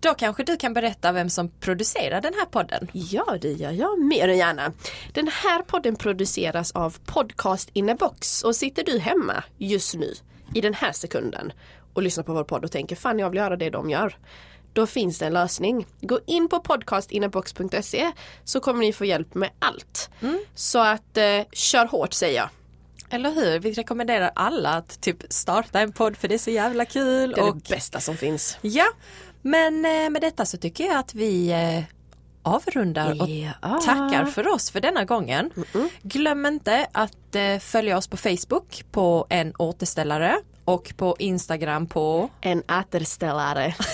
då 0.00 0.14
kanske 0.14 0.44
du 0.44 0.56
kan 0.56 0.74
berätta 0.74 1.12
vem 1.12 1.30
som 1.30 1.48
producerar 1.48 2.20
den 2.20 2.34
här 2.34 2.46
podden. 2.46 2.88
Ja, 2.92 3.38
det 3.40 3.52
gör 3.52 3.70
jag 3.72 3.98
mer 4.00 4.28
än 4.28 4.38
gärna. 4.38 4.72
Den 5.12 5.28
här 5.28 5.62
podden 5.62 5.96
produceras 5.96 6.72
av 6.72 6.98
Podcast 7.04 7.70
in 7.72 7.90
a 7.90 7.96
box 8.00 8.42
och 8.42 8.56
sitter 8.56 8.84
du 8.84 8.98
hemma 8.98 9.44
just 9.58 9.94
nu 9.94 10.14
i 10.54 10.60
den 10.60 10.74
här 10.74 10.92
sekunden 10.92 11.52
och 11.94 12.02
lyssnar 12.02 12.24
på 12.24 12.32
vår 12.32 12.44
podd 12.44 12.64
och 12.64 12.72
tänker 12.72 12.96
fan 12.96 13.18
jag 13.18 13.30
vill 13.30 13.36
göra 13.36 13.56
det 13.56 13.70
de 13.70 13.90
gör. 13.90 14.16
Då 14.72 14.86
finns 14.86 15.18
det 15.18 15.26
en 15.26 15.32
lösning. 15.32 15.86
Gå 16.00 16.20
in 16.26 16.48
på 16.48 16.60
podcastinabox.se 16.60 18.12
så 18.44 18.60
kommer 18.60 18.80
ni 18.80 18.92
få 18.92 19.04
hjälp 19.04 19.34
med 19.34 19.50
allt. 19.58 20.10
Så 20.54 20.78
att 20.78 21.16
eh, 21.16 21.40
kör 21.52 21.86
hårt 21.86 22.12
säger 22.12 22.36
jag. 22.36 22.48
Eller 23.10 23.30
hur? 23.30 23.58
Vi 23.58 23.72
rekommenderar 23.72 24.30
alla 24.34 24.70
att 24.70 25.00
typ 25.00 25.16
starta 25.32 25.80
en 25.80 25.92
podd 25.92 26.16
för 26.16 26.28
det 26.28 26.34
är 26.34 26.38
så 26.38 26.50
jävla 26.50 26.84
kul. 26.84 27.30
Det 27.30 27.40
är 27.40 27.48
och, 27.48 27.56
det 27.56 27.68
bästa 27.74 28.00
som 28.00 28.16
finns. 28.16 28.58
Ja, 28.60 28.86
men 29.42 29.84
eh, 29.84 30.10
med 30.10 30.22
detta 30.22 30.44
så 30.44 30.56
tycker 30.56 30.84
jag 30.84 30.96
att 30.96 31.14
vi 31.14 31.50
eh, 31.50 31.82
avrundar 32.42 33.22
och 33.22 33.28
Ja. 33.28 33.80
tackar 33.84 34.24
för 34.24 34.48
oss 34.48 34.70
för 34.70 34.80
denna 34.80 35.04
gången. 35.04 35.50
Glöm 36.02 36.46
inte 36.46 36.86
att 36.92 37.34
eh, 37.34 37.58
följa 37.58 37.96
oss 37.98 38.06
på 38.08 38.16
Facebook 38.16 38.84
på 38.92 39.26
en 39.30 39.52
återställare 39.58 40.36
och 40.70 40.92
på 40.96 41.16
Instagram 41.18 41.86
på 41.86 42.30
En 42.40 42.62
återställare. 42.68 43.74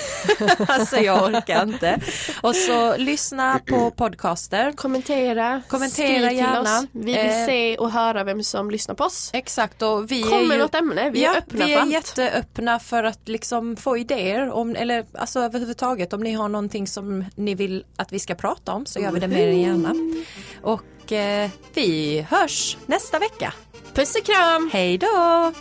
Alltså 0.68 0.96
jag 0.96 1.22
orkar 1.24 1.62
inte. 1.62 2.00
Och 2.40 2.56
så 2.56 2.96
lyssna 2.96 3.60
på 3.66 3.90
podcaster. 3.90 4.72
Kommentera, 4.72 5.62
Kommentera 5.68 6.32
gärna. 6.32 6.86
Vi 6.92 7.04
vill 7.04 7.16
Eh, 7.16 7.46
se 7.46 7.76
och 7.76 7.90
höra 7.90 8.24
vem 8.24 8.42
som 8.42 8.70
lyssnar 8.70 8.94
på 8.94 9.04
oss. 9.04 9.30
Exakt 9.32 9.82
och 9.82 10.10
vi 10.10 10.22
Kom 10.22 10.32
är 10.32 10.46
med 10.46 10.56
ju 10.56 10.62
något 10.62 10.74
ämne, 10.74 11.10
vi 11.10 11.24
är 11.24 11.32
ja, 11.32 11.38
öppna 11.38 11.64
vi 11.64 11.72
för 11.72 11.78
är 11.78 11.82
allt. 11.82 11.92
jätteöppna 11.92 12.78
för 12.78 13.04
att 13.04 13.28
liksom 13.28 13.76
få 13.76 13.96
idéer 13.96 14.50
om, 14.50 14.76
eller 14.76 15.06
alltså 15.18 15.40
överhuvudtaget 15.40 16.12
om 16.12 16.20
ni 16.22 16.32
har 16.32 16.48
någonting 16.48 16.86
som 16.86 17.24
ni 17.36 17.54
vill 17.54 17.84
att 17.96 18.12
vi 18.12 18.18
ska 18.18 18.34
prata 18.34 18.72
om 18.72 18.86
så 18.86 19.00
gör 19.00 19.12
vi 19.12 19.20
det 19.20 19.28
mer 19.28 19.48
än 19.48 19.60
gärna. 19.60 19.94
Och 20.62 21.12
eh, 21.12 21.50
vi 21.74 22.20
hörs 22.30 22.76
nästa 22.86 23.18
vecka. 23.18 23.52
Puss 23.94 24.16
och 24.16 24.24
kram! 24.26 24.70
Hej 24.72 24.98
då! 24.98 25.52